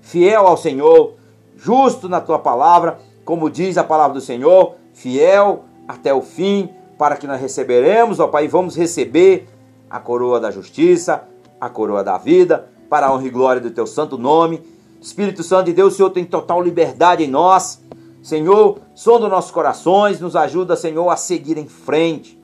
fiel 0.00 0.46
ao 0.46 0.56
Senhor, 0.56 1.14
justo 1.56 2.08
na 2.08 2.20
tua 2.20 2.38
palavra, 2.38 2.98
como 3.24 3.50
diz 3.50 3.76
a 3.76 3.84
palavra 3.84 4.14
do 4.14 4.20
Senhor, 4.20 4.76
fiel 4.94 5.64
até 5.88 6.14
o 6.14 6.22
fim, 6.22 6.70
para 6.96 7.16
que 7.16 7.26
nós 7.26 7.40
receberemos, 7.40 8.20
ó 8.20 8.28
Pai, 8.28 8.44
e 8.44 8.48
vamos 8.48 8.76
receber 8.76 9.48
a 9.88 9.98
coroa 9.98 10.38
da 10.38 10.50
justiça, 10.50 11.24
a 11.60 11.68
coroa 11.68 12.04
da 12.04 12.16
vida, 12.16 12.68
para 12.88 13.06
a 13.06 13.12
honra 13.12 13.26
e 13.26 13.30
glória 13.30 13.60
do 13.60 13.70
teu 13.70 13.86
santo 13.86 14.16
nome. 14.16 14.62
Espírito 15.00 15.42
Santo 15.42 15.66
de 15.66 15.72
Deus, 15.72 15.94
o 15.94 15.96
Senhor 15.96 16.10
tem 16.10 16.24
total 16.24 16.62
liberdade 16.62 17.24
em 17.24 17.28
nós. 17.28 17.82
Senhor, 18.22 18.80
sonda 18.94 19.28
nossos 19.28 19.50
corações, 19.50 20.20
nos 20.20 20.36
ajuda, 20.36 20.76
Senhor, 20.76 21.08
a 21.08 21.16
seguir 21.16 21.56
em 21.56 21.66
frente. 21.66 22.38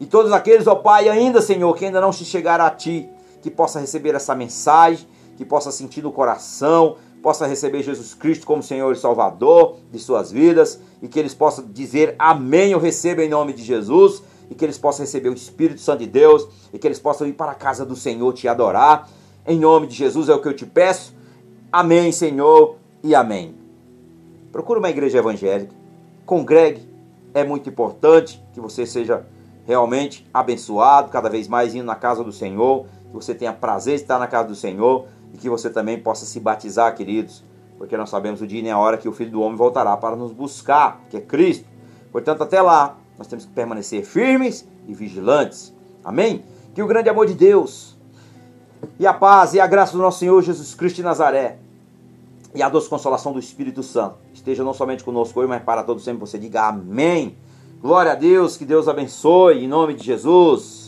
E 0.00 0.06
todos 0.06 0.32
aqueles, 0.32 0.66
ó 0.66 0.74
Pai, 0.74 1.08
ainda, 1.08 1.40
Senhor, 1.40 1.74
que 1.76 1.84
ainda 1.84 2.00
não 2.00 2.12
se 2.12 2.24
chegaram 2.24 2.64
a 2.64 2.70
Ti, 2.70 3.08
que 3.40 3.50
possa 3.50 3.78
receber 3.78 4.14
essa 4.14 4.34
mensagem, 4.34 5.06
que 5.36 5.44
possa 5.44 5.70
sentir 5.70 6.02
no 6.02 6.12
coração, 6.12 6.96
possa 7.22 7.46
receber 7.46 7.82
Jesus 7.82 8.14
Cristo 8.14 8.46
como 8.46 8.62
Senhor 8.62 8.92
e 8.92 8.96
Salvador 8.96 9.76
de 9.90 9.98
suas 9.98 10.32
vidas, 10.32 10.80
e 11.00 11.08
que 11.08 11.18
eles 11.18 11.34
possam 11.34 11.64
dizer 11.66 12.16
amém, 12.18 12.72
eu 12.72 12.80
recebo 12.80 13.20
em 13.20 13.28
nome 13.28 13.52
de 13.52 13.62
Jesus, 13.62 14.22
e 14.50 14.54
que 14.54 14.64
eles 14.64 14.76
possam 14.76 15.04
receber 15.04 15.28
o 15.28 15.34
Espírito 15.34 15.80
Santo 15.80 16.00
de 16.00 16.06
Deus, 16.06 16.48
e 16.72 16.78
que 16.78 16.86
eles 16.86 16.98
possam 16.98 17.26
ir 17.26 17.32
para 17.32 17.52
a 17.52 17.54
casa 17.54 17.84
do 17.86 17.94
Senhor 17.94 18.32
te 18.32 18.48
adorar, 18.48 19.08
em 19.46 19.58
nome 19.58 19.86
de 19.86 19.94
Jesus 19.94 20.28
é 20.28 20.34
o 20.34 20.40
que 20.40 20.48
eu 20.48 20.54
te 20.54 20.66
peço. 20.66 21.14
Amém, 21.70 22.12
Senhor, 22.12 22.76
e 23.02 23.14
amém. 23.14 23.61
Procure 24.52 24.78
uma 24.78 24.90
igreja 24.90 25.18
evangélica, 25.18 25.74
congregue, 26.26 26.86
é 27.32 27.42
muito 27.42 27.70
importante 27.70 28.44
que 28.52 28.60
você 28.60 28.84
seja 28.84 29.26
realmente 29.66 30.28
abençoado, 30.32 31.08
cada 31.08 31.30
vez 31.30 31.48
mais 31.48 31.74
indo 31.74 31.86
na 31.86 31.94
casa 31.94 32.22
do 32.22 32.30
Senhor, 32.30 32.84
que 33.08 33.14
você 33.14 33.34
tenha 33.34 33.54
prazer 33.54 33.96
de 33.96 34.02
estar 34.02 34.18
na 34.18 34.26
casa 34.26 34.48
do 34.48 34.54
Senhor 34.54 35.06
e 35.32 35.38
que 35.38 35.48
você 35.48 35.70
também 35.70 35.98
possa 35.98 36.26
se 36.26 36.38
batizar, 36.38 36.94
queridos, 36.94 37.42
porque 37.78 37.96
nós 37.96 38.10
sabemos 38.10 38.42
o 38.42 38.46
dia 38.46 38.60
e 38.60 38.70
a 38.70 38.78
hora 38.78 38.98
que 38.98 39.08
o 39.08 39.12
Filho 39.12 39.30
do 39.30 39.40
Homem 39.40 39.56
voltará 39.56 39.96
para 39.96 40.14
nos 40.14 40.32
buscar, 40.32 41.00
que 41.08 41.16
é 41.16 41.20
Cristo. 41.20 41.64
Portanto, 42.10 42.42
até 42.42 42.60
lá, 42.60 42.98
nós 43.16 43.26
temos 43.26 43.46
que 43.46 43.52
permanecer 43.52 44.04
firmes 44.04 44.68
e 44.86 44.92
vigilantes. 44.92 45.74
Amém? 46.04 46.44
Que 46.74 46.82
o 46.82 46.86
grande 46.86 47.08
amor 47.08 47.26
de 47.26 47.34
Deus, 47.34 47.96
e 48.98 49.06
a 49.06 49.14
paz 49.14 49.54
e 49.54 49.60
a 49.60 49.66
graça 49.66 49.92
do 49.92 49.98
nosso 49.98 50.18
Senhor 50.18 50.42
Jesus 50.42 50.74
Cristo 50.74 50.96
de 50.96 51.02
Nazaré 51.02 51.61
e 52.54 52.62
a 52.62 52.68
doce 52.68 52.88
consolação 52.88 53.32
do 53.32 53.38
Espírito 53.38 53.82
Santo 53.82 54.16
esteja 54.32 54.62
não 54.62 54.74
somente 54.74 55.02
conosco 55.04 55.40
hoje, 55.40 55.48
mas 55.48 55.62
para 55.62 55.82
todos 55.82 56.04
sempre. 56.04 56.20
Você 56.20 56.38
diga 56.38 56.68
amém. 56.68 57.36
Glória 57.80 58.12
a 58.12 58.14
Deus, 58.14 58.56
que 58.56 58.64
Deus 58.64 58.88
abençoe, 58.88 59.64
em 59.64 59.68
nome 59.68 59.94
de 59.94 60.04
Jesus. 60.04 60.81